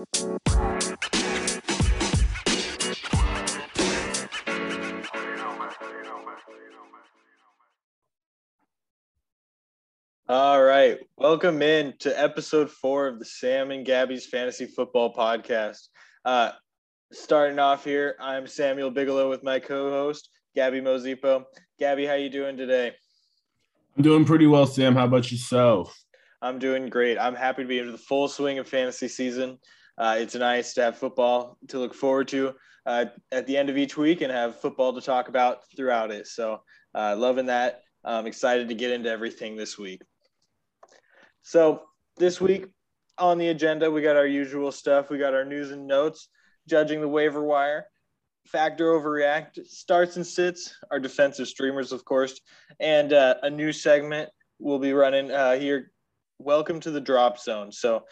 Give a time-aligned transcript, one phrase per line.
[0.00, 0.06] All
[10.62, 10.98] right.
[11.18, 15.88] Welcome in to episode four of the Sam and Gabby's Fantasy Football Podcast.
[16.24, 16.52] Uh,
[17.12, 21.44] starting off here, I'm Samuel Bigelow with my co-host, Gabby Mozipo.
[21.78, 22.94] Gabby, how you doing today?
[23.98, 24.94] I'm doing pretty well, Sam.
[24.94, 25.94] How about yourself?
[26.40, 27.18] I'm doing great.
[27.18, 29.58] I'm happy to be into the full swing of fantasy season.
[30.00, 32.54] Uh, it's nice to have football to look forward to
[32.86, 36.26] uh, at the end of each week and have football to talk about throughout it.
[36.26, 36.62] So,
[36.94, 37.82] uh, loving that.
[38.02, 40.00] I'm excited to get into everything this week.
[41.42, 41.82] So
[42.16, 42.68] this week
[43.18, 45.10] on the agenda, we got our usual stuff.
[45.10, 46.28] We got our news and notes,
[46.66, 47.84] judging the waiver wire,
[48.46, 52.40] factor overreact, starts and sits, our defensive streamers, of course,
[52.80, 55.92] and uh, a new segment we'll be running uh, here.
[56.38, 57.70] Welcome to the drop zone.
[57.70, 58.04] So,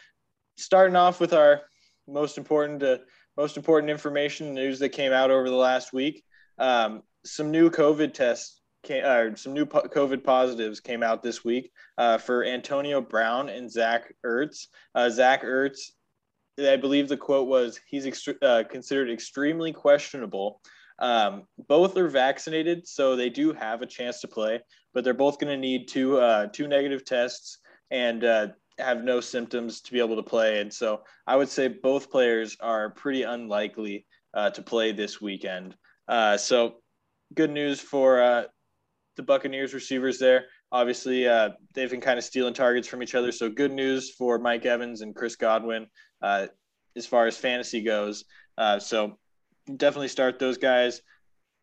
[0.58, 1.62] starting off with our
[2.08, 2.98] most important, uh,
[3.36, 6.24] most important information news that came out over the last week.
[6.58, 11.44] Um, some new COVID tests came, uh, some new po- COVID positives came out this
[11.44, 14.66] week uh, for Antonio Brown and Zach Ertz.
[14.94, 15.90] Uh, Zach Ertz,
[16.58, 20.60] I believe the quote was, he's uh, considered extremely questionable.
[20.98, 24.60] Um, both are vaccinated, so they do have a chance to play,
[24.92, 27.58] but they're both going to need two uh, two negative tests
[27.92, 30.60] and uh, have no symptoms to be able to play.
[30.60, 35.76] And so I would say both players are pretty unlikely to play this weekend.
[36.36, 36.76] so
[37.34, 38.48] good news for
[39.18, 40.46] the Buccaneers receivers there.
[40.72, 43.32] Obviously, uh, they've been kind of stealing targets from each other.
[43.32, 45.86] So good news for Mike Evans and Chris Godwin
[46.22, 46.46] uh,
[46.96, 48.24] as far as fantasy goes.
[48.56, 49.18] Uh, so
[49.76, 51.02] definitely start those guys.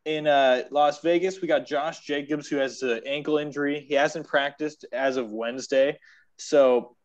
[0.04, 3.86] In uh, Las Vegas, we got Josh Jacobs, who has an ankle injury.
[3.88, 5.98] He hasn't practiced as of Wednesday.
[6.38, 6.96] So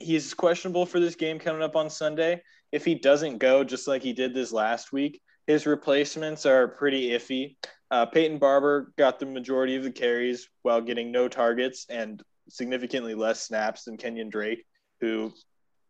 [0.00, 2.42] he's questionable for this game coming up on Sunday.
[2.72, 7.10] If he doesn't go, just like he did this last week, his replacements are pretty
[7.10, 7.56] iffy.
[7.90, 13.14] Uh, Peyton Barber got the majority of the carries while getting no targets and significantly
[13.14, 14.64] less snaps than Kenyon Drake,
[15.00, 15.32] who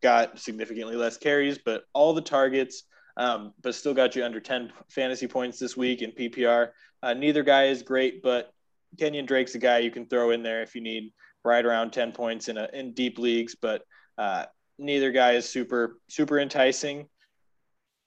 [0.03, 2.85] got significantly less carries, but all the targets,
[3.17, 6.71] um, but still got you under 10 fantasy points this week in PPR.
[7.03, 8.53] Uh, neither guy is great, but
[8.99, 11.13] Kenyon Drake's a guy you can throw in there if you need
[11.45, 13.83] right around 10 points in a, in deep leagues, but
[14.21, 14.45] uh,
[14.79, 17.09] neither guy is super, super enticing.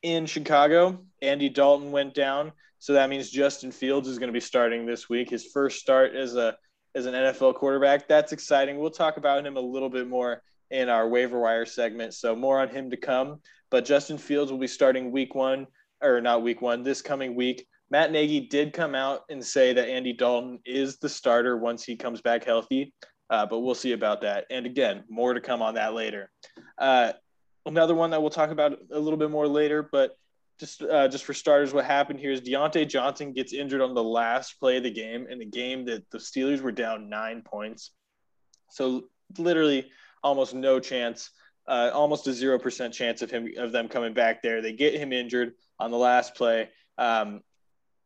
[0.03, 2.51] In Chicago, Andy Dalton went down.
[2.78, 5.31] So that means Justin Fields is going to be starting this week.
[5.31, 6.56] His first start as a
[6.94, 8.07] as an NFL quarterback.
[8.07, 8.78] That's exciting.
[8.78, 12.13] We'll talk about him a little bit more in our waiver wire segment.
[12.13, 13.40] So more on him to come.
[13.72, 15.66] But Justin Fields will be starting week one,
[16.01, 17.66] or not week one, this coming week.
[17.90, 21.95] Matt Nagy did come out and say that Andy Dalton is the starter once he
[21.95, 22.94] comes back healthy.
[23.33, 24.45] Uh, but we'll see about that.
[24.51, 26.29] And again, more to come on that later.
[26.77, 27.13] Uh,
[27.66, 30.16] another one that we'll talk about a little bit more later, but
[30.59, 34.03] just uh, just for starters, what happened here is Diontae Johnson gets injured on the
[34.03, 37.89] last play of the game in a game that the Steelers were down nine points.
[38.69, 39.05] So
[39.39, 39.89] literally
[40.21, 41.31] almost no chance,
[41.67, 44.61] uh, almost a zero percent chance of him of them coming back there.
[44.61, 46.69] They get him injured on the last play.
[47.00, 47.41] Um,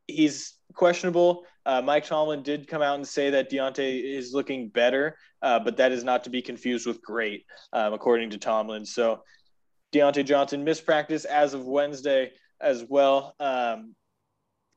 [0.07, 1.43] he's questionable.
[1.65, 5.75] Uh, Mike Tomlin did come out and say that Diontae is looking better, uh, but
[5.77, 8.85] that is not to be confused with great, um, according to Tomlin.
[8.85, 9.23] So
[9.93, 13.35] Diontae Johnson missed practice as of Wednesday as well.
[13.39, 13.95] Um,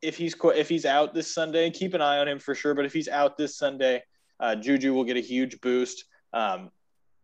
[0.03, 2.75] if he's if he's out this Sunday, keep an eye on him for sure.
[2.75, 4.03] But if he's out this Sunday,
[4.41, 6.05] uh, Juju will get a huge boost.
[6.33, 6.71] Um,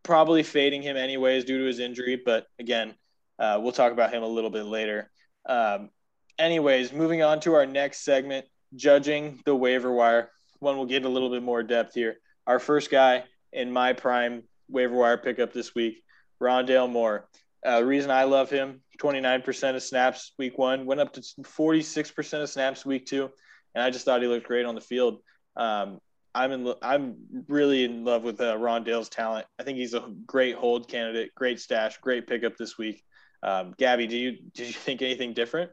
[0.03, 2.21] probably fading him anyways due to his injury.
[2.25, 2.95] But again,
[3.39, 5.11] uh, we'll talk about him a little bit later.
[5.47, 5.91] Um,
[6.39, 10.31] anyways, moving on to our next segment, judging the waiver wire.
[10.59, 12.17] One will get a little bit more depth here.
[12.47, 16.03] Our first guy in my prime waiver wire pickup this week,
[16.41, 17.29] Rondale Moore.
[17.65, 22.43] Uh, the reason I love him, 29% of snaps week one, went up to 46%
[22.43, 23.31] of snaps week two,
[23.75, 25.21] and I just thought he looked great on the field.
[25.57, 25.99] Um,
[26.35, 26.75] I'm in.
[26.83, 27.17] I'm
[27.49, 29.47] really in love with uh, Rondale's talent.
[29.59, 33.03] I think he's a great hold candidate, great stash, great pickup this week.
[33.43, 35.71] Um, Gabby, do you did you think anything different?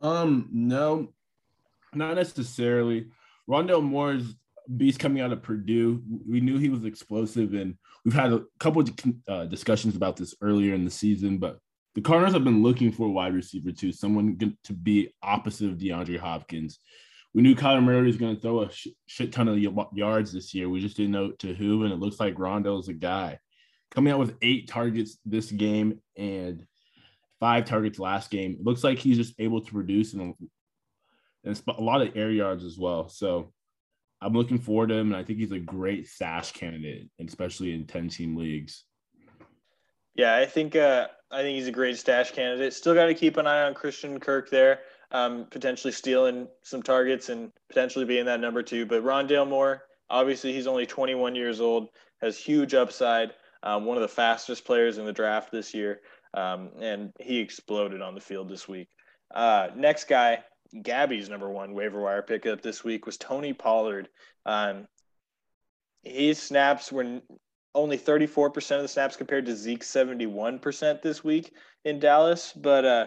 [0.00, 1.12] Um, no,
[1.94, 3.06] not necessarily.
[3.48, 4.34] Rondale Moore's
[4.76, 6.02] beast coming out of Purdue.
[6.28, 8.90] We knew he was explosive, and we've had a couple of
[9.28, 11.38] uh, discussions about this earlier in the season.
[11.38, 11.58] But
[11.94, 15.78] the Cardinals have been looking for a wide receiver too, someone to be opposite of
[15.78, 16.78] DeAndre Hopkins.
[17.34, 19.58] We knew Kyler Murray was going to throw a sh- shit ton of
[19.92, 20.68] yards this year.
[20.68, 23.38] We just didn't know to who, and it looks like Rondo is a guy
[23.90, 26.64] coming out with eight targets this game and
[27.40, 28.56] five targets last game.
[28.58, 30.34] It looks like he's just able to produce and,
[31.44, 33.08] and a lot of air yards as well.
[33.08, 33.52] So
[34.20, 37.86] I'm looking forward to him, and I think he's a great stash candidate, especially in
[37.86, 38.84] 10 team leagues.
[40.14, 42.74] Yeah, I think uh, I think he's a great stash candidate.
[42.74, 44.80] Still got to keep an eye on Christian Kirk there,
[45.12, 48.84] um, potentially stealing some targets and potentially being that number two.
[48.84, 51.88] But Rondale Moore, obviously, he's only 21 years old,
[52.20, 53.32] has huge upside.
[53.62, 56.00] Um, one of the fastest players in the draft this year,
[56.34, 58.88] um, and he exploded on the field this week.
[59.34, 60.42] Uh, next guy,
[60.82, 64.08] Gabby's number one waiver wire pickup this week was Tony Pollard.
[64.46, 64.86] Um,
[66.02, 67.20] his snaps were
[67.74, 71.52] only 34% of the snaps compared to Zeke's 71% this week
[71.84, 73.06] in Dallas, but uh,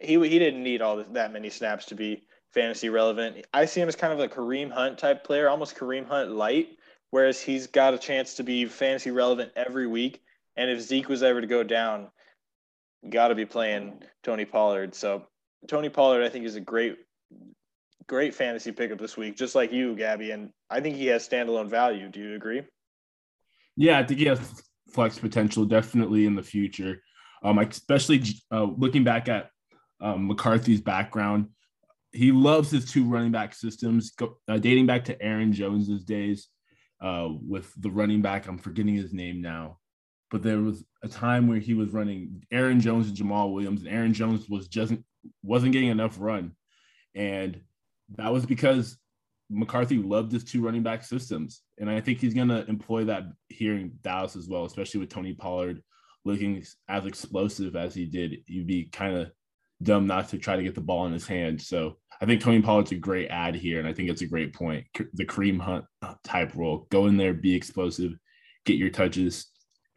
[0.00, 3.44] he he didn't need all that many snaps to be fantasy relevant.
[3.52, 6.68] I see him as kind of a Kareem Hunt type player, almost Kareem Hunt light,
[7.10, 10.22] whereas he's got a chance to be fantasy relevant every week.
[10.56, 12.08] And if Zeke was ever to go down,
[13.10, 14.94] got to be playing Tony Pollard.
[14.94, 15.26] So
[15.68, 16.96] Tony Pollard, I think, is a great,
[18.06, 20.30] great fantasy pickup this week, just like you, Gabby.
[20.30, 22.08] And I think he has standalone value.
[22.08, 22.62] Do you agree?
[23.76, 27.02] Yeah, I think he has flex potential definitely in the future.
[27.42, 29.50] Um, especially uh, looking back at
[30.00, 31.48] um, McCarthy's background,
[32.12, 36.48] he loves his two running back systems, go, uh, dating back to Aaron Jones's days
[37.02, 38.48] uh, with the running back.
[38.48, 39.78] I'm forgetting his name now,
[40.30, 43.90] but there was a time where he was running Aaron Jones and Jamaal Williams, and
[43.90, 44.94] Aaron Jones was just
[45.42, 46.52] wasn't getting enough run,
[47.14, 47.60] and
[48.16, 48.96] that was because
[49.50, 53.24] McCarthy loved his two running back systems, and I think he's going to employ that
[53.48, 55.82] here in Dallas as well, especially with Tony Pollard
[56.24, 58.38] looking as explosive as he did.
[58.46, 59.30] You'd be kind of
[59.82, 61.62] dumb not to try to get the ball in his hand.
[61.62, 64.52] So I think Tony Pollard's a great add here, and I think it's a great
[64.54, 64.84] point.
[65.14, 68.12] The Kareem Hunt uh, type role, go in there, be explosive,
[68.64, 69.46] get your touches.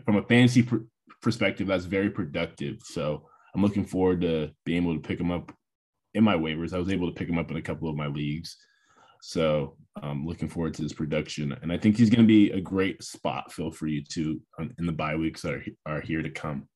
[0.06, 0.78] From a fantasy pr-
[1.22, 2.78] perspective, that's very productive.
[2.84, 5.52] So I'm looking forward to being able to pick him up
[6.14, 6.74] in my waivers.
[6.74, 8.58] I was able to pick him up in a couple of my leagues.
[9.22, 11.58] So I'm looking forward to his production.
[11.62, 14.72] And I think he's going to be a great spot fill for you too um,
[14.80, 16.68] in the bye weeks that are, are here to come.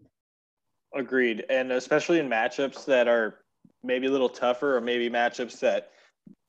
[0.95, 1.45] Agreed.
[1.49, 3.39] And especially in matchups that are
[3.83, 5.91] maybe a little tougher or maybe matchups that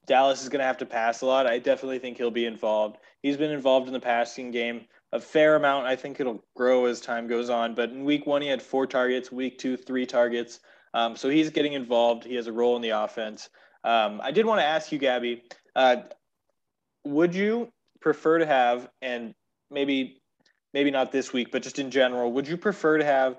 [0.07, 1.47] Dallas is going to have to pass a lot.
[1.47, 2.99] I definitely think he'll be involved.
[3.23, 4.83] He's been involved in the passing game
[5.15, 5.87] a fair amount.
[5.87, 7.77] I think it'll grow as time goes on.
[7.77, 10.59] But in week one, he had four targets, week two, three targets.
[10.93, 12.25] Um, so he's getting involved.
[12.25, 13.49] He has a role in the offense.
[13.85, 15.45] Um, I did want to ask you, Gabby,
[15.77, 15.97] uh,
[17.05, 19.35] would you prefer to have, and
[19.71, 20.21] maybe
[20.73, 23.37] maybe not this week, but just in general, would you prefer to have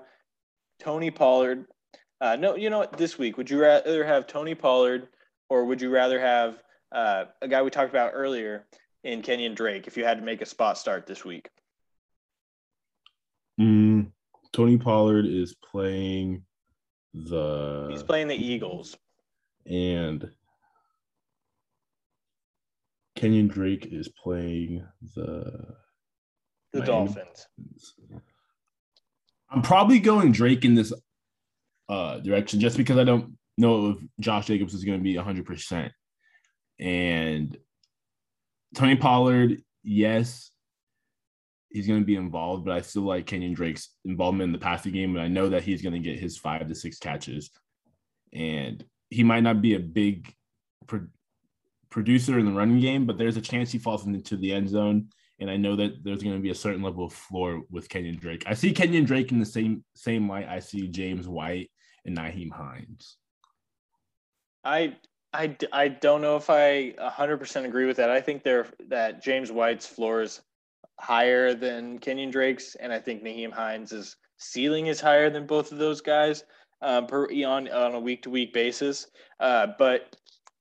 [0.80, 1.66] Tony Pollard?
[2.22, 2.96] Uh, no, you know what?
[2.96, 5.08] This week, would you rather have Tony Pollard,
[5.50, 6.62] or would you rather have
[6.92, 8.64] uh, a guy we talked about earlier
[9.04, 9.86] in Kenyon Drake?
[9.86, 11.50] If you had to make a spot start this week,
[13.60, 14.10] mm,
[14.52, 16.42] Tony Pollard is playing
[17.14, 17.88] the.
[17.90, 18.96] He's playing the Eagles,
[19.64, 20.30] and
[23.16, 25.76] Kenyon Drake is playing the
[26.72, 26.86] the Miami.
[26.86, 27.46] Dolphins.
[29.50, 30.92] I'm probably going Drake in this
[31.88, 35.90] uh, direction just because I don't know if Josh Jacobs is going to be 100%.
[36.78, 37.56] And
[38.74, 40.50] Tony Pollard, yes,
[41.70, 44.92] he's going to be involved, but I still like Kenyon Drake's involvement in the passing
[44.92, 45.16] game.
[45.16, 47.50] And I know that he's going to get his five to six catches.
[48.32, 50.32] And he might not be a big
[51.90, 55.08] producer in the running game, but there's a chance he falls into the end zone.
[55.38, 58.16] And I know that there's going to be a certain level of floor with Kenyon
[58.16, 58.44] Drake.
[58.46, 61.70] I see Kenyon Drake in the same same light I see James White
[62.06, 63.18] and Nyheim Hines.
[64.64, 64.96] I
[65.34, 68.10] I, I don't know if I 100% agree with that.
[68.10, 70.40] I think there that James White's floor is
[70.98, 75.78] higher than Kenyon Drake's, and I think Nyheim Hines' ceiling is higher than both of
[75.78, 76.44] those guys
[76.82, 79.08] um, per on on a week to week basis.
[79.40, 80.16] Uh, but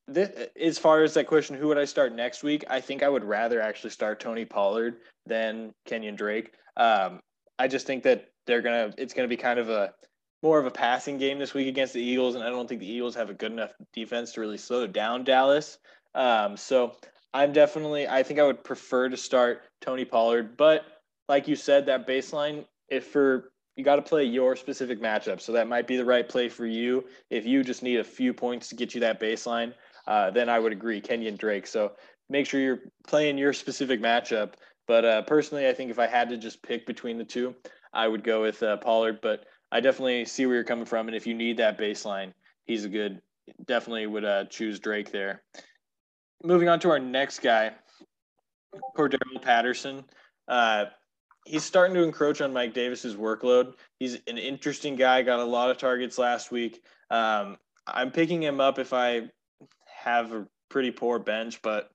[0.07, 2.63] this, as far as that question, who would I start next week?
[2.69, 6.51] I think I would rather actually start Tony Pollard than Kenyon Drake.
[6.77, 7.19] Um,
[7.57, 8.93] I just think that they're gonna.
[8.97, 9.93] It's gonna be kind of a
[10.43, 12.91] more of a passing game this week against the Eagles, and I don't think the
[12.91, 15.79] Eagles have a good enough defense to really slow down Dallas.
[16.13, 16.95] Um, so
[17.35, 18.07] I'm definitely.
[18.07, 20.85] I think I would prefer to start Tony Pollard, but
[21.27, 25.51] like you said, that baseline, if for you got to play your specific matchup, so
[25.51, 27.03] that might be the right play for you.
[27.29, 29.73] If you just need a few points to get you that baseline,
[30.07, 31.67] uh, then I would agree Kenyon Drake.
[31.67, 31.91] So
[32.29, 34.53] make sure you're playing your specific matchup.
[34.87, 37.53] But uh, personally, I think if I had to just pick between the two,
[37.93, 39.19] I would go with uh, Pollard.
[39.21, 42.31] But I definitely see where you're coming from, and if you need that baseline,
[42.63, 43.21] he's a good.
[43.65, 45.43] Definitely would uh, choose Drake there.
[46.43, 47.71] Moving on to our next guy,
[48.95, 50.03] Cordarrelle Patterson.
[50.47, 50.85] Uh,
[51.45, 53.73] he's starting to encroach on Mike Davis's workload.
[53.99, 55.21] He's an interesting guy.
[55.21, 56.83] Got a lot of targets last week.
[57.09, 59.29] Um, I'm picking him up if I
[59.85, 61.91] have a pretty poor bench, but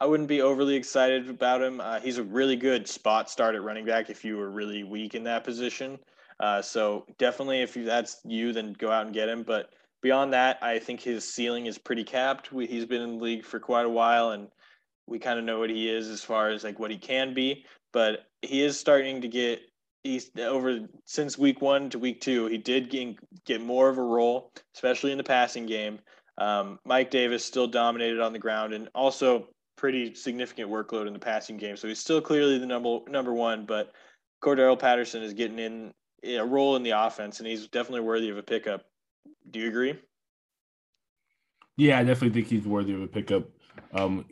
[0.00, 1.80] I wouldn't be overly excited about him.
[1.80, 5.14] Uh, he's a really good spot start at running back if you were really weak
[5.14, 5.98] in that position.
[6.38, 9.42] Uh, so definitely, if that's you, then go out and get him.
[9.42, 9.72] But
[10.06, 12.52] beyond that, I think his ceiling is pretty capped.
[12.52, 14.46] We, he's been in the league for quite a while, and
[15.08, 17.64] we kind of know what he is as far as like what he can be.
[17.92, 19.62] But he is starting to get
[20.04, 22.46] he's over since week one to week two.
[22.46, 25.98] He did get, get more of a role, especially in the passing game.
[26.38, 31.18] Um, Mike Davis still dominated on the ground and also pretty significant workload in the
[31.18, 31.76] passing game.
[31.76, 33.92] So he's still clearly the number number one, but
[34.40, 35.92] Cordarrelle Patterson is getting in
[36.38, 38.84] a role in the offense, and he's definitely worthy of a pickup.
[39.50, 39.98] Do you agree?
[41.76, 43.48] Yeah, I definitely think he's worthy of a pickup.
[43.92, 44.24] Um,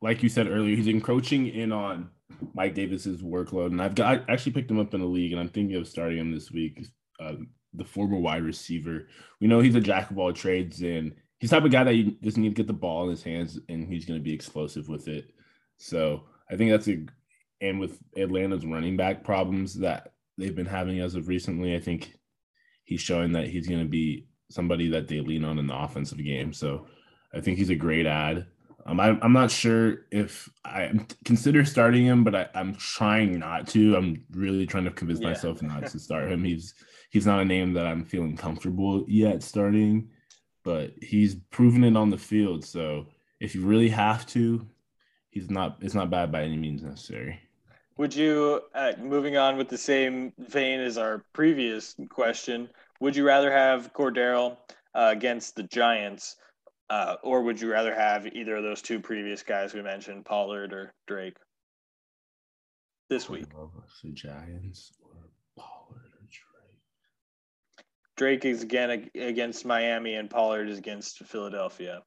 [0.00, 2.10] like you said earlier, he's encroaching in on
[2.54, 5.40] Mike Davis's workload, and I've got I actually picked him up in the league, and
[5.40, 6.86] I'm thinking of starting him this week.
[7.20, 7.34] Uh,
[7.74, 9.08] the former wide receiver,
[9.40, 12.16] we know he's a jack of all trades, and he's type of guy that you
[12.22, 14.88] just need to get the ball in his hands, and he's going to be explosive
[14.88, 15.30] with it.
[15.76, 17.04] So I think that's a,
[17.60, 22.14] and with Atlanta's running back problems that they've been having as of recently, I think
[22.84, 26.18] he's showing that he's going to be somebody that they lean on in the offensive
[26.18, 26.52] game.
[26.52, 26.86] So
[27.34, 28.46] I think he's a great add.
[28.86, 30.90] Um, I, I'm not sure if I
[31.24, 33.96] consider starting him, but I, am trying not to.
[33.96, 35.28] I'm really trying to convince yeah.
[35.28, 36.42] myself not to start him.
[36.42, 36.74] He's
[37.10, 40.08] he's not a name that I'm feeling comfortable yet starting,
[40.64, 42.64] but he's proven it on the field.
[42.64, 43.06] So
[43.40, 44.66] if you really have to,
[45.30, 45.76] he's not.
[45.82, 47.40] It's not bad by any means necessary.
[47.98, 53.24] Would you, uh, moving on with the same vein as our previous question, would you
[53.24, 54.56] rather have Cordero
[54.94, 56.36] uh, against the Giants,
[56.90, 60.72] uh, or would you rather have either of those two previous guys we mentioned, Pollard
[60.72, 61.36] or Drake,
[63.08, 63.46] this week?
[64.02, 67.86] The Giants or Pollard or Drake?
[68.16, 72.02] Drake is again against Miami, and Pollard is against Philadelphia.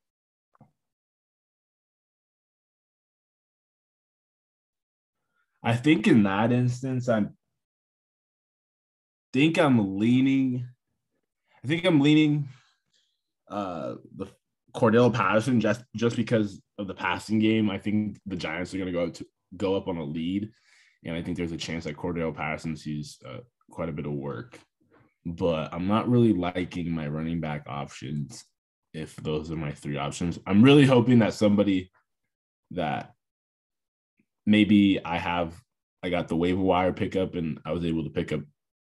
[5.64, 7.36] I think in that instance, I'm
[9.32, 10.68] think I'm leaning.
[11.64, 12.48] I think I'm leaning
[13.50, 14.28] uh the
[14.74, 17.70] Cordarrelle Patterson just just because of the passing game.
[17.70, 19.26] I think the Giants are going to go to
[19.58, 20.50] go up on a lead,
[21.06, 23.40] and I think there's a chance that Cordarrelle Patterson sees uh,
[23.70, 24.60] quite a bit of work.
[25.26, 28.44] But I'm not really liking my running back options
[28.94, 30.40] if those are my three options.
[30.48, 31.92] I'm really hoping that somebody
[32.72, 33.14] that
[34.46, 35.54] maybe I have
[36.04, 38.42] I got the waiver wire pickup and I was able to pick up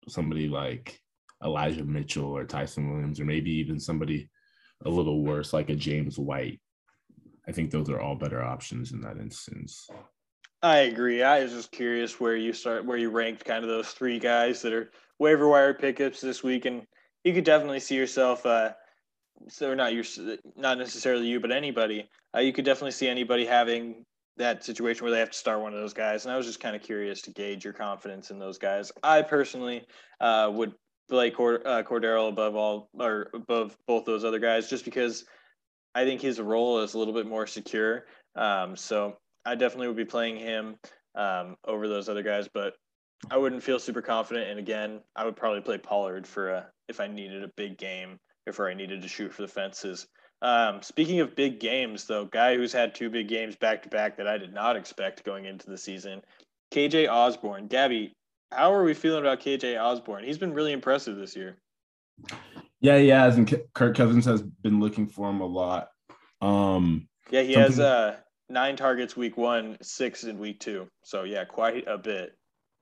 [0.08, 0.98] somebody like
[1.44, 4.28] Elijah Mitchell or Ty'Son Williams or maybe even somebody
[4.84, 6.60] a little worse like a James White.
[7.46, 9.88] I think those are all better options in that instance.
[10.62, 11.22] I agree.
[11.22, 14.62] I was just curious where you start, where you ranked kind of those three guys
[14.62, 16.86] that are waiver wire pickups this week, and
[17.22, 18.46] you could definitely see yourself.
[18.46, 18.72] Uh,
[19.48, 20.04] so not your,
[20.56, 22.08] not necessarily you, but anybody.
[22.34, 25.74] Uh, you could definitely see anybody having that situation where they have to start one
[25.74, 26.24] of those guys.
[26.24, 28.90] And I was just kind of curious to gauge your confidence in those guys.
[29.02, 29.84] I personally
[30.20, 30.72] uh, would
[31.08, 35.24] play Cord- uh, Cordarrelle above all or above both those other guys, just because
[35.94, 38.06] I think his role is a little bit more secure.
[38.34, 40.76] Um, so I definitely would be playing him
[41.14, 42.74] um, over those other guys, but
[43.30, 44.50] I wouldn't feel super confident.
[44.50, 48.18] And again, I would probably play Pollard for a, if I needed a big game,
[48.46, 50.06] if I needed to shoot for the fences.
[50.42, 54.16] Um, speaking of big games, though, guy who's had two big games back to back
[54.16, 56.20] that I did not expect going into the season,
[56.72, 57.66] KJ Osborn.
[57.68, 58.12] Gabby,
[58.52, 60.24] how are we feeling about KJ Osborn?
[60.24, 61.58] He's been really impressive this year.
[62.80, 65.88] Yeah, he has, and Kirk Cousins has been looking for him a lot.
[66.40, 68.16] Um, yeah, he has uh,
[68.48, 70.88] nine targets week one, six in week two.
[71.02, 72.36] So yeah, quite a bit.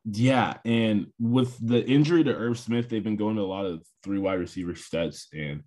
[0.04, 3.82] Yeah, and with the injury to Irv Smith, they've been going to a lot of
[4.02, 5.62] three wide receiver sets, and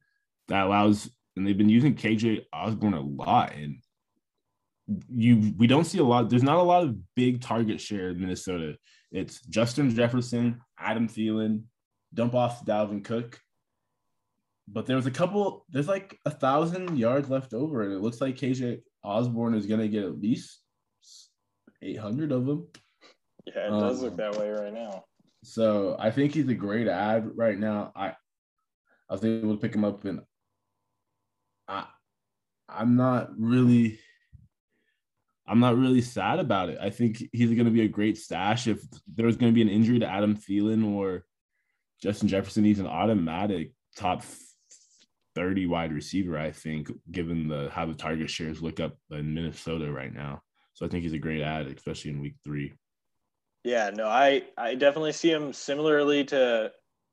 [0.50, 3.54] that allows and they've been using KJ Osborn a lot.
[3.56, 3.78] And
[5.10, 6.30] you we don't see a lot.
[6.30, 8.76] There's not a lot of big target share in Minnesota.
[9.16, 11.64] It's Justin Jefferson, Adam Thielen,
[12.14, 13.40] dump off Dalvin Cook.
[14.68, 15.66] But there was a couple.
[15.70, 19.88] There's like a thousand yards left over, and it looks like KJ Osborn is gonna
[19.88, 20.60] get at least
[21.82, 22.68] 800 of them.
[23.46, 25.06] Yeah, it does um, look that way right now.
[25.44, 27.92] So I think he's a great add right now.
[27.96, 28.08] I
[29.10, 30.22] I was able to pick him up and
[31.68, 31.86] I
[32.68, 34.00] I'm not really
[35.48, 36.78] I'm not really sad about it.
[36.82, 38.68] I think he's going to be a great stash.
[38.68, 41.26] If there's going to be an injury to Adam Thielen or
[42.02, 44.24] Justin Jefferson, he's an automatic top
[45.36, 49.92] 30 wide receiver, I think, given the how the target shares look up in Minnesota
[49.92, 50.42] right now.
[50.74, 52.74] So I think he's a great add, especially in week three.
[53.64, 56.72] Yeah, no, I I definitely see him similarly to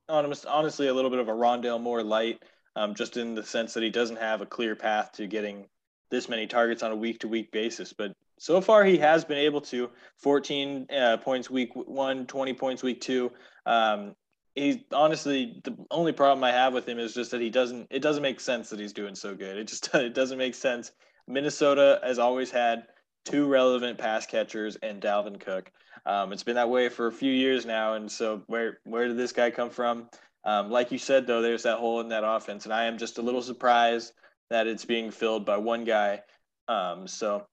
[0.08, 2.42] honest, honestly a little bit of a Rondale Moore light
[2.76, 5.66] um, just in the sense that he doesn't have a clear path to getting
[6.10, 7.92] this many targets on a week to week basis.
[7.92, 8.12] But
[8.42, 13.00] so far, he has been able to 14 uh, points week one, 20 points week
[13.00, 13.30] two.
[13.66, 14.16] Um,
[14.56, 18.00] he honestly the only problem I have with him is just that he doesn't it
[18.00, 19.58] doesn't make sense that he's doing so good.
[19.58, 20.90] It just it doesn't make sense.
[21.28, 22.88] Minnesota has always had
[23.24, 25.70] two relevant pass catchers and Dalvin Cook.
[26.04, 29.16] Um, it's been that way for a few years now, and so where where did
[29.16, 30.08] this guy come from?
[30.42, 33.18] Um, like you said, though, there's that hole in that offense, and I am just
[33.18, 34.14] a little surprised
[34.50, 36.22] that it's being filled by one guy.
[36.66, 37.46] Um, so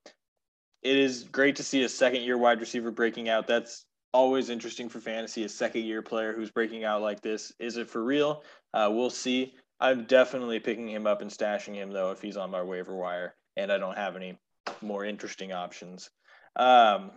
[0.81, 3.47] it is great to see a second year wide receiver breaking out.
[3.47, 5.43] That's always interesting for fantasy.
[5.43, 7.51] A second year player who's breaking out like this.
[7.59, 8.43] Is it for real?
[8.73, 9.53] Uh, we'll see.
[9.79, 13.35] I'm definitely picking him up and stashing him though if he's on my waiver wire
[13.55, 14.37] and I don't have any
[14.81, 16.09] more interesting options.
[16.55, 17.11] Um,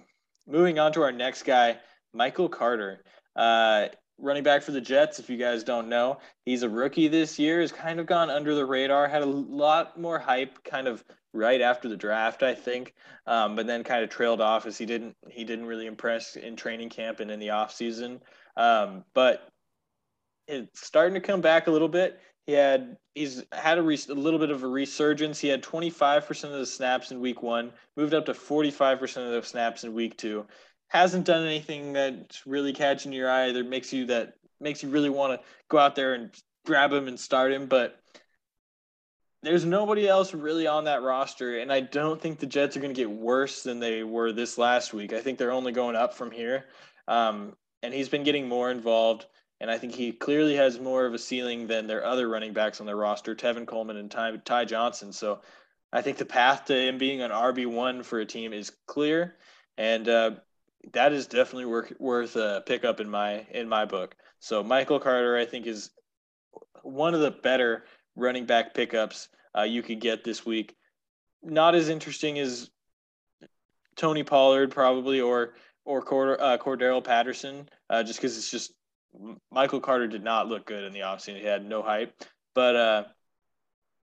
[0.46, 1.78] moving on to our next guy,
[2.12, 3.04] Michael Carter.
[3.34, 3.88] Uh,
[4.18, 7.60] running back for the Jets, if you guys don't know, he's a rookie this year,
[7.60, 11.60] has kind of gone under the radar, had a lot more hype kind of right
[11.60, 12.94] after the draft, I think,
[13.26, 16.56] um, but then kind of trailed off as he didn't he didn't really impress in
[16.56, 18.20] training camp and in the off season.
[18.56, 19.48] Um, but
[20.46, 22.20] it's starting to come back a little bit.
[22.46, 25.38] He had he's had a, a little bit of a resurgence.
[25.38, 29.42] He had 25% of the snaps in week one, moved up to 45% of the
[29.42, 30.46] snaps in week two.
[30.88, 35.10] Hasn't done anything that's really catching your eye that makes you that makes you really
[35.10, 36.34] want to go out there and
[36.66, 37.66] grab him and start him.
[37.66, 38.01] But
[39.42, 42.94] there's nobody else really on that roster, and I don't think the Jets are going
[42.94, 45.12] to get worse than they were this last week.
[45.12, 46.66] I think they're only going up from here.
[47.08, 49.26] Um, and he's been getting more involved.
[49.60, 52.80] And I think he clearly has more of a ceiling than their other running backs
[52.80, 55.12] on their roster, Tevin Coleman and Ty, Ty Johnson.
[55.12, 55.40] So
[55.92, 59.36] I think the path to him being an RB1 for a team is clear.
[59.78, 60.32] And uh,
[60.92, 64.16] that is definitely worth, worth a pickup in my in my book.
[64.40, 65.90] So Michael Carter, I think, is
[66.82, 67.84] one of the better
[68.16, 70.74] running back pickups uh, you could get this week.
[71.42, 72.70] Not as interesting as
[73.96, 75.54] Tony Pollard probably or
[75.84, 78.72] or Cord- uh, Cordarrelle Patterson, uh, just because it's just
[79.50, 81.40] Michael Carter did not look good in the offseason.
[81.40, 82.14] He had no hype,
[82.54, 83.04] but uh,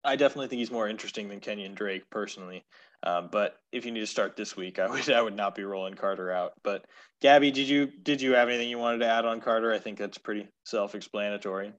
[0.02, 2.64] I definitely think he's more interesting than Kenyon Drake personally.
[3.02, 5.64] Um, but if you need to start this week, I would I would not be
[5.64, 6.52] rolling Carter out.
[6.64, 6.86] But
[7.20, 9.72] Gabby, did you did you have anything you wanted to add on Carter?
[9.72, 11.72] I think that's pretty self-explanatory.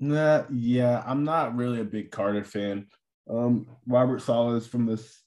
[0.00, 2.86] Nah, yeah, I'm not really a big Carter fan.
[3.28, 5.22] Um, Robert Saleh is from this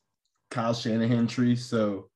[0.50, 2.10] Kyle Shanahan tree, so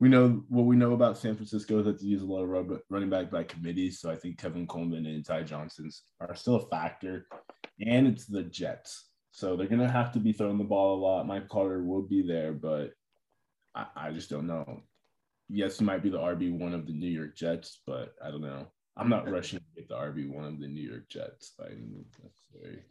[0.00, 2.80] we know what we know about San Francisco is that they use a lot of
[2.88, 4.00] running back by committees.
[4.00, 7.28] So I think Tevin Coleman and Ty Johnson's are still a factor,
[7.86, 11.28] and it's the Jets, so they're gonna have to be throwing the ball a lot.
[11.28, 12.90] Mike Carter will be there, but
[13.72, 14.82] I, I just don't know.
[15.48, 18.42] Yes, he might be the RB one of the New York Jets, but I don't
[18.42, 18.66] know.
[19.00, 21.76] I'm not rushing to get the RB one of the New York Jets by any
[21.76, 22.82] means necessary.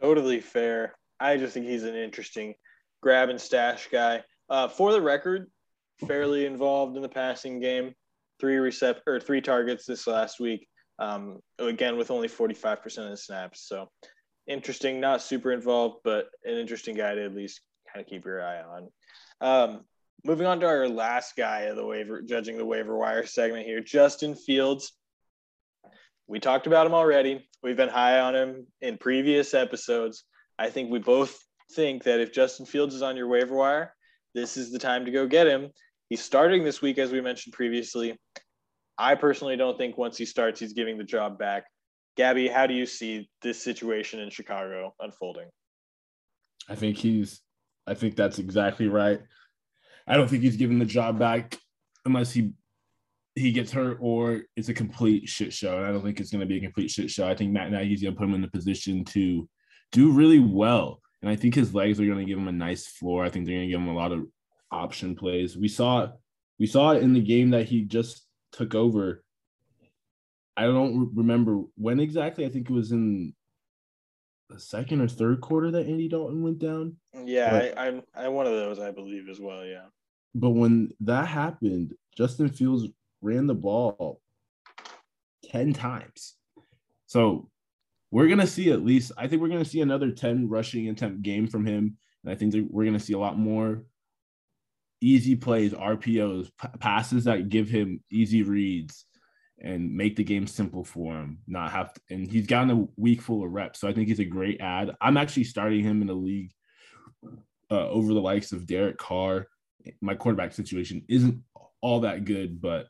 [0.00, 0.94] Totally fair.
[1.18, 2.54] I just think he's an interesting
[3.02, 4.22] grab and stash guy.
[4.48, 5.50] Uh, for the record,
[6.06, 7.94] fairly involved in the passing game.
[8.38, 10.68] Three recept or three targets this last week.
[11.00, 13.66] Um, again, with only 45% of the snaps.
[13.66, 13.90] So
[14.46, 17.60] interesting, not super involved, but an interesting guy to at least
[17.92, 18.88] kind of keep your eye on.
[19.40, 19.80] Um,
[20.24, 23.80] moving on to our last guy of the waiver, judging the waiver wire segment here,
[23.80, 24.92] Justin Fields.
[26.30, 27.44] We talked about him already.
[27.60, 30.22] We've been high on him in previous episodes.
[30.60, 31.36] I think we both
[31.72, 33.92] think that if Justin Fields is on your waiver wire,
[34.32, 35.70] this is the time to go get him.
[36.08, 38.16] He's starting this week, as we mentioned previously.
[38.96, 41.64] I personally don't think once he starts, he's giving the job back.
[42.16, 45.48] Gabby, how do you see this situation in Chicago unfolding?
[46.68, 47.40] I think he's,
[47.88, 49.20] I think that's exactly right.
[50.06, 51.58] I don't think he's giving the job back
[52.04, 52.52] unless he
[53.40, 55.76] he gets hurt or it's a complete shit show.
[55.76, 57.28] And I don't think it's going to be a complete shit show.
[57.28, 59.48] I think Matt Nagy's going to put him in the position to
[59.92, 61.00] do really well.
[61.22, 63.24] And I think his legs are going to give him a nice floor.
[63.24, 64.26] I think they're going to give him a lot of
[64.70, 65.56] option plays.
[65.56, 66.08] We saw
[66.58, 69.22] we saw it in the game that he just took over.
[70.56, 72.44] I don't remember when exactly.
[72.44, 73.34] I think it was in
[74.50, 76.96] the second or third quarter that Andy Dalton went down.
[77.24, 79.64] Yeah, but, I, I'm I'm one of those, I believe, as well.
[79.64, 79.86] Yeah.
[80.34, 82.88] But when that happened, Justin Fields
[83.22, 84.20] ran the ball
[85.50, 86.34] 10 times.
[87.06, 87.48] So
[88.10, 90.88] we're going to see at least, I think we're going to see another 10 rushing
[90.88, 91.96] attempt game from him.
[92.24, 93.84] And I think we're going to see a lot more
[95.00, 99.06] easy plays, RPOs, p- passes that give him easy reads
[99.62, 101.38] and make the game simple for him.
[101.46, 104.20] Not have to, and he's gotten a week full of reps, so I think he's
[104.20, 104.94] a great add.
[105.00, 106.52] I'm actually starting him in the league
[107.70, 109.46] uh, over the likes of Derek Carr.
[110.00, 111.42] My quarterback situation isn't
[111.80, 112.88] all that good, but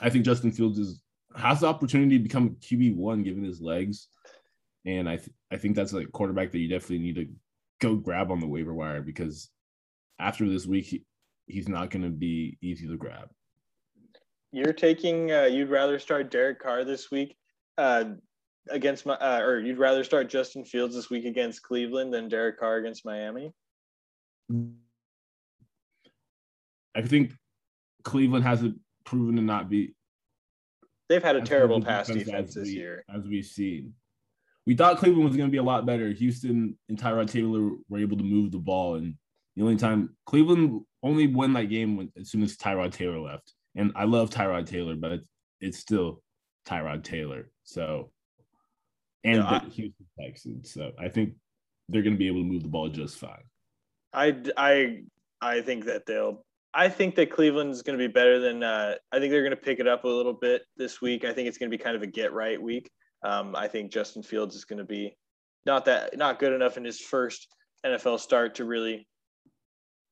[0.00, 1.00] I think Justin Fields is
[1.36, 4.08] has the opportunity to become QB one given his legs,
[4.84, 7.28] and I th- I think that's a quarterback that you definitely need to
[7.80, 9.50] go grab on the waiver wire because
[10.18, 11.04] after this week, he,
[11.46, 13.28] he's not going to be easy to grab.
[14.52, 15.32] you're taking.
[15.32, 17.36] Uh, you'd rather start Derek Carr this week
[17.78, 18.04] uh,
[18.70, 22.58] against my, uh, or you'd rather start Justin Fields this week against Cleveland than Derek
[22.58, 23.52] Carr against Miami.
[26.94, 27.32] I think
[28.04, 29.94] Cleveland hasn't proven to not be.
[31.08, 33.92] They've had a terrible pass defense this we, year, as we've seen.
[34.66, 36.08] We thought Cleveland was going to be a lot better.
[36.08, 39.14] Houston and Tyrod Taylor were able to move the ball, and
[39.56, 43.52] the only time Cleveland only won that game when, as soon as Tyrod Taylor left.
[43.76, 45.28] And I love Tyrod Taylor, but it's,
[45.60, 46.22] it's still
[46.66, 47.50] Tyrod Taylor.
[47.64, 48.10] So,
[49.22, 50.72] and the I, Houston Texans.
[50.72, 51.34] So I think
[51.88, 53.42] they're going to be able to move the ball just fine.
[54.12, 55.02] I, I,
[55.40, 58.62] I think that they'll I think that Cleveland's going to be better than.
[58.62, 61.24] Uh, I think they're going to pick it up a little bit this week.
[61.24, 62.90] I think it's going to be kind of a get right week.
[63.22, 65.16] Um, I think Justin Fields is going to be
[65.66, 67.48] not that not good enough in his first
[67.86, 69.06] NFL start to really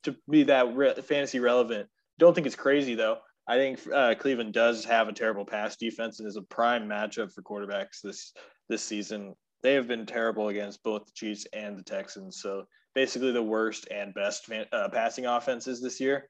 [0.05, 1.88] to be that re- fantasy relevant.
[2.18, 3.18] Don't think it's crazy though.
[3.48, 7.33] I think uh, Cleveland does have a terrible pass defense and is a prime matchup
[7.33, 8.33] for quarterbacks this
[8.68, 9.35] this season.
[9.62, 12.40] They have been terrible against both the Chiefs and the Texans.
[12.40, 16.29] So basically the worst and best uh, passing offenses this year.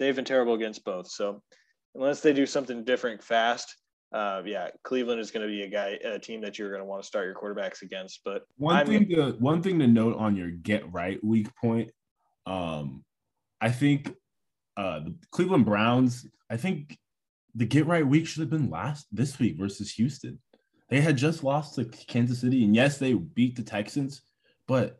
[0.00, 1.08] They've been terrible against both.
[1.08, 1.42] So
[1.94, 3.76] unless they do something different fast,
[4.12, 6.86] uh, yeah, Cleveland is going to be a guy, a team that you're going to
[6.86, 8.20] want to start your quarterbacks against.
[8.24, 11.92] But one I'm, thing to one thing to note on your get right week point,
[12.46, 13.04] um,
[13.60, 14.12] I think
[14.76, 16.26] uh, the Cleveland Browns.
[16.48, 16.98] I think
[17.54, 20.40] the get right week should have been last this week versus Houston.
[20.88, 24.22] They had just lost to Kansas City, and yes, they beat the Texans,
[24.66, 24.98] but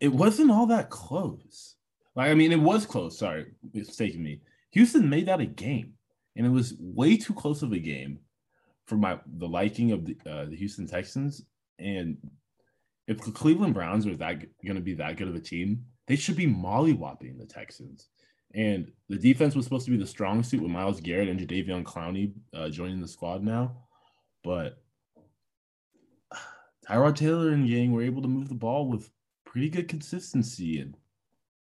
[0.00, 1.76] it wasn't all that close.
[2.16, 3.18] Like, I mean, it was close.
[3.18, 4.40] Sorry, mistaking me.
[4.72, 5.94] Houston made that a game,
[6.36, 8.18] and it was way too close of a game
[8.86, 11.42] for my the liking of the uh, the Houston Texans.
[11.78, 12.16] And
[13.06, 16.16] if the Cleveland Browns are that going to be that good of a team, they
[16.16, 18.08] should be mollywopping the Texans.
[18.54, 21.82] And the defense was supposed to be the strong suit with Myles Garrett and Jadeveon
[21.82, 23.78] Clowney uh, joining the squad now,
[24.44, 24.80] but
[26.88, 29.10] Tyrod Taylor and Yang were able to move the ball with
[29.44, 30.78] pretty good consistency.
[30.78, 30.96] And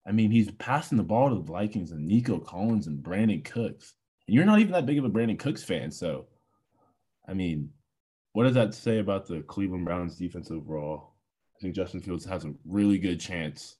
[0.06, 3.94] I mean, he's passing the ball to the Vikings and Nico Collins and Brandin Cooks.
[4.26, 5.90] And you're not even that big of a Brandin Cooks fan.
[5.90, 6.26] So,
[7.26, 7.70] I mean,
[8.32, 11.14] what does that say about the Cleveland Browns defense overall?
[11.56, 13.76] I think Justin Fields has a really good chance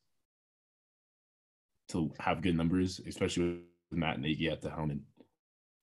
[1.91, 5.01] to have good numbers, especially with Matt Nagy at the helm and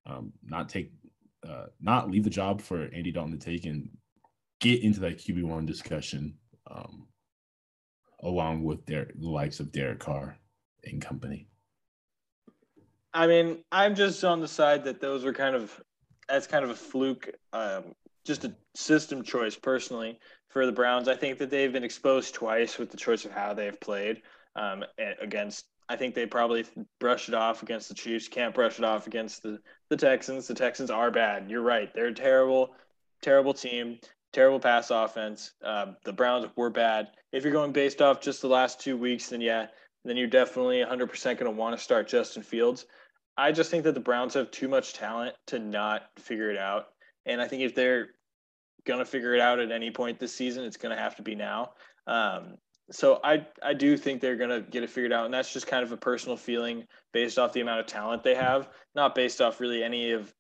[0.06, 0.92] um, not take,
[1.48, 3.90] uh, not leave the job for Andy Dalton to take and
[4.60, 6.36] get into that QB one discussion.
[6.70, 7.08] Um,
[8.26, 10.38] along with their the likes of Derek Carr
[10.84, 11.48] and company.
[13.14, 15.80] I mean, I'm just on the side that those were kind of
[16.28, 21.08] that's kind of a fluke, um, just a system choice personally for the Browns.
[21.08, 24.24] I think that they've been exposed twice with the choice of how they've played
[24.56, 24.84] um,
[25.22, 25.66] against.
[25.88, 26.66] I think they probably
[27.00, 28.28] brushed it off against the Chiefs.
[28.28, 29.60] Can't brush it off against the
[29.90, 30.48] the Texans.
[30.48, 31.50] The Texans are bad.
[31.50, 31.94] You're right.
[31.94, 32.74] They're a terrible,
[33.22, 34.00] terrible team
[34.36, 35.54] terrible pass offense.
[35.64, 37.08] Uh, the Browns were bad.
[37.32, 39.68] If you're going based off just the last two weeks, then yeah,
[40.04, 42.86] then you're definitely 100% going to want to start Justin Fields.
[43.38, 46.88] I just think that the Browns have too much talent to not figure it out.
[47.26, 48.10] And I think if they're
[48.86, 51.22] going to figure it out at any point this season, it's going to have to
[51.22, 51.72] be now.
[52.06, 52.58] Um,
[52.92, 55.66] so I I do think they're going to get it figured out, and that's just
[55.66, 59.42] kind of a personal feeling based off the amount of talent they have, not based
[59.42, 60.32] off really any of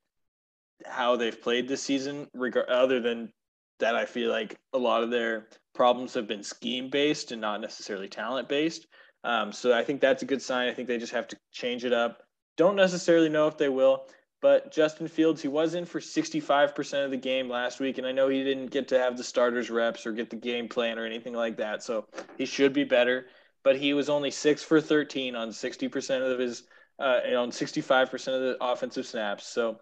[0.86, 3.34] how they've played this season, regard other than
[3.80, 7.62] that I feel like a lot of their problems have been scheme based and not
[7.62, 8.88] necessarily talent based.
[9.24, 10.70] Um, so I think that's a good sign.
[10.70, 12.22] I think they just have to change it up.
[12.58, 14.08] Don't necessarily know if they will,
[14.42, 17.98] but Justin Fields, he was in for 65% of the game last week.
[17.98, 20.70] And I know he didn't get to have the starters reps or get the game
[20.70, 21.84] plan or anything like that.
[21.84, 22.06] So
[22.38, 23.26] he should be better.
[23.64, 26.64] But he was only six for 13 on 60% of his,
[27.00, 29.48] uh, on 65% of the offensive snaps.
[29.48, 29.80] So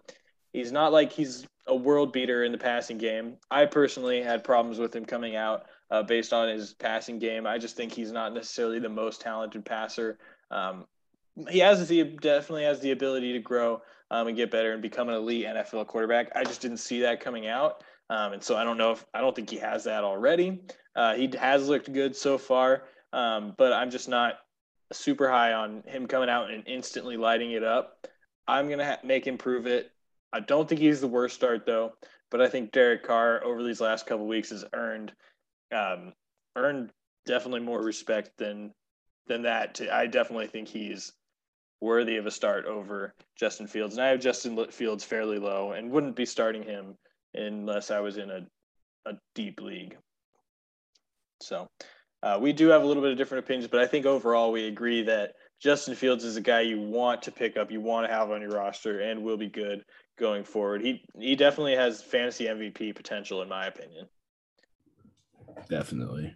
[0.54, 3.36] he's not like he's a world beater in the passing game.
[3.50, 7.46] I personally had problems with him coming out uh, based on his passing game.
[7.46, 10.18] I just think he's not necessarily the most talented passer.
[10.50, 10.86] Um,
[11.50, 15.08] he has the definitely has the ability to grow um, and get better and become
[15.08, 16.30] an elite NFL quarterback.
[16.36, 19.20] I just didn't see that coming out, um, and so I don't know if I
[19.20, 20.62] don't think he has that already.
[20.94, 24.34] Uh, he has looked good so far, um, but I'm just not
[24.92, 28.06] super high on him coming out and instantly lighting it up.
[28.46, 29.90] I'm gonna ha- make him prove it.
[30.34, 31.92] I don't think he's the worst start though,
[32.28, 35.12] but I think Derek Carr over these last couple weeks has earned
[35.72, 36.12] um,
[36.56, 36.90] earned
[37.24, 38.72] definitely more respect than
[39.28, 39.80] than that.
[39.92, 41.12] I definitely think he's
[41.80, 45.92] worthy of a start over Justin Fields, and I have Justin Fields fairly low and
[45.92, 46.96] wouldn't be starting him
[47.32, 48.40] unless I was in a
[49.06, 49.96] a deep league.
[51.40, 51.68] So,
[52.24, 54.66] Uh, we do have a little bit of different opinions, but I think overall we
[54.66, 58.12] agree that Justin Fields is a guy you want to pick up, you want to
[58.12, 59.84] have on your roster, and will be good
[60.18, 60.82] going forward.
[60.82, 64.06] He he definitely has fantasy MVP potential, in my opinion.
[65.68, 66.34] Definitely.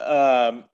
[0.00, 0.64] Um,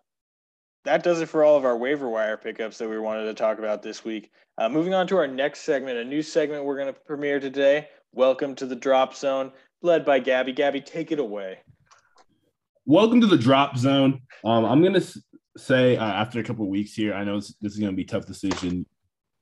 [0.84, 3.58] that does it for all of our waiver wire pickups that we wanted to talk
[3.58, 4.30] about this week.
[4.56, 7.88] Uh, moving on to our next segment, a new segment we're going to premiere today.
[8.12, 9.52] Welcome to the Drop Zone,
[9.82, 10.52] led by Gabby.
[10.52, 11.58] Gabby, take it away.
[12.86, 14.22] Welcome to the Drop Zone.
[14.44, 15.22] Um, I'm going to
[15.56, 17.96] say uh, after a couple of weeks here, I know this, this is going to
[17.96, 18.86] be a tough decision.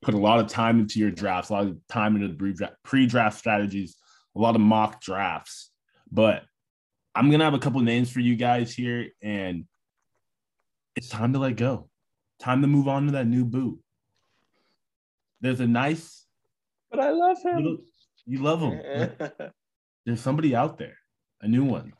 [0.01, 3.37] Put a lot of time into your drafts, a lot of time into the pre-draft
[3.37, 3.97] strategies,
[4.35, 5.71] a lot of mock drafts.
[6.11, 6.43] But
[7.13, 9.65] I'm going to have a couple names for you guys here, and
[10.95, 11.89] it's time to let go.
[12.39, 13.79] Time to move on to that new boot.
[15.41, 16.25] There's a nice,
[16.89, 17.55] but I love him.
[17.55, 17.77] Little,
[18.25, 18.81] you love him.
[20.05, 20.97] there's somebody out there,
[21.41, 21.93] a new one,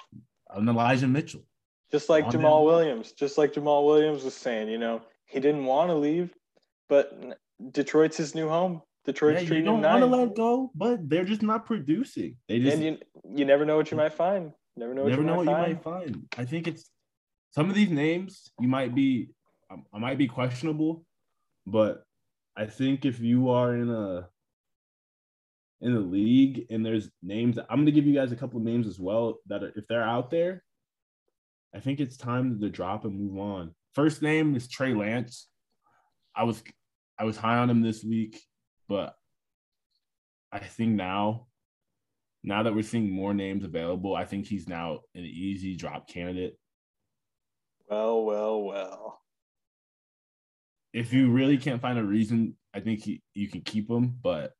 [0.49, 1.45] an Elijah Mitchell.
[1.91, 5.89] Just like Jamaal Williams, just like Jamaal Williams was saying, you know, he didn't want
[5.89, 6.33] to leave,
[6.87, 7.37] but
[7.71, 8.81] Detroit's his new home.
[9.05, 12.35] Detroit's yeah, treating you don't want to let go, but they're just not producing.
[12.47, 12.97] They just and you,
[13.35, 14.51] you never know what you might find.
[14.75, 15.03] Never know.
[15.03, 15.67] What never you know what find.
[15.67, 16.27] you might find.
[16.37, 16.89] I think it's
[17.51, 19.29] some of these names you might be,
[19.71, 21.05] um, I might be questionable,
[21.65, 22.03] but
[22.55, 24.27] I think if you are in a
[25.81, 28.65] in the league and there's names, I'm going to give you guys a couple of
[28.65, 30.63] names as well that are, if they're out there,
[31.73, 33.73] I think it's time to drop and move on.
[33.93, 35.47] First name is Trey Lance.
[36.35, 36.61] I was
[37.19, 38.41] I was high on him this week,
[38.87, 39.15] but
[40.51, 41.47] I think now
[42.43, 46.57] now that we're seeing more names available, I think he's now an easy drop candidate.
[47.89, 49.21] Well, well, well.
[50.93, 54.53] If you really can't find a reason, I think he, you can keep him, but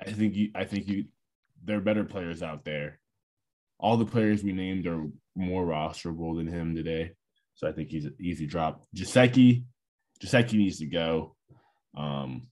[0.00, 1.06] I think you I think you
[1.64, 3.00] there are better players out there.
[3.78, 7.12] All the players we named are more rosterable than him today.
[7.54, 8.84] So I think he's an easy drop.
[8.94, 9.64] Gesicki,
[10.22, 11.36] Gesicki needs to go.
[11.96, 12.48] Um,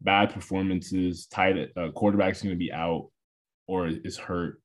[0.00, 3.10] bad performances, tight uh, quarterback's going to be out
[3.66, 4.60] or is hurt,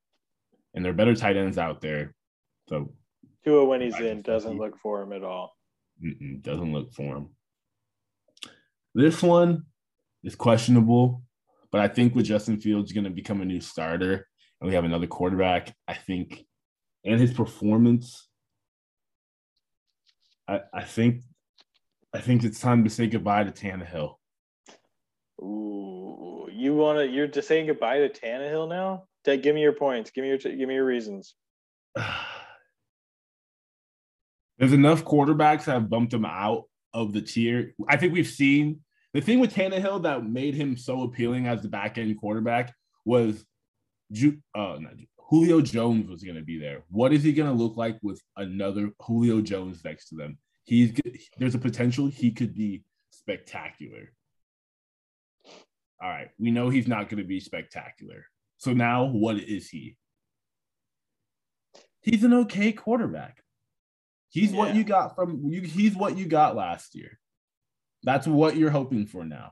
[0.73, 2.13] and there are better tight ends out there.
[2.69, 2.93] So
[3.43, 5.55] Tua, when he's in, doesn't look for him at all.
[6.41, 7.29] doesn't look for him.
[8.93, 9.63] This one
[10.23, 11.23] is questionable,
[11.71, 14.27] but I think with Justin Fields going to become a new starter,
[14.59, 16.45] and we have another quarterback, I think,
[17.05, 18.27] and his performance,
[20.51, 21.21] I, I think,
[22.13, 24.15] I think it's time to say goodbye to Tannehill.
[25.41, 27.07] Ooh, you want to?
[27.07, 29.05] You're just saying goodbye to Tannehill now?
[29.23, 30.11] Give me your points.
[30.11, 31.35] Give me your give me your reasons.
[34.57, 37.73] There's enough quarterbacks that have bumped him out of the tier.
[37.87, 38.81] I think we've seen
[39.13, 42.73] the thing with Tannehill that made him so appealing as the back end quarterback
[43.05, 43.43] was
[44.11, 44.77] Ju- uh,
[45.31, 46.83] Julio Jones was going to be there.
[46.89, 50.37] What is he going to look like with another Julio Jones next to them?
[50.65, 50.91] He's
[51.37, 54.11] there's a potential he could be spectacular.
[56.03, 58.25] All right, we know he's not going to be spectacular.
[58.57, 59.95] So now, what is he?
[62.01, 63.41] He's an okay quarterback.
[64.29, 64.57] He's yeah.
[64.57, 65.61] what you got from you.
[65.61, 67.19] He's what you got last year.
[68.03, 69.51] That's what you're hoping for now.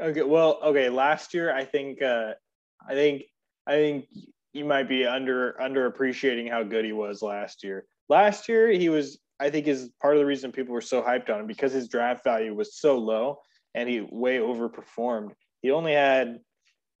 [0.00, 0.22] Okay.
[0.22, 0.88] Well, okay.
[0.88, 2.32] Last year, I think, uh,
[2.86, 3.22] I think,
[3.66, 4.06] I think
[4.52, 7.84] you might be under underappreciating how good he was last year.
[8.08, 9.18] Last year, he was.
[9.38, 11.88] I think is part of the reason people were so hyped on him because his
[11.88, 13.38] draft value was so low
[13.74, 15.30] and he way overperformed.
[15.62, 16.38] He only had,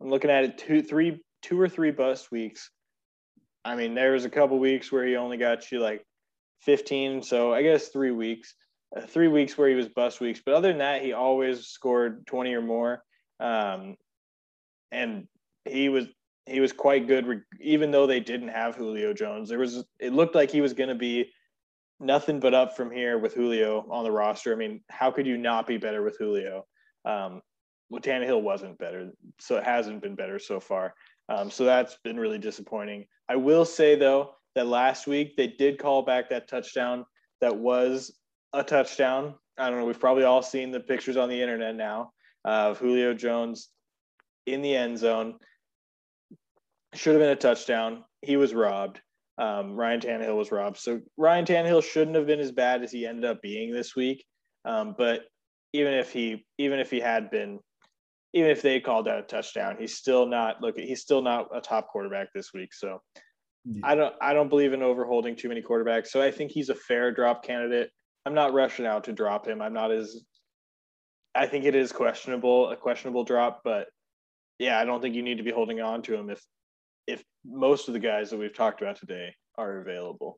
[0.00, 2.70] I'm looking at it, two, three, two or three bust weeks.
[3.64, 6.04] I mean, there was a couple weeks where he only got you like
[6.62, 7.22] 15.
[7.22, 8.54] So I guess three weeks,
[8.96, 10.40] uh, three weeks where he was bust weeks.
[10.44, 13.02] But other than that, he always scored 20 or more.
[13.38, 13.96] Um,
[14.90, 15.26] and
[15.64, 16.06] he was
[16.46, 19.48] he was quite good, even though they didn't have Julio Jones.
[19.48, 21.30] There was it looked like he was going to be
[22.00, 24.52] nothing but up from here with Julio on the roster.
[24.52, 26.66] I mean, how could you not be better with Julio?
[27.04, 27.42] Um,
[27.90, 30.94] well, Tannehill wasn't better, so it hasn't been better so far.
[31.28, 33.06] Um, so that's been really disappointing.
[33.28, 37.04] I will say though that last week they did call back that touchdown
[37.40, 38.12] that was
[38.52, 39.34] a touchdown.
[39.58, 39.86] I don't know.
[39.86, 42.12] We've probably all seen the pictures on the internet now
[42.44, 43.68] of Julio Jones
[44.46, 45.36] in the end zone.
[46.94, 48.04] Should have been a touchdown.
[48.22, 49.00] He was robbed
[49.40, 50.76] um, Ryan Tannehill was robbed.
[50.76, 54.24] So Ryan Tannehill shouldn't have been as bad as he ended up being this week.
[54.66, 55.22] Um, but
[55.72, 57.58] even if he even if he had been,
[58.34, 60.78] even if they called out a touchdown, he's still not look.
[60.78, 62.74] He's still not a top quarterback this week.
[62.74, 63.00] So
[63.64, 63.80] yeah.
[63.82, 66.08] I don't I don't believe in overholding too many quarterbacks.
[66.08, 67.90] So I think he's a fair drop candidate.
[68.26, 69.62] I'm not rushing out to drop him.
[69.62, 70.22] I'm not as
[71.34, 73.86] I think it is questionable, a questionable drop, but
[74.58, 76.42] yeah, I don't think you need to be holding on to him if
[77.06, 80.36] if most of the guys that we've talked about today are available.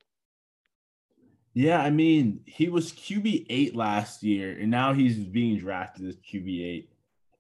[1.55, 6.17] Yeah, I mean, he was QB eight last year, and now he's being drafted as
[6.17, 6.89] QB eight.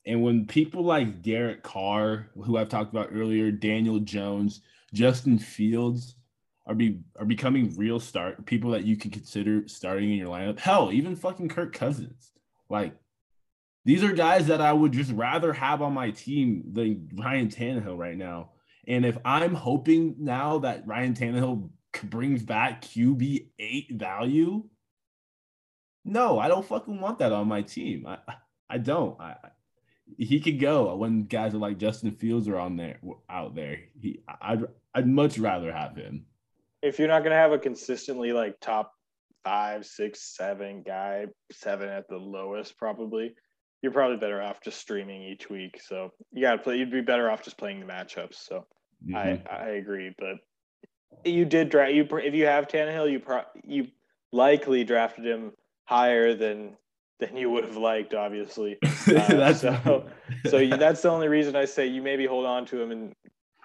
[0.04, 4.60] And when people like Derek Carr, who I've talked about earlier, Daniel Jones,
[4.92, 6.16] Justin Fields
[6.66, 10.58] are be are becoming real start people that you can consider starting in your lineup.
[10.58, 12.32] Hell, even fucking Kirk Cousins.
[12.68, 12.94] Like
[13.84, 17.98] these are guys that I would just rather have on my team than Ryan Tannehill
[17.98, 18.50] right now.
[18.86, 21.70] And if I'm hoping now that Ryan Tannehill
[22.04, 24.64] brings back QB eight value,
[26.04, 28.06] no, I don't fucking want that on my team.
[28.06, 28.18] I
[28.68, 29.20] I don't.
[29.20, 29.36] I
[30.18, 32.98] he could go when guys are like Justin Fields are on there
[33.30, 33.78] out there.
[34.00, 34.64] He I'd
[34.94, 36.26] I'd much rather have him.
[36.82, 38.92] If you're not gonna have a consistently like top
[39.44, 43.34] five, six, seven guy, seven at the lowest, probably,
[43.82, 45.80] you're probably better off just streaming each week.
[45.84, 46.76] So you gotta play.
[46.76, 48.34] You'd be better off just playing the matchups.
[48.34, 48.66] So
[49.04, 49.16] mm-hmm.
[49.16, 50.36] I I agree, but
[51.24, 53.88] you did draft you if you have Tannehill, you pro, you
[54.32, 55.52] likely drafted him
[55.84, 56.76] higher than
[57.18, 58.78] than you would have liked, obviously.
[59.02, 60.06] Uh, that's so
[60.48, 63.12] so you, that's the only reason I say you maybe hold on to him and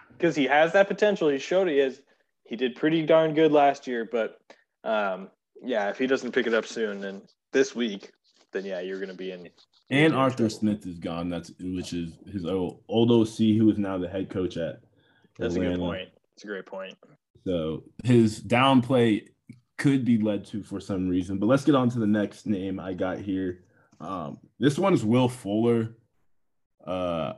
[0.09, 1.29] because he has that potential.
[1.29, 2.01] He showed he is.
[2.43, 4.39] He did pretty darn good last year, but
[4.83, 5.29] um,
[5.61, 7.21] yeah, if he doesn't pick it up soon and
[7.53, 8.11] this week,
[8.51, 9.47] then yeah, you're going to be in.
[9.89, 11.29] And Arthur Smith is gone.
[11.29, 14.81] That's which is his old, old OC, who is now the head coach at.
[15.37, 15.75] That's Atlanta.
[15.75, 16.09] a good point.
[16.33, 16.97] It's a great point.
[17.45, 19.29] So his downplay
[19.77, 21.37] could be led to for some reason.
[21.37, 23.63] But let's get on to the next name I got here.
[23.99, 25.95] Um, this is Will Fuller.
[26.85, 27.33] Uh,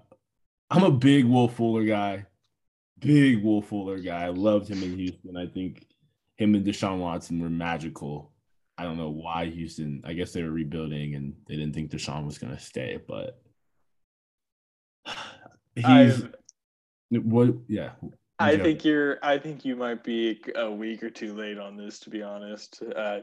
[0.69, 2.25] I'm a big Will Fuller guy.
[2.99, 4.25] Big Will Fuller guy.
[4.25, 5.38] I loved him in Houston.
[5.38, 5.85] I think
[6.38, 8.31] him and Deshaun Watson were magical.
[8.80, 10.02] I don't know why Houston.
[10.06, 13.42] I guess they were rebuilding and they didn't think Deshaun was going to stay, but
[15.76, 16.34] he's I've,
[17.10, 17.56] what?
[17.68, 17.92] Yeah,
[18.39, 19.18] I think you're.
[19.22, 22.82] I think you might be a week or two late on this, to be honest.
[22.96, 23.20] Uh,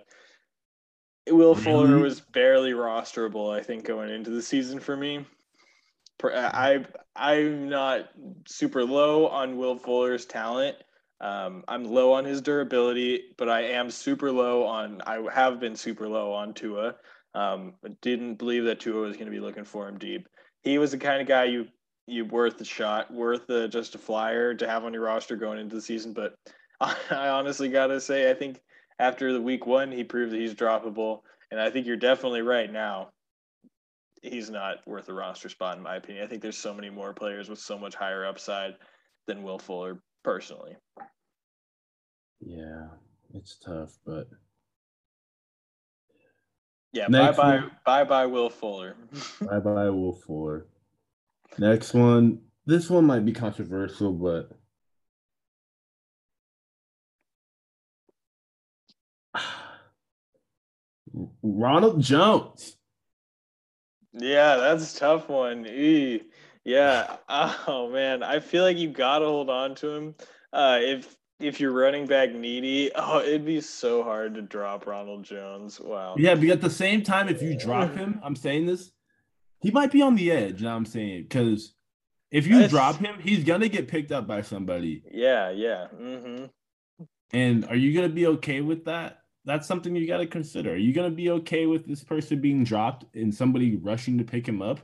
[1.29, 1.65] Will really?
[1.65, 5.25] Fuller was barely rosterable, I think, going into the season for me.
[6.23, 8.11] I I'm not
[8.47, 10.77] super low on Will Fuller's talent.
[11.21, 15.01] Um, I'm low on his durability, but I am super low on.
[15.07, 16.97] I have been super low on Tua.
[17.35, 20.29] Um, didn't believe that Tua was going to be looking for him deep.
[20.63, 21.69] He was the kind of guy you
[22.07, 25.59] you worth the shot, worth the, just a flyer to have on your roster going
[25.59, 26.13] into the season.
[26.13, 26.37] But
[26.81, 28.61] I honestly got to say, I think
[28.99, 31.21] after the week one, he proved that he's droppable.
[31.51, 33.11] And I think you're definitely right now.
[34.23, 36.25] He's not worth a roster spot, in my opinion.
[36.25, 38.75] I think there's so many more players with so much higher upside
[39.27, 40.77] than Will Fuller, personally.
[42.41, 42.89] Yeah,
[43.33, 44.29] it's tough, but.
[46.93, 48.97] Yeah, bye bye, bye bye, Will Fuller.
[49.41, 50.67] bye bye, Will Fuller.
[51.59, 52.41] Next one.
[52.67, 54.51] This one might be controversial, but
[61.43, 62.77] Ronald Jones.
[64.13, 65.67] Yeah, that's a tough one.
[66.67, 67.17] Yeah.
[67.69, 70.15] Oh man, I feel like you got to hold on to him.
[70.53, 75.25] Uh, if if you're running back needy, oh, it'd be so hard to drop Ronald
[75.25, 75.81] Jones.
[75.81, 76.15] Wow.
[76.19, 78.91] Yeah, but at the same time, if you drop him, I'm saying this,
[79.61, 80.61] he might be on the edge.
[80.61, 81.75] You know what I'm saying because
[82.31, 82.73] if you That's...
[82.73, 85.03] drop him, he's gonna get picked up by somebody.
[85.11, 85.89] Yeah, yeah.
[85.95, 86.45] Mm-hmm.
[87.33, 89.21] And are you gonna be okay with that?
[89.45, 90.73] That's something you got to consider.
[90.73, 94.47] Are you gonna be okay with this person being dropped and somebody rushing to pick
[94.47, 94.81] him up?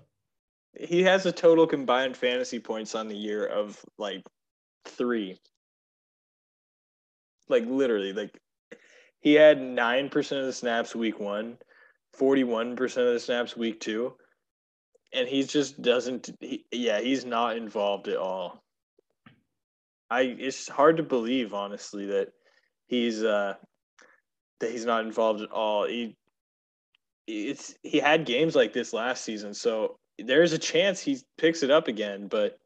[0.78, 4.22] He has a total combined fantasy points on the year of like
[4.86, 5.38] three.
[7.48, 8.38] Like literally, like
[9.20, 11.58] he had nine percent of the snaps week one,
[12.18, 14.14] 41% of the snaps week two,
[15.12, 16.30] and he just doesn't.
[16.40, 18.62] He, yeah, he's not involved at all.
[20.10, 22.28] I it's hard to believe, honestly, that
[22.86, 23.54] he's uh
[24.60, 25.86] that he's not involved at all.
[25.86, 26.16] He
[27.26, 31.70] it's he had games like this last season, so there's a chance he picks it
[31.70, 32.28] up again.
[32.28, 32.58] But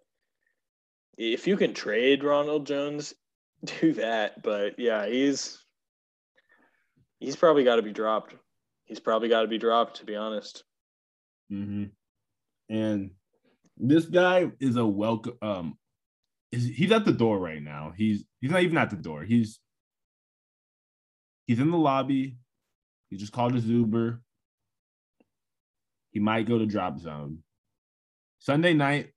[1.17, 3.15] if you can trade Ronald Jones,
[3.81, 4.43] do that.
[4.43, 5.63] But yeah, he's
[7.21, 8.35] he's probably got to be dropped.
[8.85, 10.65] He's probably got to be dropped, to be honest.
[11.53, 11.85] Mm-hmm.
[12.69, 13.11] And
[13.77, 15.37] this guy is a welcome.
[15.43, 15.79] Um,
[16.53, 17.93] is, he's at the door right now.
[17.97, 19.23] He's he's not even at the door.
[19.23, 19.59] He's
[21.47, 22.37] he's in the lobby.
[23.11, 24.21] He just called his Uber.
[26.11, 27.39] He might go to drop zone.
[28.47, 29.09] Sunday night,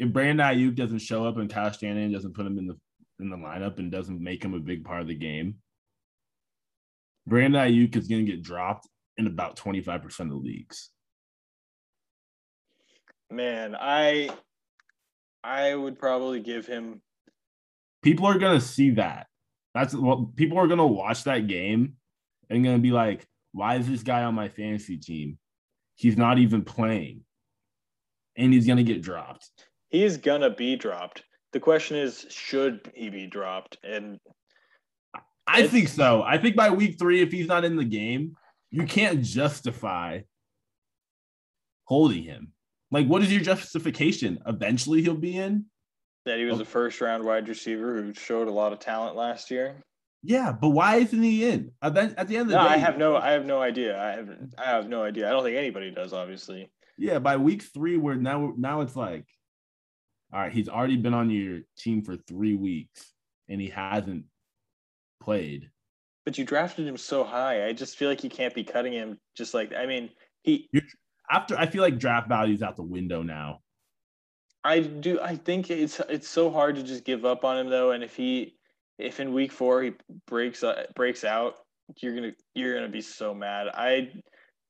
[0.00, 2.76] if Brandon Aiyuk doesn't show up and Kyle Shanahan doesn't put him in the
[3.20, 5.58] in the lineup and doesn't make him a big part of the game,
[7.24, 10.90] Brandon Aiyuk is going to get dropped in about 25% of the leagues.
[13.30, 14.30] Man, I
[15.44, 17.00] I would probably give him
[18.02, 19.28] People are going to see that.
[19.72, 21.94] That's what people are gonna watch that game
[22.50, 25.38] and gonna be like, why is this guy on my fantasy team?
[25.94, 27.22] He's not even playing.
[28.36, 29.50] And he's gonna get dropped.
[29.90, 31.22] He is gonna be dropped.
[31.52, 33.76] The question is, should he be dropped?
[33.84, 34.18] And
[35.46, 36.22] I think so.
[36.22, 38.34] I think by week three, if he's not in the game,
[38.70, 40.20] you can't justify
[41.84, 42.52] holding him.
[42.90, 44.38] Like, what is your justification?
[44.46, 45.66] Eventually, he'll be in.
[46.24, 46.62] That he was oh.
[46.62, 49.76] a first round wide receiver who showed a lot of talent last year.
[50.22, 51.72] Yeah, but why isn't he in?
[51.82, 53.60] At the, at the end of the no, day, I have no, I have no
[53.60, 54.00] idea.
[54.00, 55.28] I have, I have no idea.
[55.28, 56.12] I don't think anybody does.
[56.12, 56.70] Obviously.
[56.98, 59.24] Yeah, by week three, where now, now it's like,
[60.32, 63.12] all right, he's already been on your team for three weeks,
[63.48, 64.24] and he hasn't
[65.22, 65.70] played.
[66.24, 67.66] But you drafted him so high.
[67.66, 69.18] I just feel like you can't be cutting him.
[69.36, 70.10] Just like, I mean,
[70.42, 70.68] he.
[70.72, 70.82] You're,
[71.30, 73.60] after I feel like draft value's out the window now.
[74.64, 75.20] I do.
[75.20, 77.90] I think it's it's so hard to just give up on him though.
[77.90, 78.54] And if he,
[78.98, 79.92] if in week four he
[80.26, 81.56] breaks uh, breaks out,
[81.96, 83.68] you're gonna you're gonna be so mad.
[83.74, 84.12] I,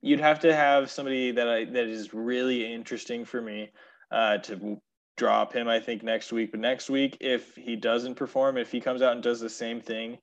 [0.02, 3.70] you'd have to have somebody that I that is really interesting for me,
[4.10, 4.78] uh, to
[5.16, 5.68] drop him.
[5.68, 6.50] I think next week.
[6.50, 9.80] But next week, if he doesn't perform, if he comes out and does the same
[9.80, 10.18] thing,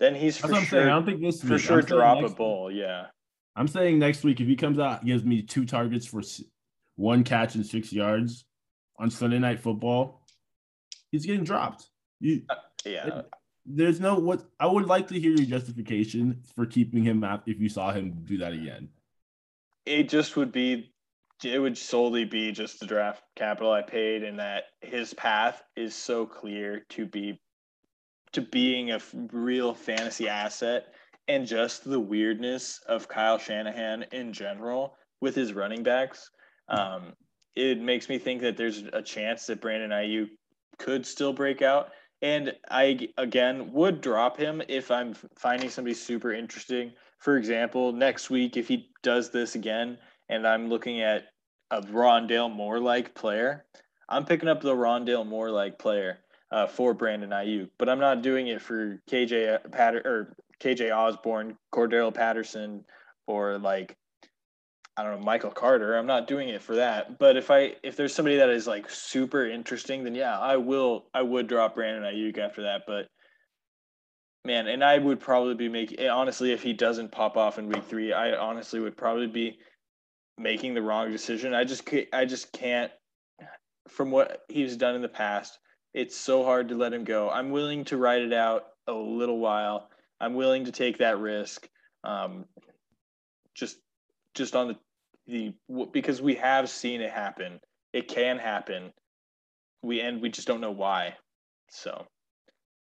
[0.00, 0.78] then he's That's for sure.
[0.80, 0.88] saying.
[0.88, 1.60] I don't think this for week.
[1.62, 2.70] sure I'm drop a bull.
[2.72, 3.06] Yeah.
[3.54, 6.22] I'm saying next week if he comes out, gives me two targets for
[6.96, 8.44] one catch and six yards
[8.98, 10.24] on Sunday Night Football,
[11.10, 11.88] he's getting dropped.
[12.20, 12.42] You,
[12.86, 13.22] Yeah.
[13.66, 17.60] there's no what I would like to hear your justification for keeping him out if
[17.60, 18.88] you saw him do that again.
[19.86, 20.92] It just would be
[21.44, 25.94] it would solely be just the draft capital I paid and that his path is
[25.94, 27.40] so clear to be
[28.32, 29.00] to being a
[29.32, 30.94] real fantasy asset
[31.28, 36.30] and just the weirdness of Kyle Shanahan in general with his running backs.
[36.68, 37.12] Um,
[37.54, 40.30] it makes me think that there's a chance that Brandon Aiyuk
[40.78, 41.90] could still break out.
[42.22, 46.92] And I, again, would drop him if I'm finding somebody super interesting.
[47.22, 49.96] For example, next week, if he does this again
[50.28, 51.28] and I'm looking at
[51.70, 53.64] a Rondale Moore like player,
[54.08, 56.18] I'm picking up the Rondale Moore like player
[56.50, 61.56] uh, for Brandon Aiyuk, but I'm not doing it for KJ Patter or KJ Osborn,
[61.72, 62.84] Cordarrelle Patterson,
[63.28, 63.96] or like
[64.96, 65.96] I don't know Michael Carter.
[65.96, 67.20] I'm not doing it for that.
[67.20, 71.06] But if I if there's somebody that is like super interesting, then yeah, I will
[71.14, 72.82] I would drop Brandon Aiyuk after that.
[72.84, 73.06] But
[74.44, 77.84] man, and I would probably be making honestly if he doesn't pop off in week
[77.84, 79.58] three, I honestly would probably be
[80.38, 81.54] making the wrong decision.
[81.54, 82.90] I just I just can't
[83.88, 85.58] from what he's done in the past.
[85.94, 87.30] It's so hard to let him go.
[87.30, 89.90] I'm willing to ride it out a little while.
[90.20, 91.68] I'm willing to take that risk.
[92.04, 92.46] Um,
[93.54, 93.78] just
[94.34, 94.76] just on the
[95.26, 95.54] the
[95.92, 97.60] because we have seen it happen.
[97.92, 98.92] It can happen.
[99.82, 101.16] We and we just don't know why.
[101.70, 102.06] So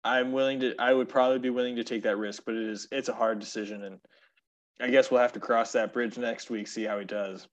[0.04, 2.88] I'm willing to I would probably be willing to take that risk, but it is
[2.90, 3.98] it's a hard decision and
[4.80, 7.46] I guess we'll have to cross that bridge next week, see how he does.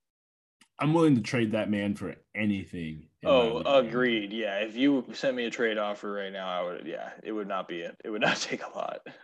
[0.80, 3.08] I'm willing to trade that man for anything.
[3.26, 4.32] Oh, agreed.
[4.32, 6.86] Yeah, if you sent me a trade offer right now, I would.
[6.86, 7.98] Yeah, it would not be it.
[8.06, 9.00] It would not take a lot.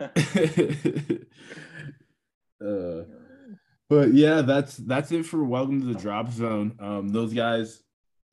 [2.64, 3.04] uh,
[3.88, 6.76] but yeah, that's that's it for welcome to the drop zone.
[6.80, 7.82] Um, those guys,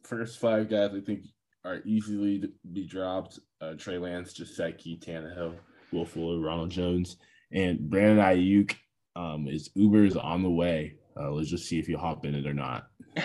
[0.03, 1.25] first five guys, I think
[1.63, 3.39] are easily to be dropped.
[3.59, 5.55] Uh, Trey Lance, Jaceki, Tannehill,
[5.91, 7.17] Will Fuller, Ronald Jones,
[7.51, 8.75] and Brandon Aiyuk.
[9.15, 10.95] Um, is Uber's on the way.
[11.19, 12.87] Uh, let's just see if you hop in it or not.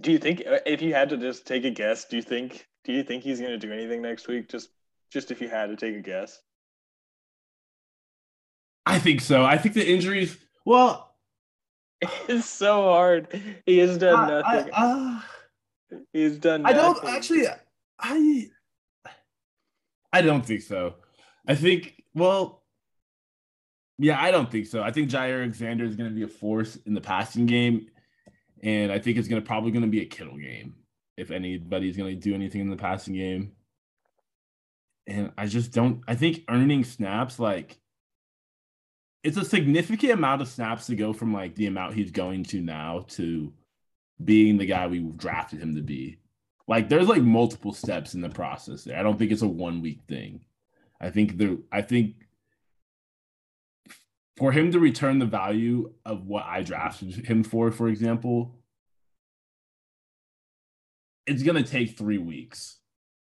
[0.00, 2.66] do you think uh, if you had to just take a guess, do you think
[2.84, 4.48] do you think he's going to do anything next week?
[4.48, 4.68] Just
[5.10, 6.40] just if you had to take a guess.
[8.86, 9.44] I think so.
[9.44, 10.38] I think the injuries.
[10.64, 11.10] Well,
[12.28, 13.28] It's so hard.
[13.66, 14.72] He has done I, nothing.
[14.72, 15.20] I, uh,
[16.12, 16.66] He's done.
[16.66, 17.46] I don't actually.
[17.98, 18.48] I
[20.12, 20.94] I don't think so.
[21.46, 22.62] I think well,
[23.98, 24.82] yeah, I don't think so.
[24.82, 27.88] I think Jaire Alexander is going to be a force in the passing game,
[28.62, 30.74] and I think it's going to probably going to be a Kittle game
[31.16, 33.52] if anybody's going to do anything in the passing game.
[35.06, 36.02] And I just don't.
[36.08, 37.78] I think earning snaps like
[39.22, 42.60] it's a significant amount of snaps to go from like the amount he's going to
[42.60, 43.52] now to
[44.24, 46.18] being the guy we drafted him to be.
[46.68, 48.98] Like there's like multiple steps in the process there.
[48.98, 50.44] I don't think it's a one week thing.
[51.00, 52.14] I think there I think
[54.36, 58.56] for him to return the value of what I drafted him for, for example,
[61.26, 62.78] it's gonna take three weeks.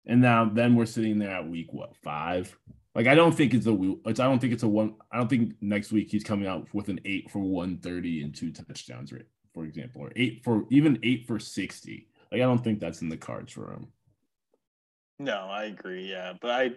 [0.06, 2.58] And now then we're sitting there at week what five?
[2.96, 5.30] Like I don't think it's a it's I don't think it's a one I don't
[5.30, 9.12] think next week he's coming out with an eight for one thirty and two touchdowns
[9.14, 9.28] rate,
[9.58, 12.08] for example, or eight for even eight for sixty.
[12.32, 13.88] Like I don't think that's in the cards for him.
[15.18, 16.12] No, I agree.
[16.12, 16.72] Yeah, but I,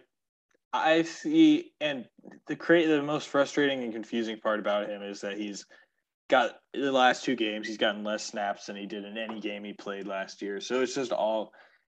[0.72, 2.07] I see, and
[2.47, 5.66] the create the most frustrating and confusing part about him is that he's
[6.31, 9.62] got the last two games he's gotten less snaps than he did in any game
[9.64, 10.61] he played last year.
[10.61, 11.53] So it's just all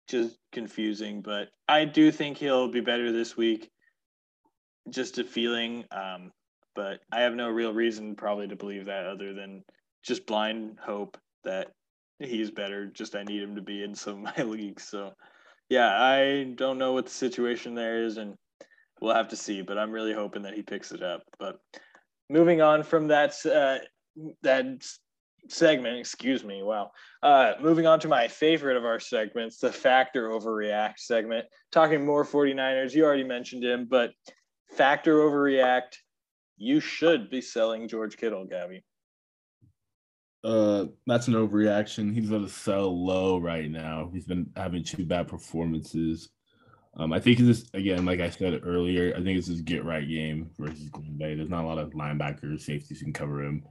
[0.07, 1.23] just confusing.
[1.23, 3.71] But I do think he'll be better this week.
[4.91, 6.31] Just a feeling, um,
[6.75, 9.63] but I have no real reason probably to believe that other than
[10.06, 11.72] just blind hope that
[12.20, 12.88] he's better.
[12.88, 14.84] Just I need him to be in some of my leagues.
[14.84, 15.14] So
[15.70, 18.36] yeah, I don't know what the situation there is, and
[19.01, 19.62] we'll have to see.
[19.62, 21.24] But I'm really hoping that he picks it up.
[21.39, 21.58] But
[22.30, 23.80] moving on from that uh,
[24.43, 24.86] that
[25.49, 26.64] segment, excuse me.
[26.64, 26.91] Wow.
[27.22, 31.45] Uh, moving on to my favorite of our segments, the factor overreact segment.
[31.72, 32.93] Talking more 49ers.
[32.93, 34.12] You already mentioned him, but
[34.76, 35.97] factor overreact.
[36.58, 38.84] You should be selling George Kittle, Gabby.
[40.45, 42.13] Uh, that's an overreaction.
[42.13, 44.11] He's going to sell low right now.
[44.13, 46.29] He's been having two bad performances.
[46.97, 50.07] Um, I think this again, like I said earlier, I think it's his get right
[50.07, 51.33] game versus Green Bay.
[51.33, 53.65] There's not a lot of linebackers, safeties can cover him.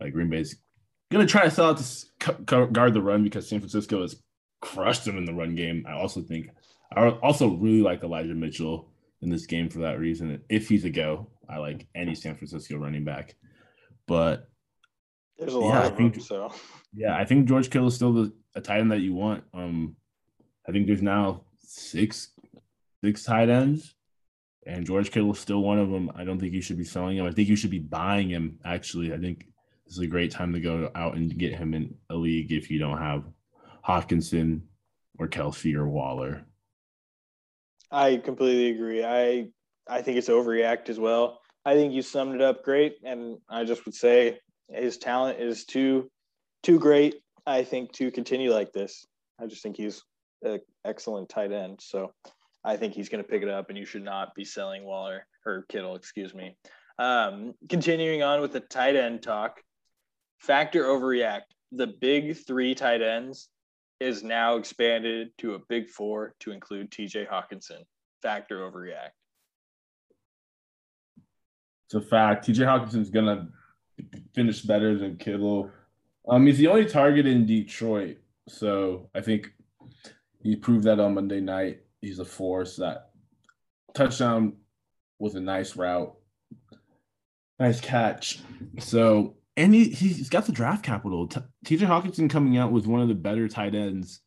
[0.00, 0.56] Like Green Bay's
[1.10, 4.22] gonna try to sell out to guard the run because San Francisco has
[4.60, 5.84] crushed them in the run game.
[5.88, 6.50] I also think
[6.94, 8.90] I also really like Elijah Mitchell
[9.22, 10.40] in this game for that reason.
[10.48, 13.34] If he's a go, I like any San Francisco running back.
[14.06, 14.48] But
[15.38, 16.52] there's a lot yeah, of think, them, so
[16.94, 19.44] yeah, I think George Kittle is still the a tight end that you want.
[19.52, 19.96] Um,
[20.68, 22.30] I think there's now six
[23.04, 23.94] six tight ends,
[24.66, 26.10] and George Kittle is still one of them.
[26.14, 27.26] I don't think you should be selling him.
[27.26, 28.58] I think you should be buying him.
[28.64, 29.46] Actually, I think
[29.86, 32.70] this is a great time to go out and get him in a league if
[32.70, 33.24] you don't have
[33.86, 34.62] Hockenson
[35.18, 36.44] or Kelce or Waller.
[37.90, 39.04] I completely agree.
[39.04, 39.48] I
[39.88, 41.40] I think it's overreact as well.
[41.64, 44.38] I think you summed it up great, and I just would say
[44.68, 46.10] his talent is too
[46.62, 47.16] too great.
[47.46, 49.06] I think to continue like this.
[49.40, 50.02] I just think he's
[50.42, 51.80] an excellent tight end.
[51.80, 52.12] So
[52.64, 55.26] I think he's going to pick it up, and you should not be selling Waller
[55.44, 56.56] or Kittle, excuse me.
[56.98, 59.62] Um, continuing on with the tight end talk,
[60.40, 61.42] factor overreact.
[61.72, 63.48] The big three tight ends
[64.00, 67.82] is now expanded to a big four to include TJ Hockenson.
[68.22, 69.10] Factor overreact.
[71.86, 72.48] It's a fact.
[72.48, 73.48] TJ Hockenson's gonna
[74.34, 75.70] finish better than Kittle.
[76.28, 78.18] Um, he's the only target in Detroit,
[78.48, 79.52] so I think
[80.42, 81.80] he proved that on Monday night.
[82.00, 82.76] He's a force.
[82.76, 83.10] That
[83.94, 84.54] touchdown
[85.18, 86.14] was a nice route,
[87.58, 88.40] nice catch.
[88.78, 91.28] So and he he's got the draft capital.
[91.28, 94.20] TJ Hockenson coming out was one of the better tight ends.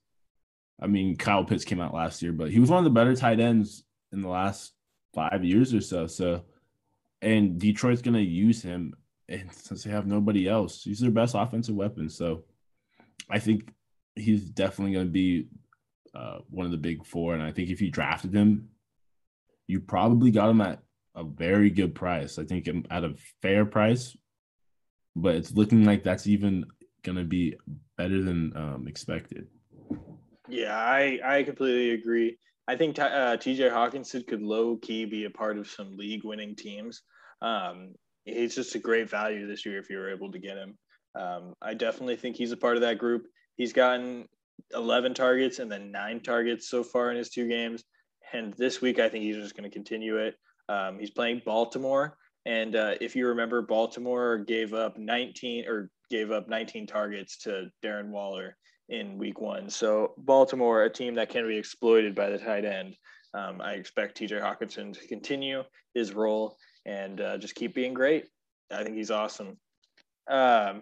[0.82, 3.16] I mean, Kyle Pitts came out last year, but he was one of the better
[3.16, 4.74] tight ends in the last
[5.14, 6.08] five years or so.
[6.08, 6.44] So,
[7.22, 8.94] and Detroit's gonna use him,
[9.30, 12.10] and since they have nobody else, he's their best offensive weapon.
[12.10, 12.44] So,
[13.30, 13.72] I think
[14.16, 15.48] he's definitely gonna be
[16.14, 17.34] uh, one of the big four.
[17.34, 18.70] And I think if you drafted him,
[19.68, 20.82] you probably got him at
[21.16, 22.40] a very good price.
[22.40, 24.18] I think at a fair price
[25.16, 26.66] but it's looking like that's even
[27.04, 27.56] gonna be
[27.98, 29.48] better than um, expected.
[30.48, 32.38] Yeah, I I completely agree.
[32.68, 33.70] I think uh, T.J.
[33.70, 37.02] Hockenson could low key be a part of some league winning teams.
[37.42, 40.78] Um, he's just a great value this year if you were able to get him.
[41.16, 43.28] Um, I definitely think he's a part of that group.
[43.56, 44.28] He's gotten
[44.74, 47.84] 11 targets and then nine targets so far in his two games.
[48.34, 50.36] And this week, I think he's just going to continue it.
[50.68, 52.16] Um, he's playing Baltimore,
[52.46, 57.70] and uh, if you remember, Baltimore gave up 19 or gave up 19 targets to
[57.84, 58.56] Darren Waller
[58.88, 59.70] in week one.
[59.70, 62.96] So Baltimore, a team that can be exploited by the tight end.
[63.34, 65.64] Um, I expect TJ Hockenson to continue
[65.94, 66.58] his role
[66.90, 68.26] and uh, just keep being great.
[68.72, 69.58] I think he's awesome.
[70.28, 70.82] Um,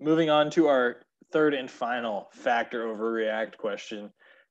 [0.00, 0.96] moving on to our
[1.32, 4.10] third and final factor overreact question.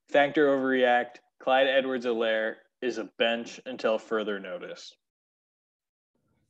[0.10, 1.18] Factor overreact.
[1.39, 4.93] Clyde Edwards Helaire is a bench until further notice.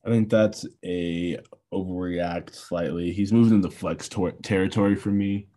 [0.06, 1.40] I think that's a
[1.74, 3.12] overreact slightly.
[3.12, 4.10] He's moved into flex
[4.44, 5.48] territory for me.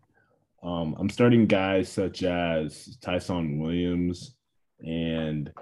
[0.62, 4.34] Um, I'm starting guys such as Ty'Son Williams
[4.80, 5.52] and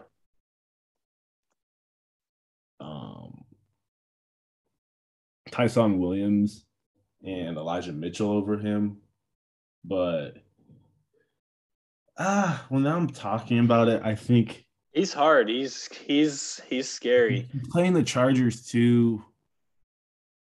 [5.57, 6.65] Ty'Son Williams
[7.25, 8.99] and Elijah Mitchell over him.
[9.85, 10.35] But
[12.19, 15.51] ah, well, now I'm talking about it, I think He's hard.
[15.51, 17.47] He's he's he's scary.
[17.53, 19.23] He's playing the Chargers too,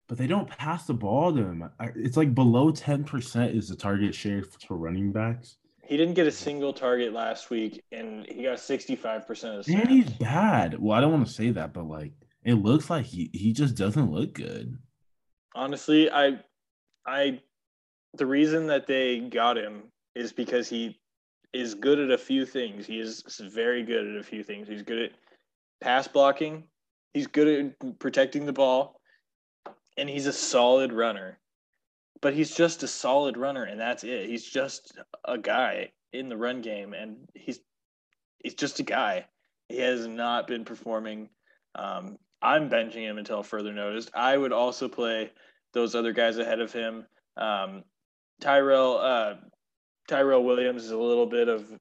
[0.07, 1.69] but they don't pass the ball to him.
[1.97, 5.57] It's like below ten percent is the target share for running backs.
[5.83, 9.69] He didn't get a single target last week, and he got sixty-five percent of.
[9.69, 10.79] And he's bad.
[10.79, 12.13] Well, I don't want to say that, but like
[12.45, 14.79] it looks like he he just doesn't look good.
[15.57, 16.39] Honestly, I
[17.07, 17.41] I
[18.13, 19.85] the reason that they got him
[20.15, 21.01] is because he
[21.55, 22.87] is good at a few things.
[22.87, 24.69] He is very good at a few things.
[24.69, 25.13] He's good at
[25.81, 26.65] pass blocking.
[27.15, 29.01] He's good at protecting the ball,
[29.97, 31.39] and he's a solid runner.
[32.21, 34.29] But he's just a solid runner, and that's it.
[34.29, 37.61] He's just a guy in the run game, and he's
[38.43, 39.27] he's just a guy.
[39.71, 41.31] He has not been performing.
[41.75, 44.09] Um, I'm benching him until further notice.
[44.15, 45.33] I would also play
[45.73, 47.05] those other guys ahead of him.
[47.37, 47.83] Um,
[48.41, 49.35] Tyrell uh,
[50.07, 51.73] Tyrell Williams is a little bit of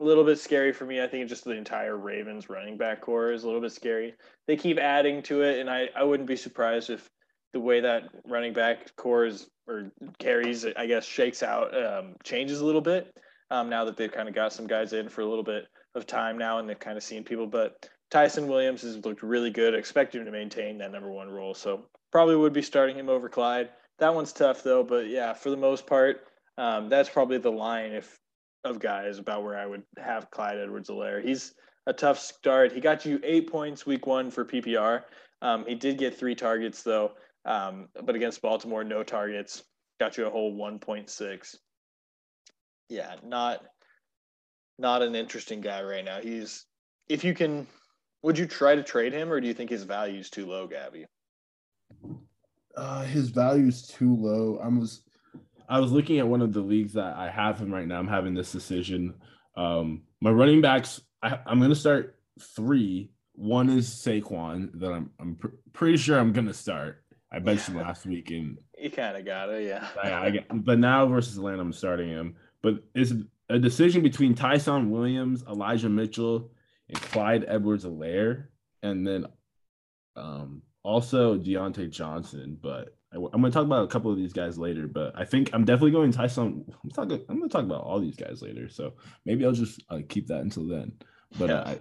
[0.00, 1.02] a little bit scary for me.
[1.02, 4.14] I think just the entire Ravens running back corps is a little bit scary.
[4.46, 7.08] They keep adding to it, and I, I wouldn't be surprised if
[7.52, 12.60] the way that running back corps is or carries, I guess, shakes out, um, changes
[12.60, 13.12] a little bit.
[13.50, 16.06] Um, now that they've kind of got some guys in for a little bit of
[16.06, 17.46] time now, and they've kind of seen people.
[17.46, 19.74] But Ty'Son Williams has looked really good.
[19.74, 23.28] Expect him to maintain that number one role, so probably would be starting him over
[23.28, 23.70] Clyde.
[23.98, 26.26] That one's tough though, but yeah, for the most part,
[26.58, 28.18] um, that's probably the line if
[28.64, 31.24] of guys about where I would have Clyde Edwards-Helaire.
[31.24, 31.54] He's
[31.86, 32.72] a tough start.
[32.72, 35.02] He got you eight points week one for PPR.
[35.42, 37.12] Um, he did get three targets though,
[37.44, 39.62] um, but against Baltimore, no targets.
[40.00, 41.56] Got you a whole 1.6.
[42.88, 43.64] Yeah, not
[44.78, 46.20] not an interesting guy right now.
[46.20, 46.66] He's
[47.08, 47.66] if you can,
[48.26, 50.66] would you try to trade him, or do you think his value is too low,
[50.66, 51.06] Gabby?
[52.76, 54.58] Uh, his value is too low.
[54.60, 55.02] I was
[55.68, 58.00] I was looking at one of the leagues that I have him right now.
[58.00, 59.14] I'm having this decision.
[59.56, 63.12] Um, my running backs, I, am going to start three.
[63.34, 67.04] One is Saquon that I'm I'm pr- pretty sure I'm going to start.
[67.30, 69.86] I benched him last week and you kind of got it, yeah.
[70.02, 72.34] I, I get, but now versus Atlanta, I'm starting him.
[72.60, 73.12] But it's
[73.50, 76.50] a decision between Ty'Son Williams, Elijah Mitchell,
[76.88, 78.46] and Clyde Edwards-Helaire,
[78.82, 79.26] and then
[80.16, 82.58] um, also Diontae Johnson.
[82.60, 85.24] But I, am going to talk about a couple of these guys later, but I
[85.24, 86.64] think I'm definitely going Ty'Son.
[86.84, 87.24] I'm talking.
[87.28, 90.28] I'm going to talk about all these guys later, so maybe I'll just uh, keep
[90.28, 90.92] that until then.
[91.38, 91.62] But yeah.
[91.62, 91.78] I,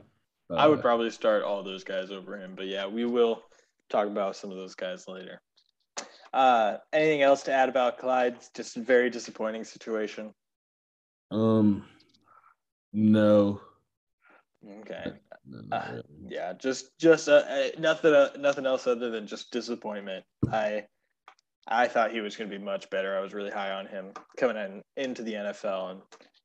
[0.53, 2.53] uh, I would probably start all those guys over him.
[2.55, 3.43] But yeah, we will
[3.89, 5.41] talk about some of those guys later.
[6.33, 8.35] Uh, anything else to add about Clyde?
[8.53, 10.33] Just a very disappointing situation.
[11.31, 11.85] Um,
[12.93, 13.61] no.
[14.81, 15.13] Okay.
[15.71, 20.25] Uh, yeah, just just uh, uh, nothing uh, nothing else other than just disappointment.
[20.51, 20.85] I
[21.67, 23.15] I thought he was going to be much better.
[23.15, 26.01] I was really high on him coming in into the NFL, and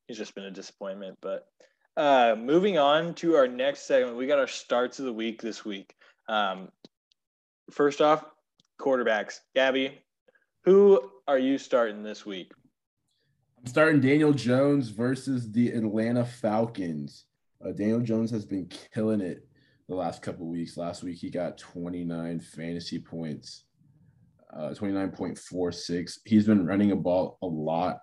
[0.07, 1.19] he's just been a disappointment.
[1.23, 1.47] But
[1.97, 5.65] uh, moving on to our next segment, we got our starts of the week this
[5.65, 5.95] week.
[6.29, 6.69] Um,
[7.71, 8.25] first off,
[8.81, 9.41] quarterbacks.
[9.55, 9.99] Gabby,
[10.65, 12.53] who are you starting this week?
[13.59, 17.27] I'm starting Daniel Jones versus the Atlanta Falcons.
[17.65, 19.47] Uh, Daniel Jones has been killing it
[19.89, 20.77] the last couple weeks.
[20.77, 23.65] Last week he got 29 fantasy points
[24.53, 26.19] uh, 29.46.
[26.25, 27.99] He's been running a ball a lot.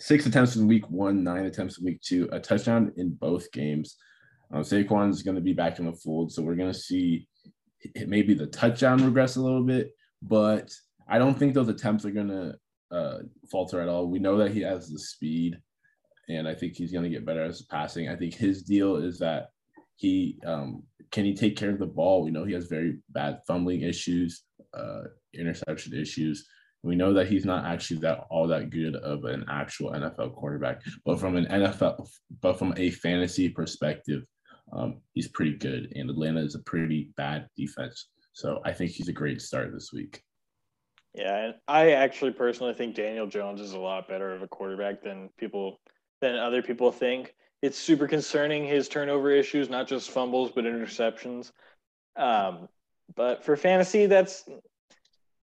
[0.00, 3.96] Six attempts in week one, nine attempts in week two, a touchdown in both games.
[4.52, 7.28] Um, Saquon is going to be back in the fold, so we're going to see
[8.06, 9.90] maybe the touchdown regress a little bit,
[10.22, 10.70] but
[11.08, 12.54] I don't think those attempts are going to
[12.90, 13.18] uh,
[13.50, 14.06] falter at all.
[14.06, 15.58] We know that he has the speed,
[16.28, 18.08] and I think he's going to get better as passing.
[18.08, 19.48] I think his deal is that
[19.96, 22.24] he um, can he take care of the ball.
[22.24, 24.42] We know he has very bad fumbling issues.
[24.72, 25.04] Uh,
[25.38, 26.46] interception issues.
[26.82, 30.82] We know that he's not actually that all that good of an actual NFL quarterback,
[31.04, 32.08] but from an NFL,
[32.42, 34.22] but from a fantasy perspective,
[34.72, 35.92] um, he's pretty good.
[35.94, 39.92] And Atlanta is a pretty bad defense, so I think he's a great start this
[39.92, 40.22] week.
[41.14, 45.30] Yeah, I actually personally think Daniel Jones is a lot better of a quarterback than
[45.38, 45.80] people
[46.24, 47.34] than other people think.
[47.60, 51.52] It's super concerning his turnover issues, not just fumbles but interceptions.
[52.16, 52.68] Um,
[53.14, 54.48] but for fantasy, that's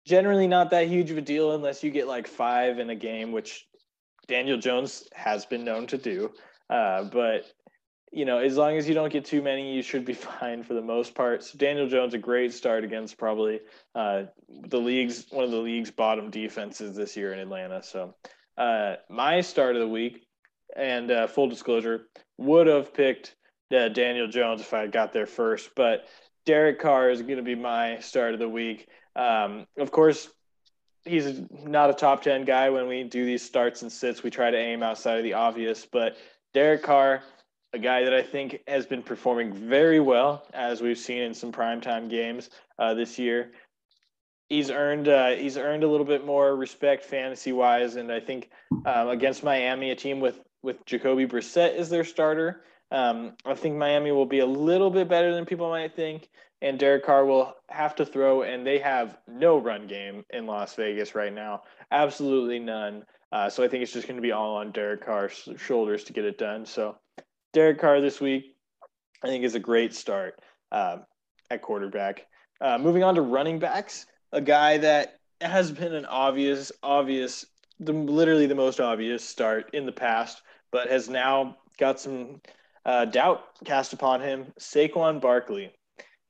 [0.07, 3.33] generally not that huge of a deal unless you get like five in a game,
[3.33, 3.67] which
[4.29, 6.31] Daniel Jones has been known to do.
[6.69, 7.47] Uh, but
[8.13, 10.75] you know, as long as you don't get too many, you should be fine for
[10.75, 11.43] the most part.
[11.43, 13.61] So Daniel Jones, a great start against probably
[13.95, 14.25] uh,
[14.69, 17.83] the league's one of the league's bottom defenses this year in Atlanta.
[17.83, 18.15] So
[18.57, 20.26] uh, my start of the week,
[20.75, 22.09] and uh, full disclosure,
[22.39, 23.37] would have picked
[23.75, 26.07] uh, Daniel Jones if I had got there first, but
[26.45, 28.89] Derek Carr is going to be my start of the week.
[29.17, 30.29] Um, of course,
[31.05, 34.23] he's not a top 10 guy when we do these starts and sits.
[34.23, 36.17] We try to aim outside of the obvious, but
[36.55, 37.23] Derek Carr,
[37.73, 41.53] a guy that I think has been performing very well, as we've seen in some
[41.53, 43.53] primetime games uh, this year.
[44.49, 48.51] He's earned uh, he's earned a little bit more respect fantasy wise, and I think
[48.85, 53.77] um, against Miami, a team with with Jacoby Brissett as their starter, um, I think
[53.77, 56.29] Miami will be a little bit better than people might think
[56.63, 60.75] and Derek Carr will have to throw, and they have no run game in Las
[60.75, 61.63] Vegas right now.
[61.91, 63.05] Absolutely none.
[63.31, 66.13] Uh, so I think it's just going to be all on Derek Carr's shoulders to
[66.13, 66.65] get it done.
[66.65, 66.97] So
[67.53, 68.57] Derek Carr this week,
[69.23, 70.41] I think, is a great start.
[70.73, 70.99] uh,
[71.51, 72.27] at quarterback.
[72.61, 77.47] Uh, moving on to running backs, a guy that has been an obvious, obvious,
[77.79, 82.41] the, literally the most obvious start in the past, but has now got some
[82.85, 84.53] uh, doubt cast upon him.
[84.59, 85.73] Saquon Barkley.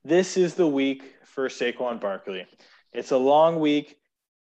[0.03, 2.47] This is the week for Saquon Barkley.
[2.93, 3.97] It's a long week.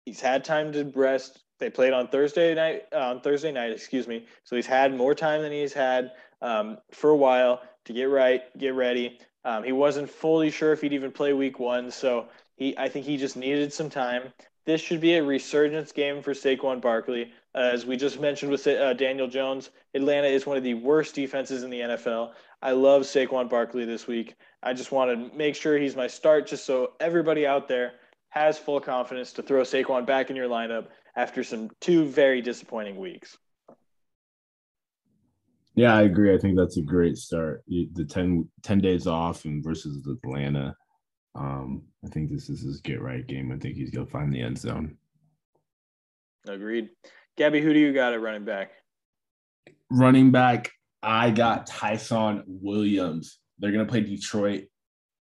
[0.05, 1.43] He's had time to rest.
[1.61, 2.83] They played on Thursday night.
[2.93, 4.27] Uh, on Thursday night, excuse me.
[4.45, 6.11] So he's had more time than he's had
[6.41, 9.19] um, for a while to get right, get ready.
[9.45, 13.07] Um, he wasn't fully sure if he'd even play Week One, so he I think
[13.07, 14.33] he just needed some time.
[14.65, 17.33] This should be a resurgence game for Saquon Barkley.
[17.55, 21.63] As we just mentioned with uh, Daniel Jones, Atlanta is one of the worst defenses
[21.63, 22.33] in the NFL.
[22.63, 24.37] I love Saquon Barkley this week.
[24.63, 27.93] I just want to make sure he's my start just so everybody out there
[28.31, 32.99] has full confidence to throw Saquon back in your lineup after some two very disappointing
[32.99, 33.37] weeks.
[35.75, 36.35] Yeah, I agree.
[36.35, 37.65] I think that's a great start.
[37.69, 40.75] The 10, 10 days off and versus Atlanta.
[41.35, 43.53] Um, I think this is his get right game.
[43.53, 44.97] I think he's gonna find the end zone.
[46.47, 46.91] Agreed.
[47.37, 48.73] Gabby, who do you got at running back?
[49.91, 50.71] Running back,
[51.03, 53.39] I got Ty'Son Williams.
[53.59, 54.65] They're gonna play Detroit.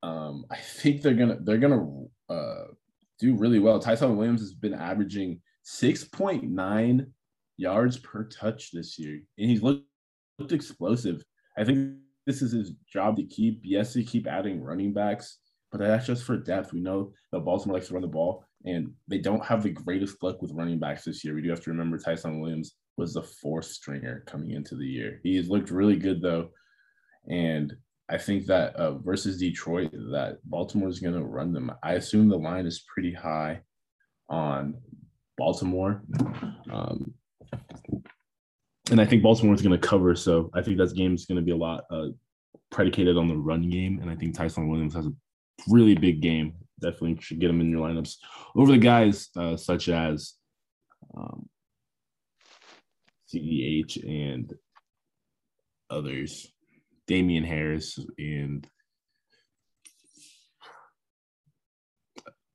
[0.02, 1.88] Um, I think they're gonna they're gonna
[2.30, 2.66] uh,
[3.20, 3.80] do really well.
[3.80, 7.08] Ty'Son Williams has been averaging 6.9
[7.58, 9.88] yards per touch this year, and he's looked,
[10.40, 11.24] looked explosive.
[11.58, 11.96] I think
[12.26, 13.62] this is his job to keep.
[13.64, 15.40] Yes, to keep adding running backs,
[15.72, 16.74] but that's just for depth.
[16.74, 20.22] We know that Baltimore likes to run the ball, and they don't have the greatest
[20.24, 21.36] luck with running backs this year.
[21.36, 25.20] We do have to remember Ty'Son Williams was the fourth stringer coming into the year.
[25.24, 26.50] He's looked really good though,
[27.30, 27.74] and
[28.10, 31.72] I think that uh, versus Detroit, that Baltimore is going to run them.
[31.82, 33.62] I assume the line is pretty high
[34.30, 34.76] on
[35.38, 36.04] Baltimore.
[36.72, 37.14] Um,
[38.92, 40.16] and I think Baltimore is going to cover.
[40.16, 42.08] So I think that game is going to be a lot uh,
[42.72, 44.00] predicated on the run game.
[44.02, 45.14] And I think Ty'Son Williams has a
[45.70, 46.54] really big game.
[46.84, 48.18] Definitely should get him in your lineups
[48.58, 50.34] over the guys uh, such as
[51.16, 51.48] um,
[53.34, 54.54] CEH and
[55.90, 56.52] others,
[57.08, 58.68] Damien Harris and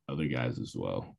[0.09, 1.17] other guys as well.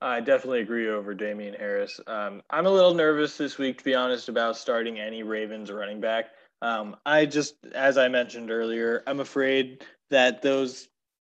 [0.00, 2.00] I definitely agree over Damien Harris.
[2.08, 6.00] Um, I'm a little nervous this week, to be honest, about starting any Ravens running
[6.00, 6.30] back.
[6.60, 10.88] Um, I just, as I mentioned earlier, I'm afraid that those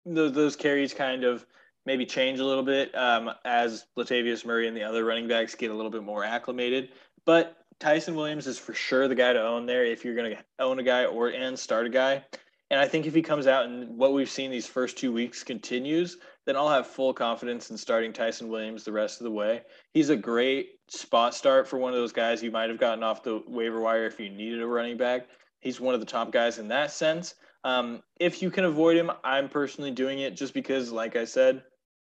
[0.04, 1.46] those, those carries kind of
[1.84, 5.70] maybe change a little bit um, as Latavius Murray and the other running backs get
[5.70, 6.90] a little bit more acclimated.
[7.24, 10.38] But Ty'Son Williams is for sure the guy to own there if you're going to
[10.58, 12.24] own a guy or and start a guy.
[12.70, 15.44] And I think if he comes out and what we've seen these first two weeks
[15.44, 19.62] continues, then I'll have full confidence in starting Ty'Son Williams the rest of the way.
[19.92, 23.22] He's a great spot start for one of those guys you might have gotten off
[23.22, 25.26] the waiver wire if you needed a running back.
[25.60, 27.34] He's one of the top guys in that sense.
[27.64, 31.62] Um, if you can avoid him, I'm personally doing it just because, like I said,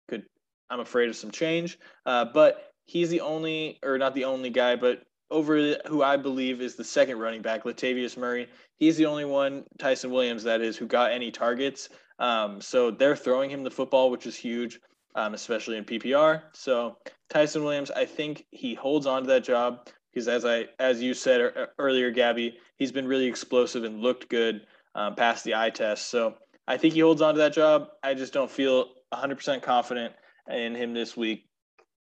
[0.09, 0.25] could
[0.69, 1.77] I'm afraid of some change.
[2.05, 6.61] Uh, but he's the only, or not the only guy, but over who I believe
[6.61, 8.47] is the second running back, Latavius Murray.
[8.77, 11.89] He's the only one, Ty'Son Williams, that is, who got any targets.
[12.19, 14.79] Um, so they're throwing him the football, which is huge,
[15.15, 16.43] um, especially in PPR.
[16.53, 16.97] So
[17.29, 21.13] Ty'Son Williams, I think he holds on to that job because, as I as you
[21.13, 26.09] said earlier, Gabby, he's been really explosive and looked good um, past the eye test.
[26.09, 26.35] So
[26.67, 27.87] I think he holds on to that job.
[28.03, 30.13] I just don't feel 100% confident
[30.51, 31.47] in him this week,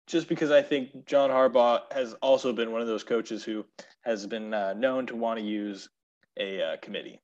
[0.07, 3.65] just because I think John Harbaugh has also been one of those coaches who
[4.03, 5.89] has been uh, known to want to use
[6.39, 7.21] a uh, committee.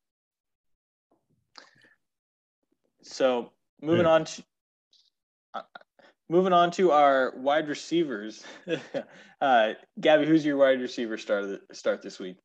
[3.02, 4.12] So moving yeah.
[4.12, 4.44] on to
[5.54, 5.62] uh,
[6.28, 8.44] moving on to our wide receivers.
[9.40, 12.36] uh, Gabby, who's your wide receiver start start this week?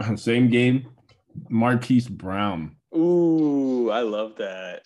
[0.16, 0.88] Same game,
[1.48, 2.76] Marquise Brown.
[2.94, 4.82] Ooh, I love that.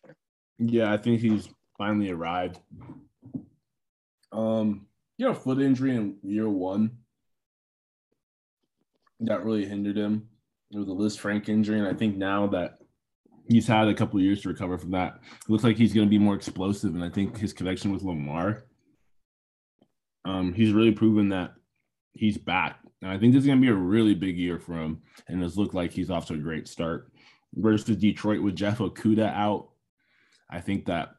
[0.58, 1.48] Yeah, I think he's
[1.78, 2.58] finally arrived.
[4.32, 4.86] Um,
[5.18, 6.98] you know, foot injury in year one
[9.20, 10.28] that really hindered him.
[10.72, 12.78] It was a Lisfranc injury, and I think now that
[13.48, 15.20] he's had a couple years to recover from that.
[15.42, 18.02] It looks like he's going to be more explosive, and I think his connection with
[18.02, 18.64] Lamar,
[20.24, 21.54] um, he's really proven that
[22.12, 22.78] he's back.
[23.02, 25.56] I think this is going to be a really big year for him, and it's
[25.56, 27.12] looked like he's off to a great start.
[27.54, 29.70] Versus Detroit with Jeff Okudah out,
[30.50, 31.14] I think that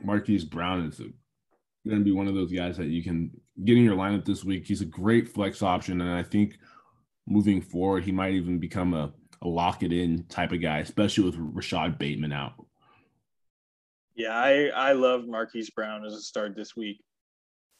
[0.00, 3.30] Marquise Brown is going to be one of those guys that you can
[3.64, 4.66] get in your lineup this week.
[4.66, 6.58] He's a great flex option, and I think
[7.26, 9.12] moving forward, he might even become a
[9.42, 12.54] a lock it in type of guy, especially with Rashod Bateman out.
[14.14, 17.00] Yeah, I I love Marquise Brown as a start this week.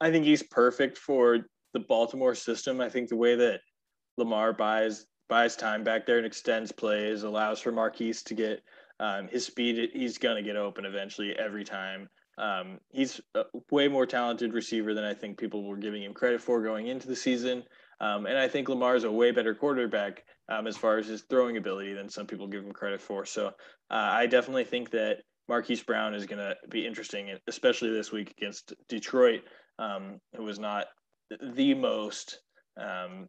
[0.00, 2.80] I think he's perfect for the Baltimore system.
[2.80, 3.60] I think the way that
[4.16, 8.62] Lamar buys buys time back there and extends plays, allows for Marquise to get
[9.00, 9.90] um, his speed.
[9.94, 12.08] He's going to get open eventually every time.
[12.38, 16.40] Um, he's a way more talented receiver than I think people were giving him credit
[16.40, 17.62] for going into the season.
[18.00, 21.22] Um, and I think Lamar is a way better quarterback um, as far as his
[21.30, 23.24] throwing ability than some people give him credit for.
[23.24, 23.50] So uh,
[23.90, 28.74] I definitely think that Marquise Brown is going to be interesting, especially this week against
[28.88, 29.42] Detroit,
[29.78, 30.86] um, who was not
[31.40, 32.40] the most
[32.76, 33.28] um,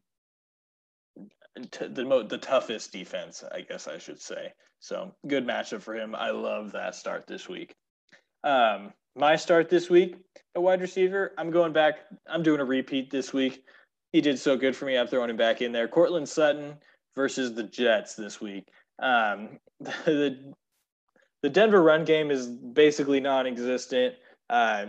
[1.72, 4.54] t- the mo- the toughest defense, I guess I should say.
[4.80, 6.16] So good matchup for him.
[6.16, 7.74] I love that start this week.
[8.43, 10.16] Um, my start this week,
[10.56, 11.34] a wide receiver.
[11.38, 11.99] I'm going back.
[12.28, 13.64] I'm doing a repeat this week
[14.14, 14.95] he did so good for me.
[14.95, 15.88] I'm throwing him back in there.
[15.88, 16.76] Courtland Sutton
[17.16, 18.70] versus the Jets this week.
[18.99, 20.54] Um, the
[21.41, 24.16] the Denver run game is basically non-existent.
[24.49, 24.86] Uh,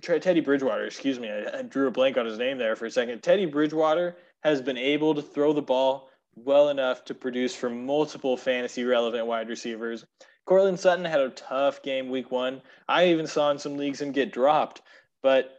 [0.00, 2.90] Teddy Bridgewater, excuse me, I, I drew a blank on his name there for a
[2.90, 3.22] second.
[3.22, 8.36] Teddy Bridgewater has been able to throw the ball well enough to produce for multiple
[8.36, 10.04] fantasy relevant wide receivers.
[10.46, 12.62] Courtland Sutton had a tough game week one.
[12.88, 14.82] I even saw in some leagues him get dropped,
[15.22, 15.58] but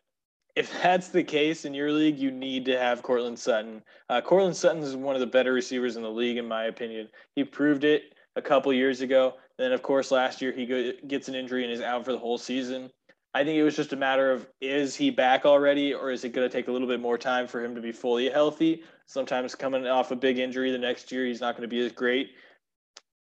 [0.55, 3.81] if that's the case in your league, you need to have Courtland Sutton.
[4.09, 7.07] Uh, Courtland Sutton is one of the better receivers in the league, in my opinion.
[7.35, 9.35] He proved it a couple years ago.
[9.57, 12.19] Then, of course, last year he go, gets an injury and is out for the
[12.19, 12.91] whole season.
[13.35, 16.33] I think it was just a matter of is he back already, or is it
[16.33, 18.83] going to take a little bit more time for him to be fully healthy?
[19.07, 21.91] Sometimes coming off a big injury the next year, he's not going to be as
[21.91, 22.29] great.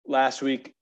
[0.08, 0.74] Last week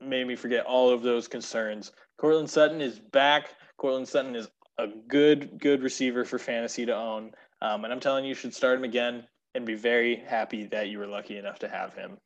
[0.00, 1.92] made me forget all of those concerns.
[2.18, 3.54] Courtland Sutton is back.
[3.78, 4.48] Courtland Sutton is
[4.78, 7.32] a good good receiver for fantasy to own.
[7.62, 10.88] Um, and I'm telling you, you should start him again and be very happy that
[10.88, 12.18] you were lucky enough to have him.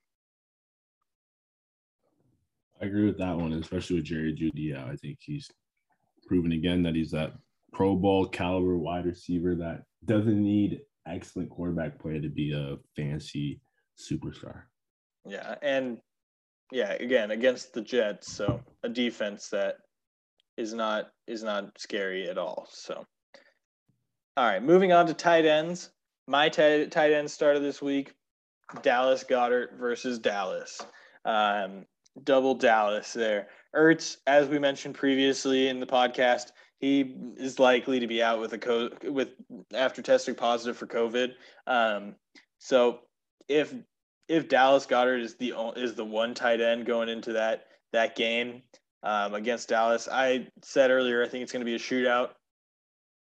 [2.80, 4.76] I agree with that one, especially with Jerry Jeudy.
[4.76, 5.48] I think he's
[6.24, 7.32] proven again that he's that
[7.72, 13.60] Pro Bowl caliber wide receiver that doesn't need excellent quarterback play to be a fancy
[13.98, 14.62] superstar.
[15.26, 15.98] Yeah, and
[16.72, 19.76] yeah, again against the Jets, so a defense that
[20.56, 22.68] is not is not scary at all.
[22.70, 23.04] So,
[24.36, 25.90] all right, moving on to tight ends.
[26.26, 28.14] My tight tight end started this week:
[28.82, 30.80] Dallas Goedert versus Dallas.
[31.24, 31.86] Um,
[32.22, 33.48] double Dallas there.
[33.74, 38.52] Ertz, as we mentioned previously in the podcast, he is likely to be out with
[38.52, 39.30] a co- with
[39.74, 41.32] after testing positive for COVID.
[41.66, 42.14] Um,
[42.58, 43.00] so
[43.48, 43.74] if
[44.28, 48.62] if Dallas Goedert is the is the one tight end going into that that game,
[49.04, 50.08] um, against Dallas.
[50.10, 52.30] I said earlier, I think it's going to be a shootout.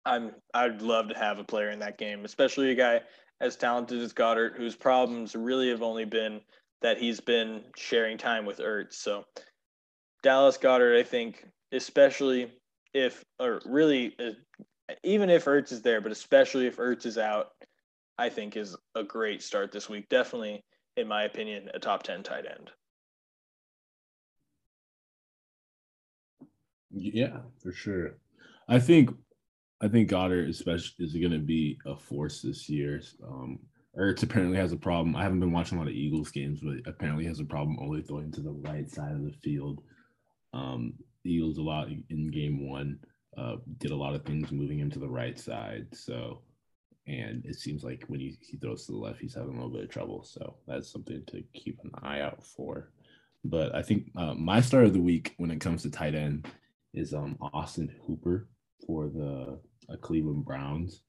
[0.05, 3.01] I'm I'd love to have a player in that game, especially a guy
[3.39, 6.41] as talented as Goedert, whose problems really have only been
[6.81, 8.93] that he's been sharing time with Ertz.
[8.93, 9.23] So
[10.23, 12.51] Dallas Goedert, I think, especially
[12.93, 14.31] if or really uh,
[15.03, 17.51] even if Ertz is there, but especially if Ertz is out,
[18.17, 20.09] I think is a great start this week.
[20.09, 20.63] Definitely,
[20.97, 22.69] in my opinion, a top ten tight end.
[26.91, 28.17] Yeah, for sure.
[28.67, 29.11] I think
[29.81, 33.01] I think Goedert especially is going to be a force this year.
[33.25, 33.59] Um,
[33.95, 35.15] Hurts apparently has a problem.
[35.15, 38.01] I haven't been watching a lot of Eagles games, but apparently has a problem only
[38.01, 39.81] throwing to the right side of the field.
[40.53, 40.93] Um,
[41.23, 42.99] Eagles a lot in game one
[43.37, 45.87] uh, did a lot of things moving him to the right side.
[45.93, 46.41] So,
[47.07, 49.71] and it seems like when he, he throws to the left, he's having a little
[49.71, 50.23] bit of trouble.
[50.23, 52.91] So that's something to keep an eye out for.
[53.43, 56.47] But I think uh, my start of the week when it comes to tight end
[56.93, 58.47] is um Austin Hooper
[58.85, 61.01] for the uh, Cleveland Browns.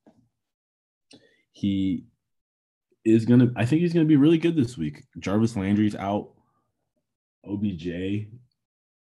[1.53, 2.07] He
[3.05, 3.51] is gonna.
[3.57, 5.05] I think he's gonna be really good this week.
[5.18, 6.30] Jarvis Landry's out.
[7.45, 8.28] OBJ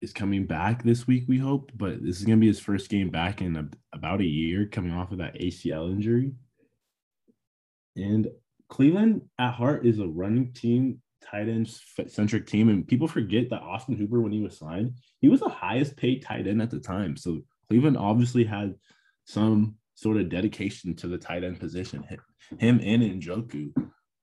[0.01, 1.25] is coming back this week.
[1.27, 4.25] We hope, but this is gonna be his first game back in a, about a
[4.25, 6.31] year, coming off of that ACL injury.
[7.95, 8.27] And
[8.69, 11.69] Cleveland at heart is a running team tight end
[12.07, 12.69] centric team.
[12.69, 16.23] And people forget that Austin Hooper, when he was signed, he was the highest paid
[16.23, 17.17] tight end at the time.
[17.17, 18.75] So Cleveland obviously had
[19.25, 22.03] some sort of dedication to the tight end position,
[22.57, 23.71] him and Njoku.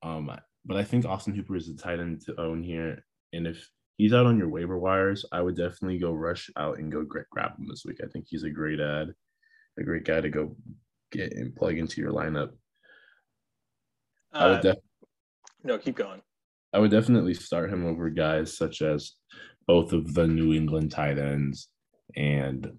[0.02, 0.30] Um,
[0.64, 3.04] but I think Austin Hooper is a tight end to own here.
[3.32, 6.92] And if he's out on your waiver wires, I would definitely go rush out and
[6.92, 8.00] go grab him this week.
[8.02, 9.12] I think he's a great ad,
[9.78, 10.56] a great guy to go
[11.12, 12.50] get and plug into your lineup.
[14.34, 14.78] Uh, I would uh, def-
[15.64, 16.22] no, keep going.
[16.72, 19.12] I would definitely start him over guys such as
[19.66, 21.68] both of the New England tight ends
[22.14, 22.70] and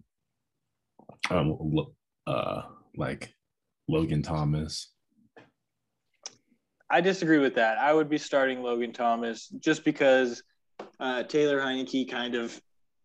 [1.30, 1.57] um
[2.26, 2.61] uh
[2.95, 3.34] like
[3.88, 4.93] Logan Thomas.
[6.89, 7.78] I disagree with that.
[7.78, 10.41] I would be starting Logan Thomas just because
[10.99, 12.59] uh, Taylor Heinicke kind of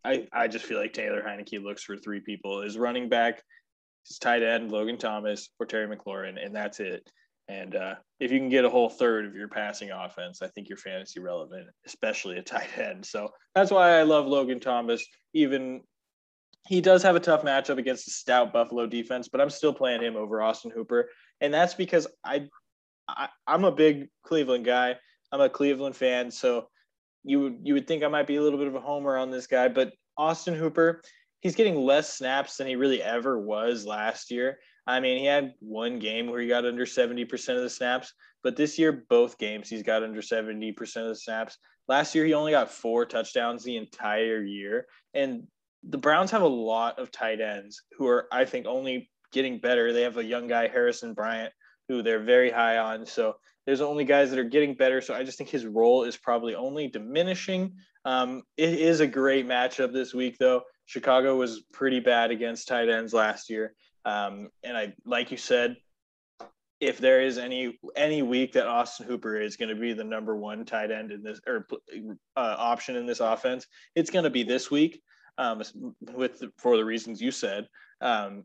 [0.04, 2.62] I, I just feel like Taylor Heinicke looks for three people.
[2.62, 3.42] His running back,
[4.06, 7.08] his tight end, Logan Thomas, or Terry McLaurin, and that's it.
[7.48, 10.68] And uh, if you can get a whole third of your passing offense, I think
[10.68, 13.04] you're fantasy relevant, especially a tight end.
[13.04, 15.04] So that's why I love Logan Thomas.
[15.34, 15.82] Even
[16.68, 20.02] he does have a tough matchup against the stout Buffalo defense, but I'm still playing
[20.02, 21.10] him over Austin Hooper,
[21.40, 22.48] and that's because I,
[23.08, 24.96] I I'm a big Cleveland guy.
[25.30, 26.68] I'm a Cleveland fan, so
[27.24, 29.30] you would you would think I might be a little bit of a homer on
[29.30, 31.02] this guy, but Austin Hooper,
[31.40, 34.58] he's getting less snaps than he really ever was last year.
[34.86, 38.12] I mean, he had one game where he got under 70% of the snaps,
[38.42, 41.56] but this year, both games, he's got under 70% of the snaps.
[41.88, 44.86] Last year, he only got four touchdowns the entire year.
[45.14, 45.44] And
[45.88, 49.92] the Browns have a lot of tight ends who are, I think, only getting better.
[49.92, 51.52] They have a young guy, Harrison Bryant,
[51.88, 53.06] who they're very high on.
[53.06, 53.36] So
[53.66, 55.00] there's only guys that are getting better.
[55.00, 57.74] So I just think his role is probably only diminishing.
[58.04, 60.62] Um, it is a great matchup this week, though.
[60.86, 63.74] Chicago was pretty bad against tight ends last year.
[64.04, 65.76] Um, and I, like you said,
[66.80, 70.36] if there is any any week that Austin Hooper is going to be the number
[70.36, 71.68] one tight end in this or
[72.36, 75.00] uh, option in this offense, it's going to be this week.
[75.38, 75.62] Um,
[76.12, 77.68] with for the reasons you said,
[78.00, 78.44] um,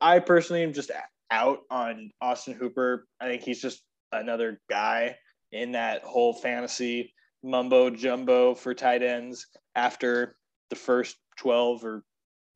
[0.00, 0.90] I personally am just
[1.30, 3.06] out on Austin Hooper.
[3.20, 3.82] I think he's just
[4.12, 5.16] another guy
[5.52, 10.36] in that whole fantasy mumbo jumbo for tight ends after
[10.70, 12.04] the first 12 or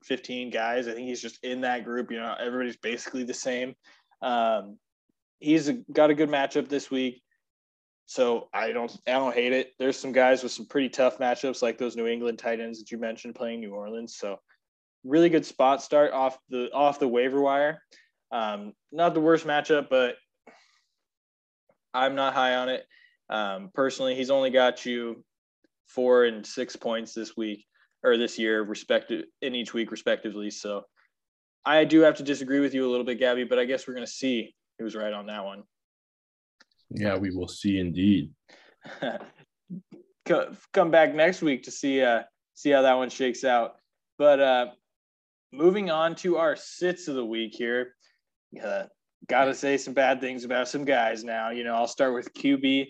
[0.04, 0.88] 15 guys.
[0.88, 2.10] I think he's just in that group.
[2.10, 3.74] You know, everybody's basically the same.
[4.20, 4.78] Um,
[5.38, 7.22] he's a, got a good matchup this week.
[8.06, 9.72] So I don't I don't hate it.
[9.78, 12.90] There's some guys with some pretty tough matchups like those New England tight ends that
[12.90, 14.16] you mentioned playing New Orleans.
[14.16, 14.38] So
[15.04, 17.82] really good spot start off the off the waiver wire.
[18.30, 20.16] Um, not the worst matchup, but
[21.94, 22.84] I'm not high on it.
[23.28, 25.24] Um, personally, he's only got you
[25.88, 27.66] four and six points this week
[28.04, 30.50] or this year, respective in each week, respectively.
[30.50, 30.84] So
[31.64, 33.94] I do have to disagree with you a little bit, Gabby, but I guess we're
[33.94, 35.62] going to see who's right on that one.
[36.90, 38.30] Yeah, we will see indeed.
[40.72, 42.22] Come back next week to see uh,
[42.54, 43.76] see how that one shakes out.
[44.18, 44.66] But uh,
[45.52, 47.94] moving on to our sits of the week here.
[48.62, 48.84] Uh,
[49.28, 51.50] Got to say some bad things about some guys now.
[51.50, 52.88] You know, I'll start with QB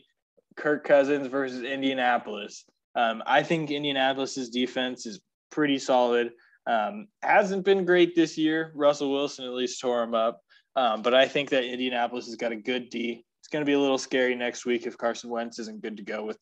[0.56, 2.64] Kirk Cousins versus Indianapolis.
[2.94, 5.20] Um, I think Indianapolis's defense is
[5.50, 6.32] pretty solid.
[6.66, 8.72] Um, hasn't been great this year.
[8.74, 10.40] Russell Wilson at least tore him up.
[10.76, 13.24] Um, but I think that Indianapolis has got a good D.
[13.40, 16.02] It's going to be a little scary next week if Carson Wentz isn't good to
[16.02, 16.38] go with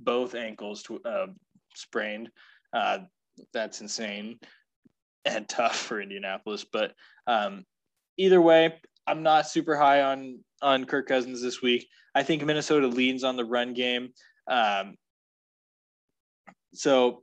[0.00, 1.26] both ankles to, uh,
[1.74, 2.30] sprained.
[2.72, 3.00] Uh,
[3.52, 4.38] that's insane
[5.24, 6.64] and tough for Indianapolis.
[6.64, 6.92] But
[7.26, 7.64] um,
[8.16, 11.88] either way, I'm not super high on on Kirk Cousins this week.
[12.14, 14.10] I think Minnesota leans on the run game.
[14.48, 14.96] Um,
[16.72, 17.22] so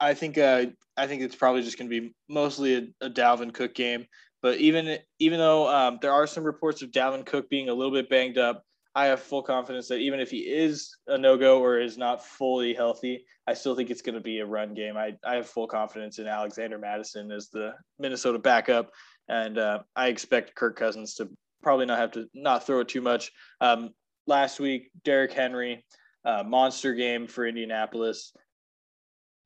[0.00, 3.52] I think uh, I think it's probably just going to be mostly a, a, Dalvin
[3.52, 4.06] Cook game.
[4.42, 7.92] But even even though um, there are some reports of Dalvin Cook being a little
[7.92, 11.62] bit banged up, I have full confidence that even if he is a no go
[11.62, 14.96] or is not fully healthy, I still think it's going to be a run game.
[14.96, 18.90] I, I have full confidence in Alexander Mattison as the Minnesota backup,
[19.32, 21.28] and uh, I expect Kirk Cousins to
[21.62, 23.32] probably not have to not throw it too much.
[23.62, 23.90] Um,
[24.26, 25.84] last week, Derrick Henry,
[26.24, 28.34] uh, monster game for Indianapolis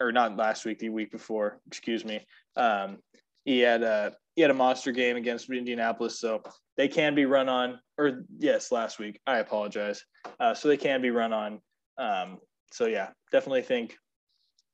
[0.00, 2.20] or not last week, the week before, excuse me.
[2.56, 2.98] Um,
[3.44, 6.42] he had a he had a monster game against Indianapolis, so
[6.76, 7.78] they can be run on.
[7.96, 9.20] Or yes, last week.
[9.26, 10.04] I apologize.
[10.40, 11.60] Uh, so they can be run on.
[11.96, 12.38] Um,
[12.72, 13.96] so yeah, definitely think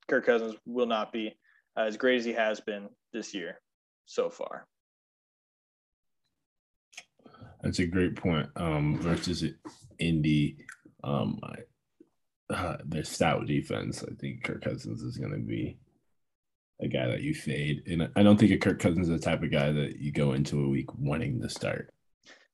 [0.08, 1.34] Kirk Cousins will not be
[1.76, 3.60] uh, as great as he has been this year
[4.06, 4.66] so far.
[7.62, 8.48] That's a great point.
[8.56, 9.44] Um, versus
[9.98, 10.56] Indy,
[11.04, 11.40] um,
[12.50, 14.02] uh, their stout defense.
[14.02, 15.78] I think Kirk Cousins is going to be
[16.80, 19.42] a guy that you fade, and I don't think a Kirk Cousins is the type
[19.42, 21.92] of guy that you go into a week wanting to start.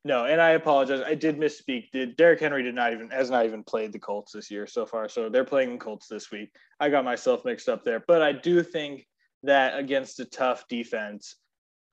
[0.05, 1.03] No, and I apologize.
[1.05, 1.91] I did misspeak.
[1.91, 4.87] Did Derrick Henry did not even has not even played the Colts this year so
[4.87, 5.09] far.
[5.09, 6.51] So they're playing the Colts this week.
[6.79, 9.07] I got myself mixed up there, but I do think
[9.43, 11.37] that against a tough defense,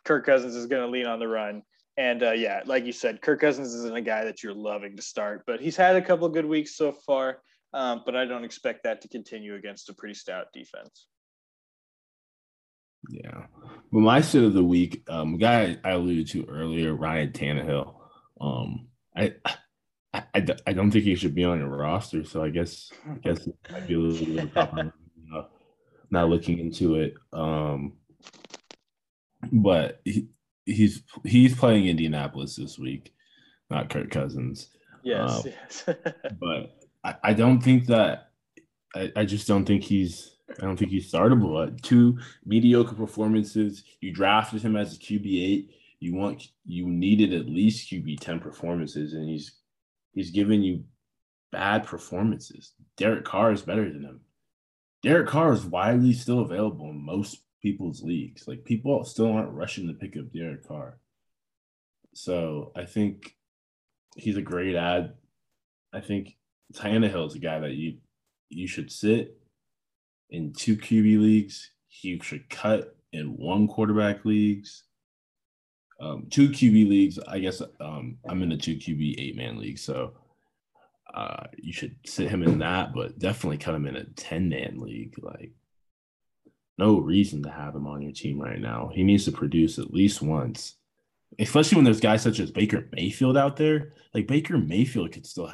[0.03, 1.63] Kirk Cousins is going to lean on the run.
[1.97, 5.01] And uh, yeah, like you said, Kirk Cousins isn't a guy that you're loving to
[5.01, 7.39] start, but he's had a couple good weeks so far
[7.75, 11.07] um, but I don't expect that to continue against a pretty stout defense.
[13.09, 13.47] Yeah.
[13.91, 17.93] Well, my sit of the week, um, guy I alluded to earlier, Ryan Tannehill.
[18.39, 22.23] Um, I, I, I, I don't think he should be on your roster.
[22.23, 24.93] So I guess, I guess I might be a little bit of a problem.
[25.35, 25.41] Uh,
[26.11, 27.15] not looking into it.
[27.33, 27.93] Um,
[29.51, 30.27] but he,
[30.65, 33.13] he's he's playing Indianapolis this week,
[33.69, 34.69] not Kirk Cousins.
[35.03, 35.83] Yes, um, yes.
[36.39, 38.31] but I, I don't think that
[38.95, 41.67] I, I just don't think he's I don't think he's startable.
[41.67, 43.83] Uh, two mediocre performances.
[44.01, 45.71] You drafted him as a QB eight.
[45.99, 49.59] you want you needed at least QB 10 performances, and he's
[50.13, 50.83] he's giving you
[51.51, 52.73] bad performances.
[52.97, 54.21] Derek Carr is better than him.
[55.03, 58.47] Derek Carr is widely still available in most people's leagues.
[58.47, 60.99] Like people still aren't rushing to pick up Derek Carr.
[62.13, 63.35] So I think
[64.15, 65.15] he's a great add.
[65.91, 66.37] I think
[66.75, 67.97] Tannehill is a guy that you
[68.49, 69.41] you should sit
[70.29, 71.71] in two QB leagues.
[71.87, 74.83] He should cut in one quarterback leagues.
[75.99, 77.17] Um, two QB leagues.
[77.27, 80.13] I guess um, I'm in a two QB eight man league, so
[81.15, 84.77] uh, you should sit him in that, but definitely cut him in a 10 man
[84.79, 85.15] league.
[85.19, 85.53] Like,
[86.77, 88.91] no reason to have him on your team right now.
[88.93, 90.75] He needs to produce at least once,
[91.39, 93.93] especially when there's guys such as Baker Mayfield out there.
[94.13, 95.53] Like, Baker Mayfield could still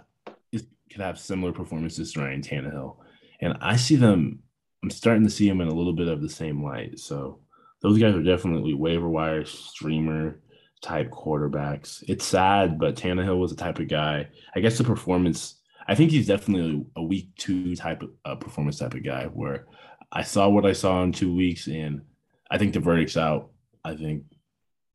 [0.52, 2.98] could have similar performances to Ryan Tannehill.
[3.40, 4.40] And I see them,
[4.84, 7.00] I'm starting to see them in a little bit of the same light.
[7.00, 7.40] So,
[7.82, 10.40] those guys are definitely waiver wire streamer
[10.82, 12.04] type quarterbacks.
[12.08, 14.28] It's sad, but Tannehill was the type of guy.
[14.56, 15.56] I guess the performance.
[15.88, 19.26] I think he's definitely a week two type of uh, performance type of guy.
[19.26, 19.66] Where
[20.12, 22.02] I saw what I saw in two weeks, and
[22.50, 23.50] I think the verdict's out.
[23.84, 24.24] I think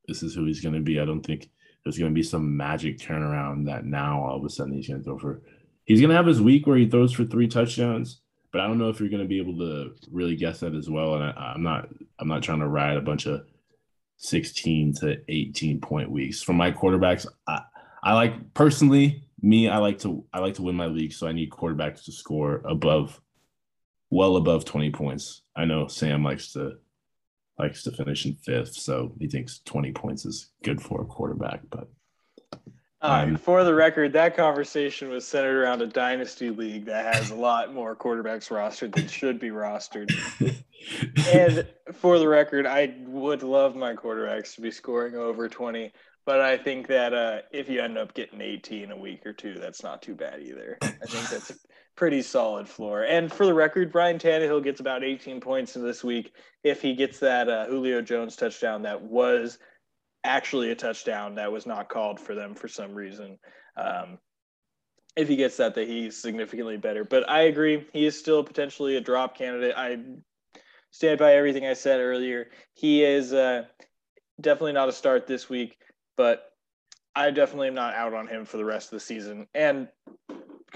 [0.06, 1.00] this is who he's going to be.
[1.00, 1.48] I don't think
[1.84, 5.00] there's going to be some magic turnaround that now all of a sudden he's going
[5.00, 5.42] to throw for.
[5.84, 8.20] He's going to have his week where he throws for three touchdowns,
[8.52, 10.90] but I don't know if you're going to be able to really guess that as
[10.90, 11.14] well.
[11.14, 11.88] And I, I'm not.
[12.18, 13.42] I'm not trying to ride a bunch of
[14.18, 16.42] 16 to 18 point weeks.
[16.42, 17.62] For my quarterbacks, I,
[18.02, 21.32] I like personally me, I like to I like to win my league, so I
[21.32, 23.20] need quarterbacks to score above
[24.10, 25.42] well above 20 points.
[25.54, 26.74] I know Sam likes to
[27.58, 31.60] likes to finish in fifth, so he thinks 20 points is good for a quarterback,
[31.70, 31.88] but
[33.02, 37.34] um, for the record, that conversation was centered around a dynasty league that has a
[37.34, 40.10] lot more quarterbacks rostered than should be rostered.
[41.32, 45.92] and for the record, I would love my quarterbacks to be scoring over 20,
[46.24, 49.54] but I think that uh, if you end up getting 18 a week or two,
[49.54, 50.78] that's not too bad either.
[50.82, 51.52] I think that's
[51.96, 53.02] pretty solid floor.
[53.02, 56.32] And for the record, Brian Tannehill gets about 18 points in this week
[56.62, 59.58] if he gets that uh, Julio Jones touchdown that was–
[60.26, 63.38] actually a touchdown that was not called for them for some reason.
[63.76, 64.18] Um,
[65.16, 67.04] if he gets that, that he's significantly better.
[67.04, 69.74] But I agree, he is still potentially a drop candidate.
[69.76, 69.98] I
[70.90, 72.50] stand by everything I said earlier.
[72.74, 73.62] He is uh,
[74.38, 75.78] definitely not a start this week,
[76.16, 76.44] but
[77.14, 79.46] I definitely am not out on him for the rest of the season.
[79.54, 79.88] And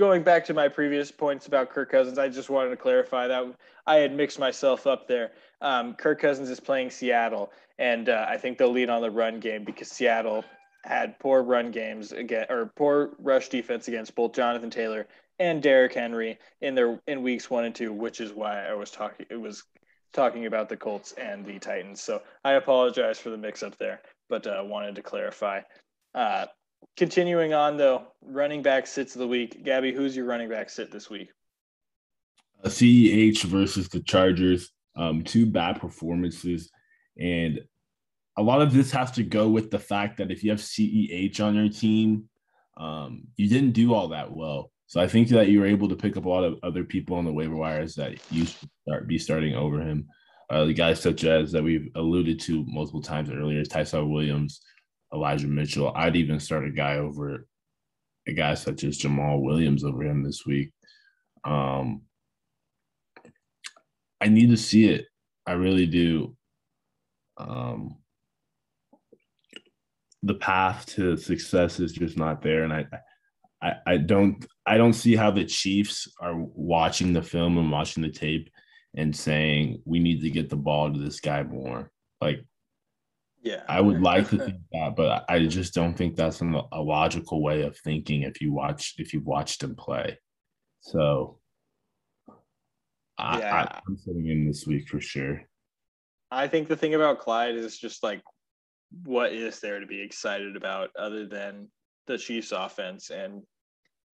[0.01, 3.55] going back to my previous points about Kirk Cousins, I just wanted to clarify that
[3.87, 5.33] I had mixed myself up there.
[5.61, 9.41] Um, Kirk Cousins is playing Seattle, and uh, I think they'll lead on the run
[9.41, 10.43] game because Seattle
[10.85, 15.07] had poor run games again or poor rush defense against both Jonathan Taylor
[15.39, 18.91] and Derrick Henry in their in weeks one and two, which is why I was
[18.91, 19.27] talking.
[19.29, 19.65] It was
[20.15, 22.01] talking about the Colts and the Titans.
[22.01, 25.61] So I apologize for the mix up there, but uh, wanted to clarify.
[26.15, 26.47] Uh,
[26.97, 29.65] continuing on though, running back sits of the week.
[29.65, 31.31] Gabby, who's your running back sit this week?
[32.65, 34.71] CEH versus the Chargers.
[34.97, 36.71] Um, two bad performances,
[37.17, 37.61] and
[38.37, 41.41] a lot of this has to go with the fact that if you have CEH
[41.41, 42.29] on your team,
[42.77, 44.71] um, you didn't do all that well.
[44.87, 47.17] So I think that you were able to pick up a lot of other people
[47.17, 50.09] on the waiver wires that you should start be starting over him.
[50.51, 54.61] Uh, the guys such as that we've alluded to multiple times earlier, Ty'Son Williams,
[55.13, 55.93] Elijah Mitchell.
[55.95, 57.47] I'd even start a guy over
[58.27, 60.73] a guy such as Jamaal Williams over him this week.
[61.45, 62.03] Um,
[64.21, 65.07] I need to see it.
[65.47, 66.37] I really do.
[67.39, 67.97] Um,
[70.23, 72.85] the path to success is just not there, and I,
[73.63, 78.03] I, I don't, I don't see how the Chiefs are watching the film and watching
[78.03, 78.51] the tape
[78.95, 81.91] and saying we need to get the ball to this guy more.
[82.21, 82.45] Like
[83.43, 86.81] yeah, I would like to think that, but I just don't think that's an, a
[86.81, 90.19] logical way of thinking if you watch if you've watched him play.
[90.81, 91.39] So,
[93.19, 93.55] I, yeah.
[93.55, 95.43] I, I'm sitting in this week for sure.
[96.31, 98.23] I think the thing about Clyde is just like,
[99.05, 101.69] what is there to be excited about other than
[102.07, 103.11] the Chiefs' offense?
[103.11, 103.43] And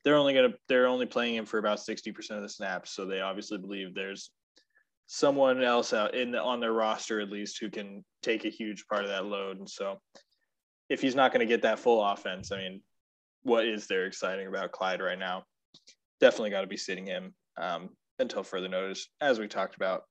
[0.05, 3.05] they're only gonna they're only playing him for about sixty percent of the snaps, so
[3.05, 4.31] they obviously believe there's
[5.07, 8.87] someone else out in the, on their roster at least who can take a huge
[8.89, 9.59] part of that load.
[9.59, 10.01] And so
[10.89, 12.83] if he's not going to get that full offense, I mean,
[13.43, 15.45] what is there exciting about Clyde right now?
[16.20, 20.03] Definitely got to be sitting him um, until further notice, as we talked about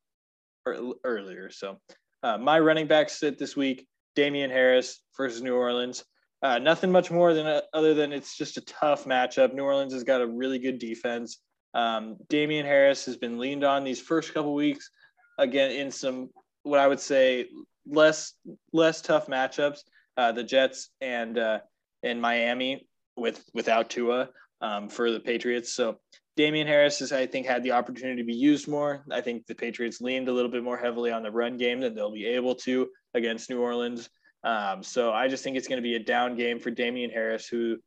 [0.66, 1.50] earlier.
[1.50, 1.78] So
[2.24, 6.04] uh, my running back sit this week, Damien Harris versus New Orleans.
[6.42, 9.54] Uh, nothing much more than a, other than it's just a tough matchup.
[9.54, 11.40] New Orleans has got a really good defense.
[11.76, 14.90] Um, Damien Harris has been leaned on these first couple weeks,
[15.38, 16.30] again in some
[16.64, 17.50] what I would say
[17.86, 18.34] less
[18.72, 19.82] less tough matchups.
[20.18, 21.60] uh, the Jets and uh,
[22.04, 22.88] in Miami
[23.18, 24.30] with without Tua
[24.62, 25.74] um, for the Patriots.
[25.74, 26.00] So
[26.36, 29.06] Damien Harris has, I think, had the opportunity to be used more.
[29.12, 31.96] I think the Patriots leaned a little bit more heavily on the run game than
[31.96, 34.10] they'll be able to against New Orleans.
[34.44, 37.48] Um, so I just think it's going to be a down game for Damien Harris,
[37.48, 37.78] who,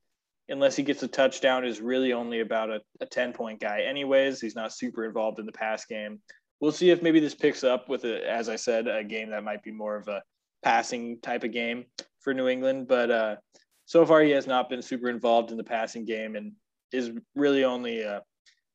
[0.48, 4.40] unless he gets a touchdown, is really only about a, a 10 point guy, anyways.
[4.40, 6.20] He's not super involved in the pass game.
[6.60, 9.44] We'll see if maybe this picks up with, a, as I said, a game that
[9.44, 10.22] might be more of a
[10.62, 11.84] passing type of game
[12.20, 12.88] for New England.
[12.88, 13.36] But uh,
[13.84, 16.52] so far, he has not been super involved in the passing game and
[16.92, 18.22] is really only a,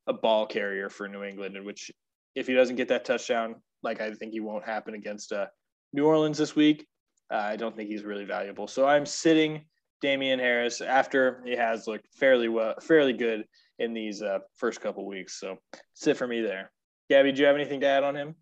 [0.08, 1.58] a ball carrier for New England.
[1.58, 1.92] In which,
[2.36, 5.48] if he doesn't get that touchdown, like I think he won't happen against uh,
[5.92, 6.88] New Orleans this week,
[7.32, 8.68] uh, I don't think he's really valuable.
[8.68, 9.66] So I'm sitting
[10.04, 13.46] Damien Harris after he has looked fairly well, fairly good
[13.80, 15.40] in these uh, first couple weeks.
[15.40, 15.58] So
[15.94, 16.72] sit for me there.
[17.10, 18.36] Gabby, do you have anything to add on him?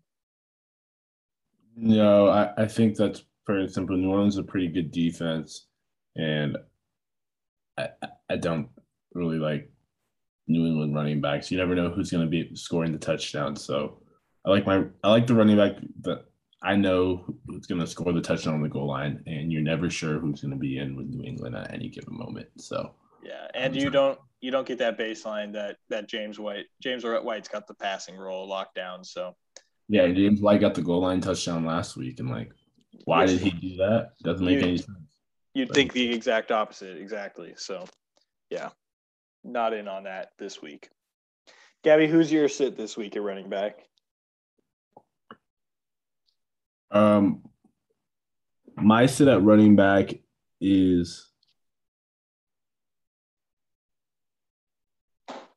[1.76, 3.96] No, I, I think that's very simple.
[3.96, 5.68] New Orleans is a pretty good defense,
[6.16, 6.58] and
[7.78, 7.90] I,
[8.28, 8.68] I don't
[9.14, 9.70] really like
[10.48, 11.48] New England running backs.
[11.48, 13.54] You never know who's going to be scoring the touchdown.
[13.54, 14.02] So
[14.44, 16.24] I like my I like the running back that
[16.62, 19.90] I know who's going to score the touchdown on the goal line, and you're never
[19.90, 22.48] sure who's going to be in with New England at any given moment.
[22.58, 27.04] So yeah, and you don't you don't get that baseline that that James White James
[27.04, 29.02] White's got the passing role locked down.
[29.04, 29.34] So
[29.88, 32.52] yeah, James White got the goal line touchdown last week, and like,
[33.04, 34.10] why did he do that?
[34.22, 34.98] Doesn't make any sense.
[35.54, 37.54] You'd think the exact opposite, exactly.
[37.56, 37.84] So
[38.50, 38.70] yeah,
[39.44, 40.88] not in on that this week.
[41.82, 43.80] Gabby, who's your sit this week at running back?
[46.92, 47.42] Um,
[48.76, 50.12] my sit at running back
[50.60, 51.28] is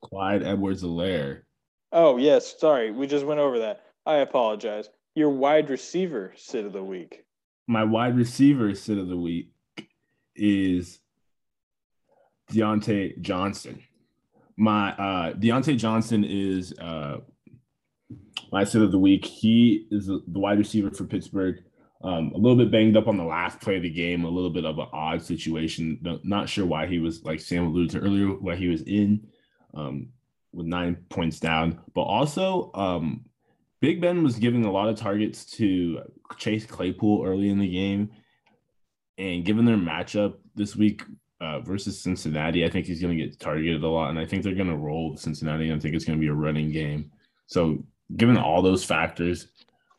[0.02, 1.42] Clyde Edwards-Helaire.
[1.92, 2.56] Oh, yes.
[2.60, 2.92] Sorry.
[2.92, 3.82] We just went over that.
[4.06, 4.90] I apologize.
[5.16, 7.26] Your wide receiver sit of the week.
[7.68, 9.52] My wide receiver sit of the week
[10.36, 11.00] is
[12.52, 13.82] Diontae Johnson.
[14.58, 17.22] My uh Diontae Johnson is uh
[18.52, 19.26] my sit of the week.
[19.26, 21.64] He is the wide receiver for Pittsburgh.
[22.04, 24.52] Um, a little bit banged up on the last play of the game, a little
[24.52, 26.00] bit of an odd situation.
[26.24, 29.28] Not sure why he was, like Sam alluded to earlier, why he was in
[29.74, 30.10] um,
[30.54, 31.80] with nine points down.
[31.96, 33.26] But also, um,
[33.82, 36.02] Big Ben was giving a lot of targets to
[36.38, 38.12] Chase Claypool early in the game.
[39.18, 41.04] And given their matchup this week
[41.42, 44.10] uh, versus Cincinnati, I think he's going to get targeted a lot.
[44.10, 45.72] And I think they're going to roll Cincinnati.
[45.72, 47.12] I think it's going to be a running game.
[47.48, 47.84] So
[48.16, 49.48] given all those factors,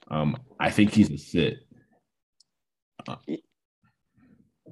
[0.09, 1.59] um, I think he's a sit.
[3.09, 3.17] Uh,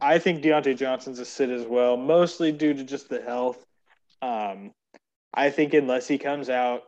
[0.01, 3.65] I think Diontae Johnson's a sit as well, mostly due to just the health.
[4.23, 4.73] Um,
[5.33, 6.83] I think unless he comes out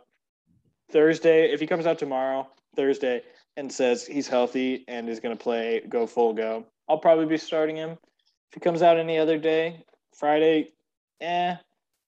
[0.90, 3.22] Thursday, if he comes out tomorrow, Thursday,
[3.56, 7.38] and says he's healthy and is going to play, go full go, I'll probably be
[7.38, 7.90] starting him.
[7.90, 10.72] If he comes out any other day, Friday,
[11.20, 11.56] eh.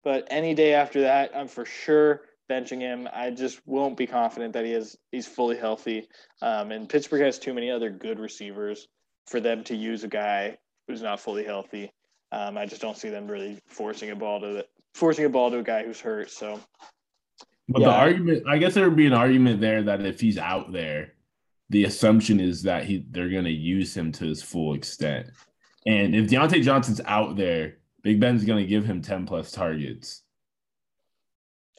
[0.04, 3.08] But any day after that, I'm for sure benching him.
[3.12, 6.08] I just won't be confident that he is he's fully healthy.
[6.42, 8.88] Um, and Pittsburgh has too many other good receivers
[9.26, 11.92] for them to use a guy who's not fully healthy.
[12.32, 15.50] Um, I just don't see them really forcing a ball to the, forcing a ball
[15.50, 16.30] to a guy who's hurt.
[16.30, 16.60] So,
[17.68, 17.88] but yeah.
[17.88, 21.14] the argument, I guess there would be an argument there that if he's out there,
[21.70, 25.28] the assumption is that he they're going to use him to his full extent.
[25.86, 30.22] And if Diontae Johnson's out there, Big Ben's going to give him ten plus targets.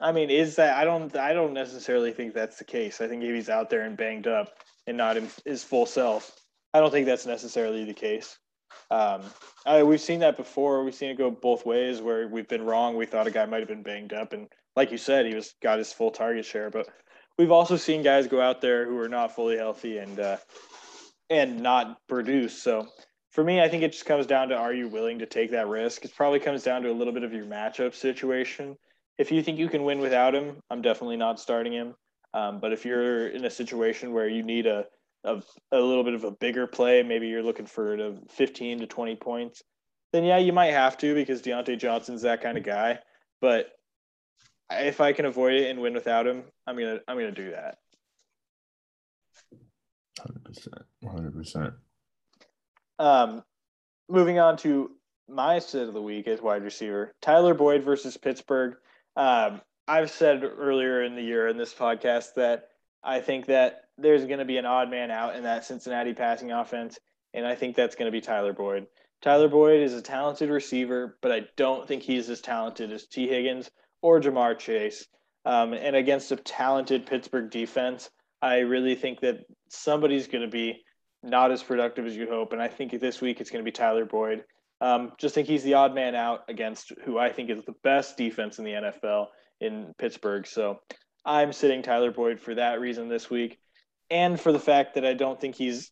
[0.01, 3.01] I mean, is that I don't I don't necessarily think that's the case.
[3.01, 4.49] I think if he's out there and banged up
[4.87, 6.39] and not in his full self,
[6.73, 8.37] I don't think that's necessarily the case.
[8.91, 9.21] Um,
[9.65, 10.83] I, we've seen that before.
[10.83, 12.95] We've seen it go both ways where we've been wrong.
[12.95, 15.53] We thought a guy might have been banged up, and like you said, he was
[15.61, 16.69] got his full target share.
[16.69, 16.87] But
[17.37, 20.37] we've also seen guys go out there who are not fully healthy and uh,
[21.29, 22.61] and not produce.
[22.61, 22.87] So
[23.31, 25.67] for me, I think it just comes down to are you willing to take that
[25.67, 26.05] risk?
[26.05, 28.77] It probably comes down to a little bit of your matchup situation.
[29.19, 31.93] If you think you can win without him, I'm definitely not starting him.
[32.33, 34.85] Um, but if you're in a situation where you need a
[35.25, 38.87] of a little bit of a bigger play, maybe you're looking for a 15 to
[38.87, 39.61] 20 points,
[40.13, 42.99] then yeah, you might have to because Diontae Johnson's that kind of guy.
[43.41, 43.71] But
[44.71, 47.79] if I can avoid it and win without him, I'm gonna I'm gonna do that.
[50.17, 51.73] Hundred percent, hundred percent.
[52.99, 53.43] Um,
[54.07, 54.91] moving on to
[55.27, 58.75] my sit of the week as wide receiver, Tyler Boyd versus Pittsburgh.
[59.19, 62.69] Um, I've said earlier in the year in this podcast that
[63.03, 66.53] I think that there's going to be an odd man out in that Cincinnati passing
[66.53, 66.97] offense,
[67.33, 68.87] and I think that's going to be Tyler Boyd.
[69.21, 73.27] Tyler Boyd is a talented receiver, but I don't think he's as talented as Tee
[73.27, 73.69] Higgins
[74.01, 75.05] or Ja'Marr Chase.
[75.43, 78.09] Um, and against a talented Pittsburgh defense,
[78.41, 80.81] I really think that somebody's going to be
[81.23, 82.53] not as productive as you hope.
[82.53, 84.45] And I think this week it's going to be Tyler Boyd.
[84.81, 88.17] Um, just think he's the odd man out against who I think is the best
[88.17, 89.27] defense in the NFL
[89.59, 90.47] in Pittsburgh.
[90.47, 90.79] So
[91.25, 93.59] I'm sitting Tyler Boyd for that reason this week,
[94.09, 95.91] and for the fact that I don't think he's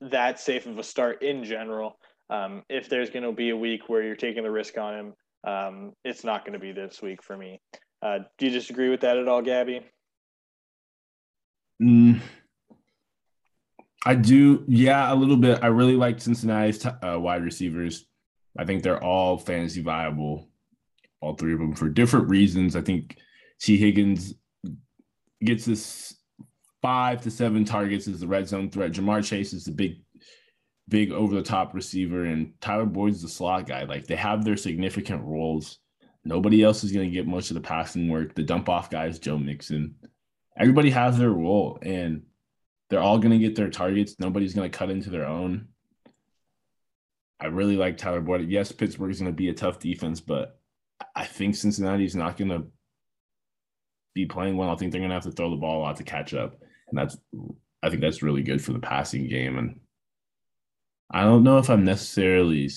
[0.00, 1.98] that safe of a start in general.
[2.30, 5.14] Um, if there's going to be a week where you're taking the risk on him,
[5.44, 7.60] um, it's not going to be this week for me.
[8.00, 9.82] Uh, do you disagree with that at all, Gabby?
[11.80, 12.20] Mm,
[14.04, 15.60] I do, yeah, a little bit.
[15.62, 18.06] I really like Cincinnati's t- uh, wide receivers.
[18.58, 20.48] I think they're all fantasy viable,
[21.20, 22.76] all three of them for different reasons.
[22.76, 23.16] I think
[23.60, 24.34] Tee Higgins
[25.42, 26.14] gets this
[26.82, 28.92] five to seven targets as the red zone threat.
[28.92, 30.02] Ja'Marr Chase is the big,
[30.88, 33.84] big over the top receiver, and Tyler Boyd's the slot guy.
[33.84, 35.78] Like they have their significant roles.
[36.24, 38.34] Nobody else is going to get much of the passing work.
[38.34, 39.96] The dump off guy is Joe Mixon.
[40.58, 42.22] Everybody has their role, and
[42.90, 44.16] they're all going to get their targets.
[44.18, 45.68] Nobody's going to cut into their own.
[47.42, 48.48] I really like Tyler Boyd.
[48.48, 50.60] Yes, Pittsburgh is going to be a tough defense, but
[51.16, 52.66] I think Cincinnati is not going to
[54.14, 54.70] be playing well.
[54.70, 56.54] I think they're going to have to throw the ball a lot to catch up,
[56.88, 57.16] and that's
[57.82, 59.58] I think that's really good for the passing game.
[59.58, 59.80] And
[61.10, 62.70] I don't know if I'm necessarily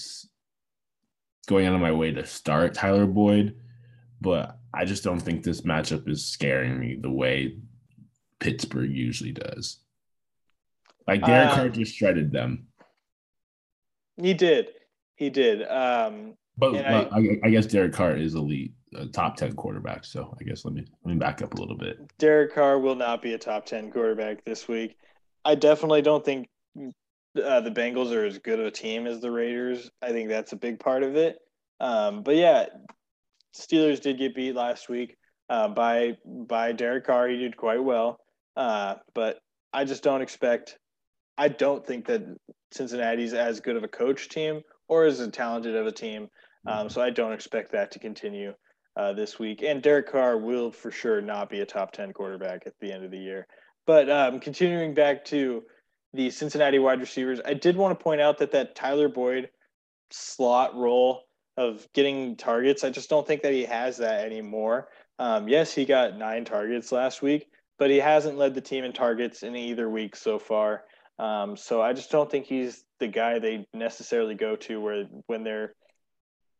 [1.47, 3.55] going out of my way to start Tyler Boyd,
[4.19, 7.59] but I just don't think this matchup is scaring me the way
[8.39, 9.77] Pittsburgh usually does.
[11.07, 12.65] Like Derek uh, Carr just shredded them.
[14.17, 14.69] He did.
[15.15, 15.67] He did.
[15.67, 17.09] Um, but, I,
[17.43, 20.05] I, guess Derek Carr is elite, a top ten quarterback.
[20.05, 21.99] So I guess let me let me back up a little bit.
[22.17, 24.95] Derek Carr will not be a top ten quarterback this week.
[25.43, 26.47] I definitely don't think
[26.77, 29.89] uh, the Bengals are as good of a team as the Raiders.
[30.01, 31.37] I think that's a big part of it.
[31.79, 32.67] Um, but yeah,
[33.55, 35.17] Steelers did get beat last week
[35.49, 37.27] uh, by by Derek Carr.
[37.27, 38.19] He did quite well,
[38.55, 39.39] uh, but
[39.73, 40.77] I just don't expect.
[41.37, 42.23] I don't think that
[42.75, 46.29] Cincinnati's as good of a coach team or as talented of a team.
[46.67, 48.53] Um, so I don't expect that to continue
[48.97, 49.61] uh, this week.
[49.63, 53.03] And Derek Carr will for sure not be a top 10 quarterback at the end
[53.03, 53.47] of the year.
[53.85, 55.63] But um, continuing back to
[56.13, 59.49] the Cincinnati wide receivers, I did want to point out that that Tyler Boyd
[60.11, 61.23] slot role
[61.57, 64.89] of getting targets, I just don't think that he has that anymore.
[65.19, 67.47] Um, yes, he got nine targets last week,
[67.77, 70.83] but he hasn't led the team in targets in either week so far.
[71.17, 75.43] Um, so I just don't think he's the guy they necessarily go to where when
[75.43, 75.73] they're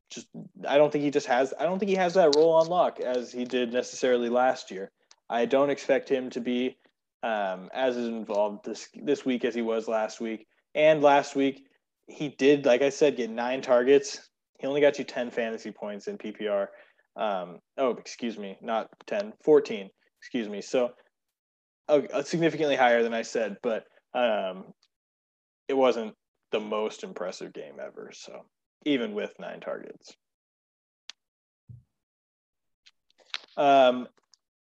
[0.10, 0.28] just
[0.68, 3.00] I don't think he just has I don't think he has that role on lock
[3.00, 4.92] as he did necessarily last year.
[5.30, 6.78] I don't expect him to be
[7.24, 10.48] um, as involved this this week as he was last week.
[10.74, 11.66] And last week
[12.08, 14.30] he did, like I said, get nine targets.
[14.60, 16.68] He only got you 10 fantasy points in PPR.
[17.16, 19.90] Um, oh, excuse me, not 10, 14,
[20.22, 20.62] excuse me.
[20.62, 20.92] So
[21.88, 24.74] uh, significantly higher than I said, but um,
[25.68, 26.16] it wasn't
[26.52, 28.12] the most impressive game ever.
[28.14, 28.46] So
[28.86, 30.16] even with nine targets.
[33.58, 34.08] Um,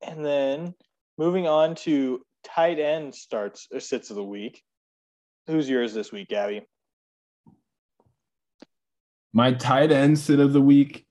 [0.06, 0.74] and then
[1.19, 4.62] moving on to tight end starts or sits of the week.
[5.47, 6.62] Who's yours this week, Gabby?
[9.32, 11.06] My tight end sit of the week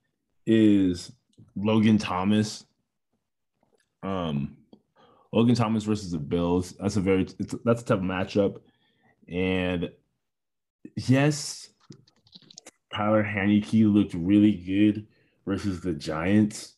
[0.46, 1.12] is
[1.56, 2.66] Logan Thomas.
[4.04, 4.58] Um,
[5.32, 6.74] Logan Thomas versus the Bills.
[6.80, 7.28] That's a very
[7.64, 8.58] that's a tough matchup.
[9.28, 9.92] And
[10.96, 11.70] yes,
[12.94, 15.08] Tyler Heinicke looked really good
[15.46, 16.76] versus the Giants,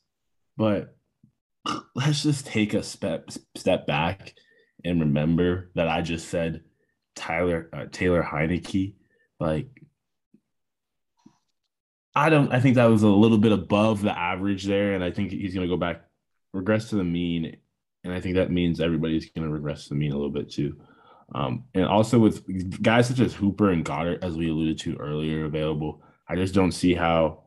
[0.56, 0.96] but
[1.96, 4.34] let's just take a step step back
[4.86, 6.64] and remember that I just said
[7.16, 8.94] Tyler uh, Taylor Heinicke.
[9.40, 9.68] Like,
[12.16, 12.54] I don't.
[12.54, 15.54] I think that was a little bit above the average there, and I think he's
[15.56, 16.04] going to go back,
[16.54, 17.58] regress to the mean
[18.04, 20.52] and I think that means everybody's going to regress to the mean a little bit
[20.52, 20.76] too.
[21.36, 25.46] Um, and also with guys such as Hooper and Goedert, as we alluded to earlier,
[25.46, 27.44] available, I just don't see how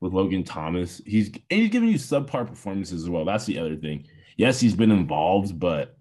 [0.00, 3.24] with Logan Thomas, he's and he's giving you subpar performances as well.
[3.24, 4.06] That's the other thing.
[4.36, 5.96] Yes, he's been involved, but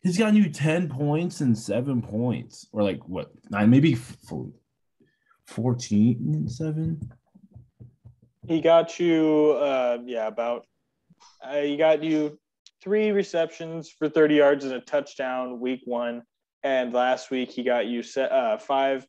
[0.00, 3.96] he's gotten you 10 points and seven points, or like what nine, maybe
[5.46, 7.10] 14 and seven.
[8.46, 10.66] He got you, uh, yeah, about,
[11.42, 12.38] uh, he got you
[12.86, 16.22] three receptions for 30 yards and a touchdown week one.
[16.62, 19.04] And last week he got you set, uh, five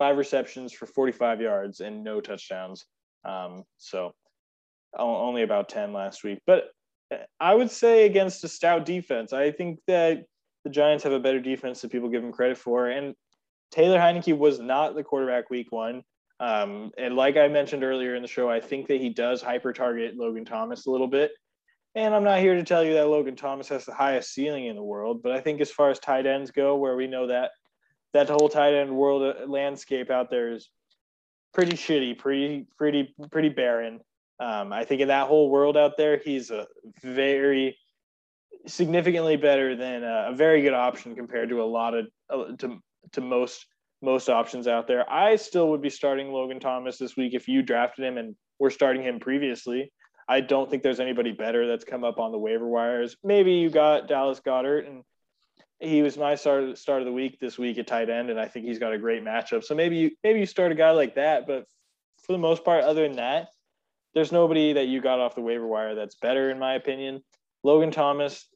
[0.00, 2.86] five receptions for 45 yards and no touchdowns.
[3.24, 4.12] Um, so
[4.98, 6.40] only about 10 last week.
[6.44, 6.70] But
[7.12, 10.24] uh, I would say against a stout defense, I think that
[10.64, 12.88] the Giants have a better defense than people give them credit for.
[12.88, 13.14] And
[13.70, 16.02] Taylor Heinicke was not the quarterback week one.
[16.40, 19.72] Um, and like I mentioned earlier in the show, I think that he does hyper
[19.72, 21.30] target Logan Thomas a little bit.
[21.94, 24.76] And I'm not here to tell you that Logan Thomas has the highest ceiling in
[24.76, 27.50] the world, but I think as far as tight ends go, where we know that
[28.12, 30.68] that whole tight end world uh, landscape out there is
[31.52, 34.00] pretty shitty, pretty pretty pretty barren.
[34.38, 36.66] Um, I think in that whole world out there, he's a
[37.02, 37.76] very
[38.66, 42.78] significantly better than a, a very good option compared to a lot of uh, to
[43.12, 43.66] to most
[44.00, 45.10] most options out there.
[45.10, 48.70] I still would be starting Logan Thomas this week if you drafted him and were
[48.70, 49.92] starting him previously.
[50.30, 53.16] I don't think there's anybody better that's come up on the waiver wires.
[53.24, 55.02] Maybe you got Dallas Goedert, and
[55.80, 58.46] he was my start start of the week this week at tight end, and I
[58.46, 59.64] think he's got a great matchup.
[59.64, 61.64] So maybe you maybe you start a guy like that, but
[62.24, 63.48] for the most part, other than that,
[64.14, 67.24] there's nobody that you got off the waiver wire that's better, in my opinion.
[67.64, 68.46] Logan Thomas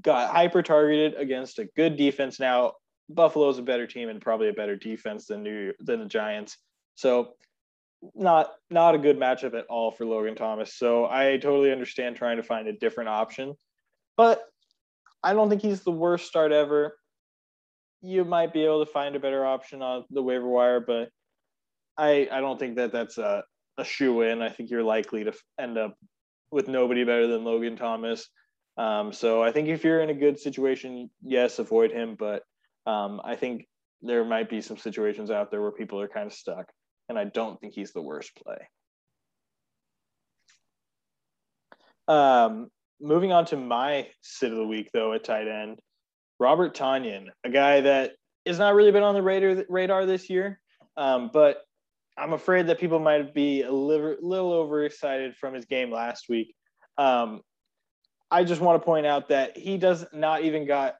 [0.00, 2.40] got hyper targeted against a good defense.
[2.40, 2.72] Now
[3.08, 6.58] Buffalo's a better team and probably a better defense than New than the Giants.
[6.96, 7.34] So
[8.14, 10.74] not not a good matchup at all for Logan Thomas.
[10.74, 13.54] So I totally understand trying to find a different option.
[14.16, 14.42] But
[15.22, 16.98] I don't think he's the worst start ever.
[18.00, 21.10] You might be able to find a better option on the waiver wire, but
[21.96, 23.44] I I don't think that that's a,
[23.78, 24.42] a shoe in.
[24.42, 25.96] I think you're likely to end up
[26.50, 28.28] with nobody better than Logan Thomas.
[28.76, 32.16] Um, so I think if you're in a good situation, yes, avoid him.
[32.18, 32.42] But
[32.86, 33.66] um, I think
[34.02, 36.72] there might be some situations out there where people are kind of stuck,
[37.12, 38.56] and I don't think he's the worst play.
[42.08, 42.70] Um,
[43.02, 45.78] moving on to my sit of the week, though, at tight end,
[46.40, 48.12] Robert Tonyan, a guy that
[48.46, 50.58] has not really been on the radar radar this year,
[50.96, 51.58] um, but
[52.16, 56.54] I'm afraid that people might be a little, little overexcited from his game last week.
[56.96, 57.42] Um,
[58.30, 60.94] I just want to point out that he does not even got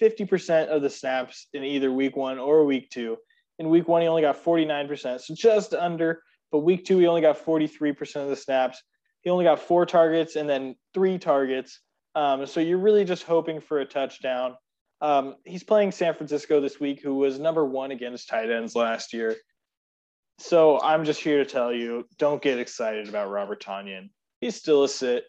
[0.00, 3.16] 50% of the snaps in either week one or week two.
[3.58, 6.22] In week one, he only got 49%, so just under.
[6.52, 8.82] But week two, he only got 43% of the snaps.
[9.22, 11.80] He only got four targets and then three targets.
[12.14, 14.54] Um, so you're really just hoping for a touchdown.
[15.00, 19.12] Um, he's playing San Francisco this week, who was number one against tight ends last
[19.12, 19.36] year.
[20.38, 24.10] So I'm just here to tell you, don't get excited about Robert Tonyan.
[24.40, 25.24] He's still a sit,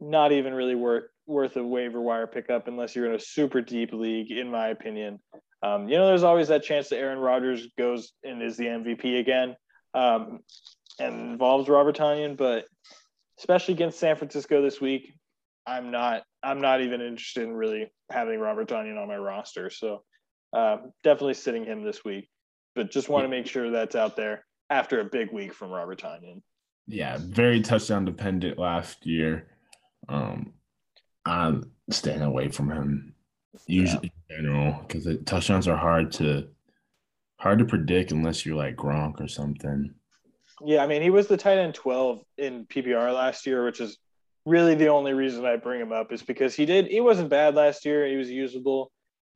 [0.00, 3.92] not even really worth worth a waiver wire pickup unless you're in a super deep
[3.92, 5.20] league, in my opinion.
[5.62, 9.20] Um, you know, there's always that chance that Aaron Rodgers goes and is the MVP
[9.20, 9.56] again,
[9.94, 10.40] um,
[10.98, 12.66] and involves Robert Tonyan, but
[13.38, 15.12] especially against San Francisco this week,
[15.66, 19.70] I'm not I'm not even interested in really having Robert Tonyan on my roster.
[19.70, 20.02] So
[20.52, 22.28] uh, definitely sitting him this week
[22.74, 26.00] but just want to make sure that's out there after a big week from Robert
[26.00, 26.42] Tonyan.
[26.86, 29.48] Yeah, very touchdown dependent last year.
[30.08, 30.54] Um,
[31.24, 33.14] I'm staying away from him
[33.66, 36.48] usually in general because touchdowns are hard to
[37.38, 39.94] hard to predict unless you're like Gronk or something.
[40.64, 43.98] Yeah, I mean he was the tight end 12 in PPR last year, which is
[44.46, 47.54] really the only reason I bring him up is because he did he wasn't bad
[47.54, 48.06] last year.
[48.06, 48.92] He was usable,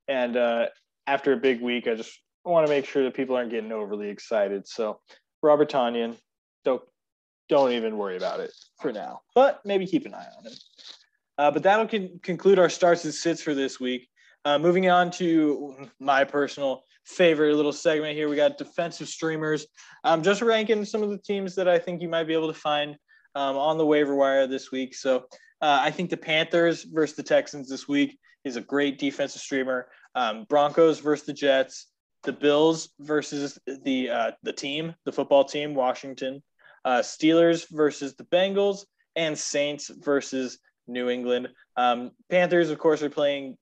[0.07, 0.67] and uh,
[1.05, 4.09] after a big week, I just want to make sure that people aren't getting overly
[4.09, 4.67] excited.
[4.67, 4.99] So
[5.41, 6.15] Robert Tonyan,
[6.63, 6.81] don't
[7.49, 8.51] don't even worry about it
[8.81, 10.53] for now, but maybe keep an eye on him.
[11.37, 14.09] Uh, but that'll con- conclude our starts and sits for this week.
[14.47, 19.67] Uh, moving on to my personal favorite little segment here, we got defensive streamers.
[20.05, 22.57] I'm just ranking some of the teams that I think you might be able to
[22.57, 22.95] find
[23.35, 24.95] um, on the waiver wire this week.
[24.95, 25.25] So
[25.61, 29.89] uh, I think the Panthers versus the Texans this week is a great defensive streamer.
[30.15, 31.87] Um, Broncos versus the Jets
[32.23, 36.41] the Bills versus the uh, the team, the football team, Washington,
[36.85, 38.85] uh, Steelers versus the Bengals,
[39.17, 41.49] and Saints versus New England.
[41.75, 43.57] Um, Panthers, of course, are playing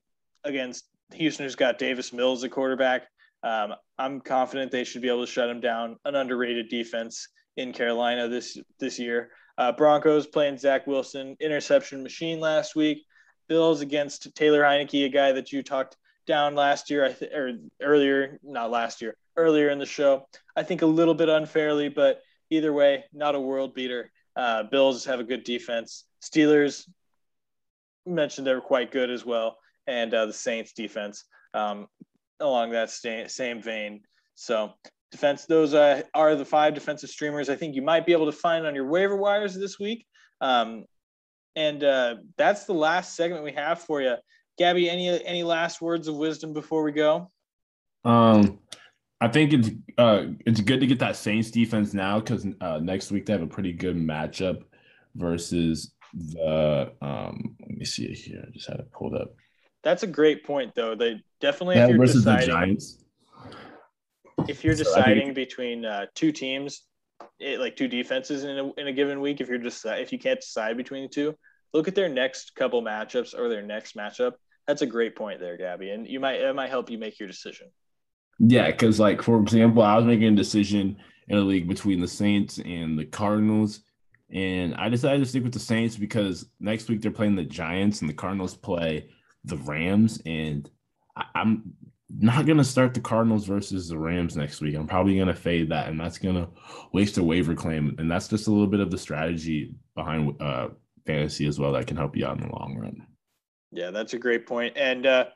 [0.46, 3.02] against Houston, who's got Davis Mills at quarterback.
[3.42, 5.96] Um, I'm confident they should be able to shut him down.
[6.04, 9.30] An underrated defense in Carolina this this year.
[9.58, 13.04] Uh, Broncos playing Zach Wilson, interception machine last week.
[13.48, 15.96] Bills against Taylor Heinicke, a guy that you talked
[16.26, 20.26] down last year, I th- or earlier, not last year, earlier in the show.
[20.56, 22.20] I think a little bit unfairly, but
[22.50, 24.10] either way, not a world beater.
[24.34, 26.04] Uh, Bills have a good defense.
[26.20, 26.88] Steelers
[28.04, 29.56] mentioned they were quite good as well,
[29.86, 31.86] and uh, the Saints defense um,
[32.40, 34.02] along that sta- same vein.
[34.34, 34.72] So
[35.10, 38.32] defense, those uh, are the five defensive streamers I think you might be able to
[38.32, 40.06] find on your waiver wires this week.
[40.40, 40.84] Um,
[41.54, 44.16] and uh, that's the last segment we have for you.
[44.58, 47.30] Gabby, any any last words of wisdom before we go?
[48.04, 48.58] Um,
[49.20, 53.10] I think it's uh it's good to get that Saints defense now because uh, next
[53.10, 54.62] week they have a pretty good matchup
[55.14, 57.56] versus the um.
[57.60, 58.44] Let me see it here.
[58.46, 59.34] I just had it pulled up.
[59.86, 60.94] That's a great point, though.
[60.94, 63.04] They definitely yeah, versus deciding, the Giants.
[64.48, 66.82] If you're deciding so between uh, two teams,
[67.38, 70.18] it, like two defenses in a, in a given week, if you're just if you
[70.18, 71.34] can't decide between the two,
[71.72, 74.32] look at their next couple matchups or their next matchup
[74.66, 77.28] that's a great point there, Gabby, and you might it might help you make your
[77.28, 77.68] decision.
[78.38, 80.96] Yeah, because like for example, I was making a decision
[81.28, 83.80] in a league between the Saints and the Cardinals,
[84.30, 88.00] and I decided to stick with the Saints because next week they're playing the Giants
[88.00, 89.08] and the Cardinals play
[89.46, 90.68] the Rams, and
[91.16, 91.72] I, am
[92.18, 94.74] not gonna start the Cardinals versus the Rams next week.
[94.74, 96.48] I'm probably gonna fade that, and that's gonna
[96.92, 100.68] waste a waiver claim, and that's just a little bit of the strategy behind uh,
[101.06, 103.06] fantasy as well that can help you out in the long run.
[103.72, 104.76] Yeah, that's a great point.
[104.76, 105.26] And uh,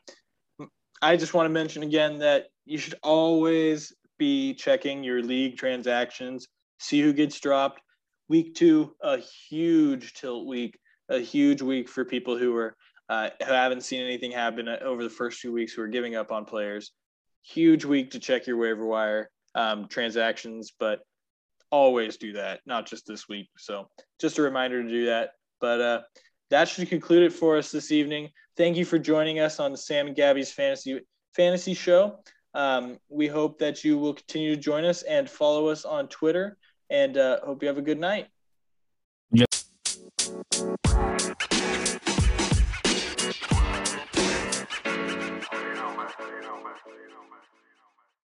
[1.01, 6.47] I just want to mention again that you should always be checking your league transactions,
[6.79, 7.81] see who gets dropped.
[8.29, 10.79] Week two, a huge tilt week,
[11.09, 12.75] a huge week for people who are
[13.09, 16.31] uh, who haven't seen anything happen over the first few weeks who are giving up
[16.31, 16.91] on players.
[17.43, 21.01] Huge week to check your waiver wire um, transactions, but
[21.71, 23.49] always do that, not just this week.
[23.57, 25.31] So just a reminder to do that.
[25.59, 26.01] But uh,
[26.49, 28.29] that should conclude it for us this evening.
[28.57, 31.01] Thank you for joining us on Sam and Gabby's fantasy
[31.35, 32.19] fantasy show.
[32.53, 36.57] Um, we hope that you will continue to join us and follow us on Twitter.
[36.89, 38.27] And uh, hope you have a good night.